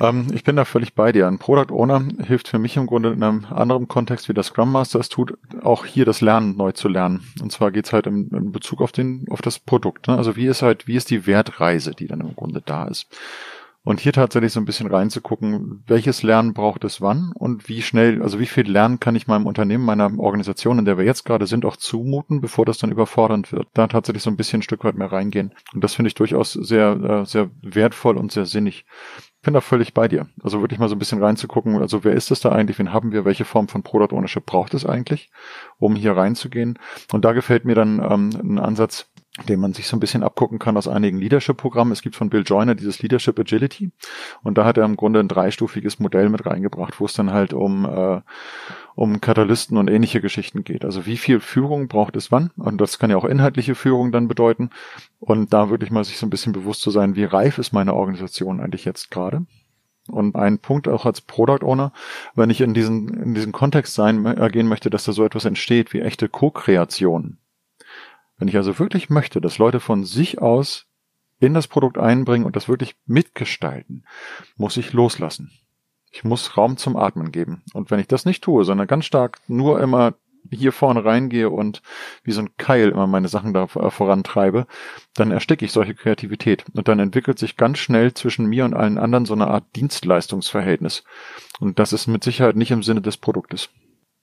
Ähm, 0.00 0.26
ich 0.32 0.44
bin 0.44 0.56
da 0.56 0.64
völlig 0.64 0.94
bei 0.94 1.12
dir. 1.12 1.26
Ein 1.28 1.38
Product 1.38 1.72
Owner 1.72 2.06
hilft 2.24 2.48
für 2.48 2.58
mich 2.58 2.76
im 2.76 2.86
Grunde 2.86 3.12
in 3.12 3.22
einem 3.22 3.46
anderen 3.46 3.88
Kontext, 3.88 4.28
wie 4.28 4.34
der 4.34 4.42
Scrum 4.42 4.72
Master 4.72 5.00
es 5.00 5.08
tut, 5.08 5.38
auch 5.62 5.84
hier 5.84 6.04
das 6.04 6.20
Lernen 6.20 6.56
neu 6.56 6.72
zu 6.72 6.88
lernen. 6.88 7.24
Und 7.40 7.52
zwar 7.52 7.70
geht's 7.70 7.92
halt 7.92 8.06
im, 8.06 8.28
in 8.32 8.52
Bezug 8.52 8.80
auf 8.80 8.92
den, 8.92 9.26
auf 9.30 9.42
das 9.42 9.58
Produkt. 9.58 10.08
Ne? 10.08 10.16
Also 10.16 10.36
wie 10.36 10.46
ist 10.46 10.62
halt, 10.62 10.86
wie 10.86 10.96
ist 10.96 11.10
die 11.10 11.26
Wertreise, 11.26 11.92
die 11.92 12.06
dann 12.06 12.20
im 12.20 12.34
Grunde 12.34 12.62
da 12.64 12.86
ist. 12.86 13.06
Und 13.86 14.00
hier 14.00 14.14
tatsächlich 14.14 14.50
so 14.50 14.60
ein 14.60 14.64
bisschen 14.64 14.90
reinzugucken, 14.90 15.84
welches 15.86 16.22
Lernen 16.22 16.54
braucht 16.54 16.84
es 16.84 17.02
wann 17.02 17.32
und 17.34 17.68
wie 17.68 17.82
schnell, 17.82 18.22
also 18.22 18.40
wie 18.40 18.46
viel 18.46 18.66
Lernen 18.66 18.98
kann 18.98 19.14
ich 19.14 19.26
meinem 19.26 19.44
Unternehmen, 19.44 19.84
meiner 19.84 20.18
Organisation, 20.18 20.78
in 20.78 20.86
der 20.86 20.96
wir 20.96 21.04
jetzt 21.04 21.26
gerade 21.26 21.46
sind, 21.46 21.66
auch 21.66 21.76
zumuten, 21.76 22.40
bevor 22.40 22.64
das 22.64 22.78
dann 22.78 22.90
überfordernd 22.90 23.52
wird. 23.52 23.68
Da 23.74 23.86
tatsächlich 23.86 24.22
so 24.22 24.30
ein 24.30 24.38
bisschen 24.38 24.60
ein 24.60 24.62
Stück 24.62 24.84
weit 24.84 24.96
mehr 24.96 25.12
reingehen. 25.12 25.52
Und 25.74 25.84
das 25.84 25.92
finde 25.92 26.08
ich 26.08 26.14
durchaus 26.14 26.54
sehr, 26.54 26.92
äh, 26.92 27.26
sehr 27.26 27.50
wertvoll 27.60 28.16
und 28.16 28.32
sehr 28.32 28.46
sinnig 28.46 28.86
bin 29.44 29.54
da 29.54 29.60
völlig 29.60 29.94
bei 29.94 30.08
dir. 30.08 30.26
Also 30.42 30.60
wirklich 30.60 30.78
mal 30.80 30.88
so 30.88 30.96
ein 30.96 30.98
bisschen 30.98 31.22
reinzugucken, 31.22 31.76
also 31.80 32.04
wer 32.04 32.12
ist 32.12 32.30
das 32.30 32.40
da 32.40 32.50
eigentlich, 32.50 32.78
wen 32.78 32.92
haben 32.92 33.12
wir, 33.12 33.24
welche 33.24 33.44
Form 33.44 33.68
von 33.68 33.82
Product 33.82 34.14
Ownership 34.14 34.46
braucht 34.46 34.74
es 34.74 34.84
eigentlich, 34.84 35.30
um 35.78 35.94
hier 35.94 36.16
reinzugehen. 36.16 36.78
Und 37.12 37.24
da 37.24 37.32
gefällt 37.32 37.64
mir 37.64 37.74
dann 37.74 38.00
ähm, 38.00 38.30
ein 38.42 38.58
Ansatz, 38.58 39.06
den 39.48 39.60
man 39.60 39.72
sich 39.72 39.88
so 39.88 39.96
ein 39.96 40.00
bisschen 40.00 40.22
abgucken 40.22 40.58
kann 40.58 40.76
aus 40.76 40.86
einigen 40.86 41.18
Leadership-Programmen. 41.18 41.92
Es 41.92 42.02
gibt 42.02 42.14
von 42.14 42.30
Bill 42.30 42.44
Joyner 42.44 42.74
dieses 42.74 43.02
Leadership 43.02 43.38
Agility 43.38 43.90
und 44.42 44.56
da 44.58 44.64
hat 44.64 44.78
er 44.78 44.84
im 44.84 44.96
Grunde 44.96 45.20
ein 45.20 45.28
dreistufiges 45.28 45.98
Modell 45.98 46.28
mit 46.28 46.46
reingebracht, 46.46 47.00
wo 47.00 47.06
es 47.06 47.14
dann 47.14 47.32
halt 47.32 47.52
um 47.52 47.84
äh, 47.84 48.20
um 48.94 49.20
Katalysten 49.20 49.76
und 49.76 49.88
ähnliche 49.88 50.20
Geschichten 50.20 50.64
geht. 50.64 50.84
Also 50.84 51.06
wie 51.06 51.16
viel 51.16 51.40
Führung 51.40 51.88
braucht 51.88 52.16
es 52.16 52.30
wann? 52.30 52.50
Und 52.56 52.80
das 52.80 52.98
kann 52.98 53.10
ja 53.10 53.16
auch 53.16 53.24
inhaltliche 53.24 53.74
Führung 53.74 54.12
dann 54.12 54.28
bedeuten. 54.28 54.70
Und 55.20 55.52
da 55.52 55.70
wirklich 55.70 55.90
mal 55.90 56.04
sich 56.04 56.18
so 56.18 56.26
ein 56.26 56.30
bisschen 56.30 56.52
bewusst 56.52 56.80
zu 56.80 56.90
sein, 56.90 57.16
wie 57.16 57.24
reif 57.24 57.58
ist 57.58 57.72
meine 57.72 57.94
Organisation 57.94 58.60
eigentlich 58.60 58.84
jetzt 58.84 59.10
gerade? 59.10 59.46
Und 60.08 60.36
ein 60.36 60.58
Punkt 60.58 60.86
auch 60.86 61.06
als 61.06 61.22
Product 61.22 61.64
Owner, 61.64 61.92
wenn 62.34 62.50
ich 62.50 62.60
in 62.60 62.74
diesen, 62.74 63.08
in 63.08 63.34
diesen 63.34 63.52
Kontext 63.52 63.94
sein, 63.94 64.26
äh, 64.26 64.50
gehen 64.50 64.68
möchte, 64.68 64.90
dass 64.90 65.04
da 65.04 65.12
so 65.12 65.24
etwas 65.24 65.46
entsteht 65.46 65.92
wie 65.94 66.00
echte 66.00 66.28
Co-Kreation 66.28 67.38
wenn 68.38 68.48
ich 68.48 68.56
also 68.56 68.78
wirklich 68.78 69.10
möchte, 69.10 69.40
dass 69.40 69.58
Leute 69.58 69.80
von 69.80 70.04
sich 70.04 70.40
aus 70.40 70.86
in 71.40 71.54
das 71.54 71.68
Produkt 71.68 71.98
einbringen 71.98 72.44
und 72.44 72.56
das 72.56 72.68
wirklich 72.68 72.96
mitgestalten, 73.06 74.04
muss 74.56 74.76
ich 74.76 74.92
loslassen. 74.92 75.50
Ich 76.14 76.22
muss 76.22 76.56
Raum 76.56 76.76
zum 76.76 76.96
Atmen 76.96 77.32
geben. 77.32 77.64
Und 77.72 77.90
wenn 77.90 77.98
ich 77.98 78.06
das 78.06 78.24
nicht 78.24 78.44
tue, 78.44 78.64
sondern 78.64 78.86
ganz 78.86 79.04
stark 79.04 79.40
nur 79.48 79.80
immer 79.80 80.14
hier 80.48 80.70
vorne 80.70 81.04
reingehe 81.04 81.50
und 81.50 81.82
wie 82.22 82.30
so 82.30 82.40
ein 82.40 82.56
Keil 82.56 82.90
immer 82.90 83.08
meine 83.08 83.26
Sachen 83.26 83.52
da 83.52 83.66
vorantreibe, 83.66 84.68
dann 85.14 85.32
ersticke 85.32 85.64
ich 85.64 85.72
solche 85.72 85.96
Kreativität. 85.96 86.66
Und 86.72 86.86
dann 86.86 87.00
entwickelt 87.00 87.40
sich 87.40 87.56
ganz 87.56 87.78
schnell 87.78 88.14
zwischen 88.14 88.46
mir 88.46 88.64
und 88.64 88.74
allen 88.74 88.96
anderen 88.96 89.26
so 89.26 89.34
eine 89.34 89.48
Art 89.48 89.64
Dienstleistungsverhältnis. 89.74 91.02
Und 91.58 91.80
das 91.80 91.92
ist 91.92 92.06
mit 92.06 92.22
Sicherheit 92.22 92.54
nicht 92.54 92.70
im 92.70 92.84
Sinne 92.84 93.00
des 93.00 93.16
Produktes. 93.16 93.70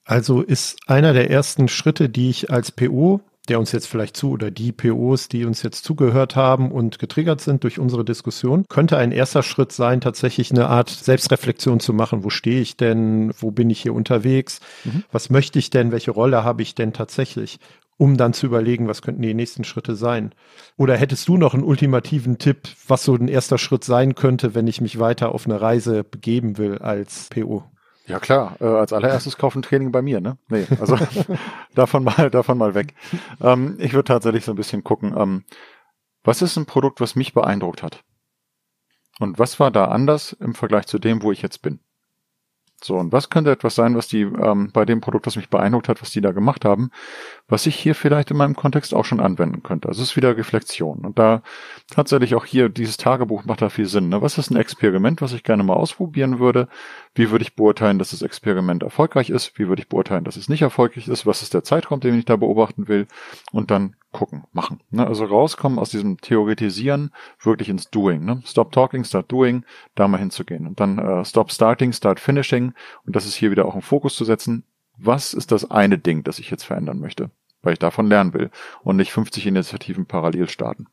Also 0.05 0.41
ist 0.41 0.79
einer 0.87 1.11
der 1.11 1.29
ersten 1.29 1.67
Schritte, 1.67 2.07
die 2.07 2.29
ich 2.29 2.51
als 2.51 2.71
PO 2.71 3.19
der 3.49 3.59
uns 3.59 3.71
jetzt 3.71 3.87
vielleicht 3.87 4.15
zu 4.15 4.31
oder 4.31 4.51
die 4.51 4.71
POs, 4.71 5.27
die 5.27 5.45
uns 5.45 5.63
jetzt 5.63 5.83
zugehört 5.83 6.35
haben 6.35 6.71
und 6.71 6.99
getriggert 6.99 7.41
sind 7.41 7.63
durch 7.63 7.79
unsere 7.79 8.05
Diskussion, 8.05 8.65
könnte 8.69 8.97
ein 8.97 9.11
erster 9.11 9.43
Schritt 9.43 9.71
sein, 9.71 10.01
tatsächlich 10.01 10.51
eine 10.51 10.67
Art 10.67 10.89
Selbstreflexion 10.89 11.79
zu 11.79 11.93
machen. 11.93 12.23
Wo 12.23 12.29
stehe 12.29 12.61
ich 12.61 12.77
denn? 12.77 13.33
Wo 13.37 13.51
bin 13.51 13.69
ich 13.69 13.81
hier 13.81 13.93
unterwegs? 13.93 14.59
Mhm. 14.83 15.03
Was 15.11 15.29
möchte 15.29 15.59
ich 15.59 15.69
denn? 15.69 15.91
Welche 15.91 16.11
Rolle 16.11 16.43
habe 16.43 16.61
ich 16.61 16.75
denn 16.75 16.93
tatsächlich? 16.93 17.59
um 17.97 18.17
dann 18.17 18.33
zu 18.33 18.47
überlegen, 18.47 18.87
was 18.87 19.03
könnten 19.03 19.21
die 19.21 19.35
nächsten 19.35 19.63
Schritte 19.63 19.95
sein. 19.95 20.33
Oder 20.75 20.97
hättest 20.97 21.27
du 21.27 21.37
noch 21.37 21.53
einen 21.53 21.61
ultimativen 21.61 22.39
Tipp, 22.39 22.67
was 22.87 23.03
so 23.03 23.13
ein 23.13 23.27
erster 23.27 23.59
Schritt 23.59 23.83
sein 23.83 24.15
könnte, 24.15 24.55
wenn 24.55 24.65
ich 24.65 24.81
mich 24.81 24.97
weiter 24.97 25.35
auf 25.35 25.45
eine 25.45 25.61
Reise 25.61 26.03
begeben 26.03 26.57
will 26.57 26.79
als 26.79 27.27
PO? 27.29 27.63
Ja 28.07 28.19
klar, 28.19 28.57
äh, 28.59 28.65
als 28.65 28.93
allererstes 28.93 29.37
kaufen 29.37 29.61
Training 29.61 29.91
bei 29.91 30.01
mir, 30.01 30.21
ne? 30.21 30.37
Nee, 30.49 30.65
also 30.79 30.97
davon 31.75 32.03
mal, 32.03 32.29
davon 32.29 32.57
mal 32.57 32.73
weg. 32.73 32.95
Ähm, 33.41 33.77
ich 33.79 33.93
würde 33.93 34.05
tatsächlich 34.05 34.43
so 34.45 34.53
ein 34.53 34.57
bisschen 34.57 34.83
gucken, 34.83 35.13
ähm, 35.17 35.43
was 36.23 36.41
ist 36.41 36.57
ein 36.57 36.65
Produkt, 36.65 37.01
was 37.01 37.15
mich 37.15 37.33
beeindruckt 37.33 37.83
hat? 37.83 38.03
Und 39.19 39.39
was 39.39 39.59
war 39.59 39.71
da 39.71 39.85
anders 39.85 40.33
im 40.33 40.55
Vergleich 40.55 40.87
zu 40.87 40.97
dem, 40.99 41.21
wo 41.21 41.31
ich 41.31 41.41
jetzt 41.41 41.61
bin? 41.61 41.79
So, 42.83 42.95
und 42.95 43.11
was 43.11 43.29
könnte 43.29 43.51
etwas 43.51 43.75
sein, 43.75 43.95
was 43.95 44.07
die 44.07 44.21
ähm, 44.21 44.71
bei 44.73 44.85
dem 44.85 45.01
Produkt, 45.01 45.27
was 45.27 45.35
mich 45.35 45.49
beeindruckt 45.49 45.87
hat, 45.87 46.01
was 46.01 46.11
die 46.11 46.21
da 46.21 46.31
gemacht 46.31 46.65
haben, 46.65 46.89
was 47.47 47.67
ich 47.67 47.75
hier 47.75 47.93
vielleicht 47.93 48.31
in 48.31 48.37
meinem 48.37 48.55
Kontext 48.55 48.93
auch 48.93 49.05
schon 49.05 49.19
anwenden 49.19 49.61
könnte? 49.61 49.87
Also 49.87 50.01
es 50.01 50.09
ist 50.09 50.15
wieder 50.15 50.35
Reflexion. 50.35 50.99
Und 50.99 51.19
da 51.19 51.43
tatsächlich 51.89 52.33
auch 52.33 52.45
hier 52.45 52.69
dieses 52.69 52.97
Tagebuch 52.97 53.45
macht 53.45 53.61
da 53.61 53.69
viel 53.69 53.85
Sinn. 53.85 54.09
Ne? 54.09 54.21
Was 54.21 54.37
ist 54.37 54.49
ein 54.49 54.57
Experiment, 54.57 55.21
was 55.21 55.33
ich 55.33 55.43
gerne 55.43 55.63
mal 55.63 55.75
ausprobieren 55.75 56.39
würde? 56.39 56.67
Wie 57.13 57.29
würde 57.29 57.43
ich 57.43 57.55
beurteilen, 57.55 57.99
dass 57.99 58.11
das 58.11 58.23
Experiment 58.23 58.83
erfolgreich 58.83 59.29
ist? 59.29 59.59
Wie 59.59 59.67
würde 59.67 59.81
ich 59.81 59.89
beurteilen, 59.89 60.23
dass 60.23 60.35
es 60.35 60.49
nicht 60.49 60.63
erfolgreich 60.63 61.07
ist? 61.07 61.25
Was 61.25 61.43
ist 61.43 61.53
der 61.53 61.63
Zeitraum, 61.63 61.99
den 61.99 62.17
ich 62.17 62.25
da 62.25 62.35
beobachten 62.35 62.87
will? 62.87 63.07
Und 63.51 63.69
dann 63.69 63.95
gucken, 64.11 64.43
machen. 64.51 64.81
Ne? 64.89 65.05
Also 65.05 65.25
rauskommen 65.25 65.79
aus 65.79 65.89
diesem 65.89 66.17
Theoretisieren 66.19 67.11
wirklich 67.41 67.69
ins 67.69 67.89
Doing. 67.89 68.23
Ne? 68.23 68.41
Stop 68.45 68.71
talking, 68.71 69.03
start 69.03 69.31
doing, 69.31 69.63
da 69.95 70.07
mal 70.07 70.17
hinzugehen. 70.17 70.67
Und 70.67 70.79
dann 70.79 70.97
äh, 70.99 71.25
stop 71.25 71.51
starting, 71.51 71.93
start 71.93 72.19
finishing. 72.19 72.73
Und 73.05 73.15
das 73.15 73.25
ist 73.25 73.35
hier 73.35 73.51
wieder 73.51 73.65
auch 73.65 73.75
im 73.75 73.81
Fokus 73.81 74.15
zu 74.15 74.25
setzen. 74.25 74.63
Was 74.97 75.33
ist 75.33 75.51
das 75.51 75.71
eine 75.71 75.97
Ding, 75.97 76.23
das 76.23 76.39
ich 76.39 76.51
jetzt 76.51 76.63
verändern 76.63 76.99
möchte? 76.99 77.31
Weil 77.63 77.73
ich 77.73 77.79
davon 77.79 78.07
lernen 78.07 78.33
will 78.33 78.49
und 78.83 78.97
nicht 78.97 79.11
50 79.11 79.47
Initiativen 79.47 80.05
parallel 80.05 80.49
starten. 80.49 80.87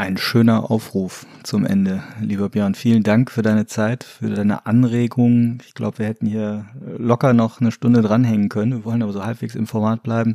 Ein 0.00 0.16
schöner 0.16 0.70
Aufruf 0.70 1.26
zum 1.42 1.66
Ende, 1.66 2.02
lieber 2.22 2.48
Björn. 2.48 2.74
Vielen 2.74 3.02
Dank 3.02 3.30
für 3.30 3.42
deine 3.42 3.66
Zeit, 3.66 4.02
für 4.02 4.30
deine 4.30 4.64
Anregungen. 4.64 5.62
Ich 5.66 5.74
glaube, 5.74 5.98
wir 5.98 6.06
hätten 6.06 6.24
hier 6.24 6.64
locker 6.96 7.34
noch 7.34 7.60
eine 7.60 7.70
Stunde 7.70 8.00
dranhängen 8.00 8.48
können. 8.48 8.72
Wir 8.72 8.84
wollen 8.86 9.02
aber 9.02 9.12
so 9.12 9.22
halbwegs 9.22 9.54
im 9.54 9.66
Format 9.66 10.02
bleiben. 10.02 10.32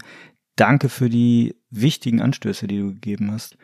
Danke 0.56 0.90
für 0.90 1.10
die 1.10 1.56
wichtigen 1.70 2.22
Anstöße, 2.22 2.68
die 2.68 2.80
du 2.80 2.94
gegeben 2.94 3.32
hast. 3.32 3.58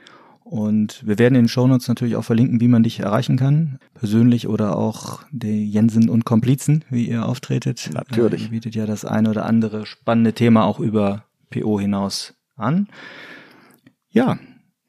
Und 0.44 1.06
wir 1.08 1.18
werden 1.20 1.36
in 1.36 1.44
den 1.44 1.48
Shownotes 1.48 1.88
natürlich 1.88 2.16
auch 2.16 2.26
verlinken, 2.26 2.60
wie 2.60 2.68
man 2.68 2.84
dich 2.84 3.00
erreichen 3.00 3.38
kann. 3.38 3.80
Persönlich 3.94 4.48
oder 4.48 4.76
auch 4.76 5.24
die 5.32 5.66
Jensen 5.66 6.10
und 6.10 6.26
Komplizen, 6.26 6.84
wie 6.90 7.08
ihr 7.08 7.26
auftretet. 7.26 7.90
Natürlich. 7.94 8.42
Äh, 8.42 8.46
ihr 8.46 8.52
bietet 8.52 8.76
ja 8.76 8.86
das 8.86 9.06
eine 9.06 9.30
oder 9.30 9.46
andere 9.46 9.86
spannende 9.86 10.34
Thema 10.34 10.66
auch 10.66 10.80
über 10.80 11.24
PO 11.52 11.80
hinaus 11.80 12.34
an. 12.58 12.90
Ja, 14.10 14.40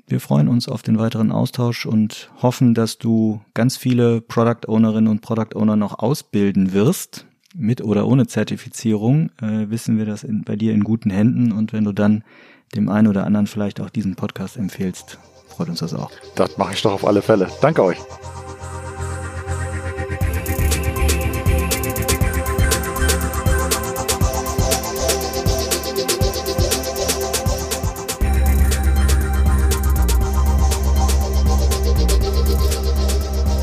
wir 0.08 0.18
freuen 0.18 0.48
uns 0.48 0.68
auf 0.68 0.82
den 0.82 0.98
weiteren 0.98 1.30
Austausch 1.30 1.86
und 1.86 2.30
hoffen, 2.42 2.74
dass 2.74 2.98
du 2.98 3.40
ganz 3.54 3.76
viele 3.76 4.20
Product 4.20 4.66
Ownerinnen 4.66 5.08
und 5.08 5.20
Product 5.20 5.54
Owner 5.54 5.76
noch 5.76 5.98
ausbilden 5.98 6.72
wirst 6.72 7.26
mit 7.54 7.82
oder 7.82 8.06
ohne 8.06 8.26
Zertifizierung, 8.26 9.30
äh, 9.40 9.68
wissen 9.68 9.98
wir 9.98 10.06
das 10.06 10.24
in, 10.24 10.42
bei 10.42 10.56
dir 10.56 10.72
in 10.72 10.84
guten 10.84 11.10
Händen. 11.10 11.52
Und 11.52 11.72
wenn 11.72 11.84
du 11.84 11.92
dann 11.92 12.24
dem 12.74 12.88
einen 12.88 13.08
oder 13.08 13.24
anderen 13.24 13.46
vielleicht 13.46 13.80
auch 13.80 13.90
diesen 13.90 14.14
Podcast 14.14 14.56
empfehlst, 14.56 15.18
freut 15.48 15.68
uns 15.68 15.80
das 15.80 15.94
auch. 15.94 16.10
Das 16.34 16.56
mache 16.56 16.74
ich 16.74 16.82
doch 16.82 16.92
auf 16.92 17.06
alle 17.06 17.22
Fälle. 17.22 17.48
Danke 17.60 17.82
euch. 17.82 17.98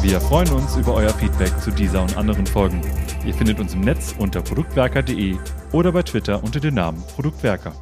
Wir 0.01 0.19
freuen 0.21 0.49
uns 0.53 0.75
über 0.75 0.95
euer 0.95 1.13
Feedback 1.13 1.51
zu 1.61 1.69
dieser 1.69 2.01
und 2.01 2.17
anderen 2.17 2.47
Folgen. 2.47 2.81
Ihr 3.29 3.35
findet 3.35 3.59
uns 3.59 3.75
im 3.75 3.81
Netz 3.81 4.15
unter 4.17 4.41
produktwerker.de 4.41 5.37
oder 5.71 5.91
bei 5.91 6.01
Twitter 6.01 6.43
unter 6.43 6.59
dem 6.59 6.73
Namen 6.73 7.03
Produktwerker. 7.13 7.73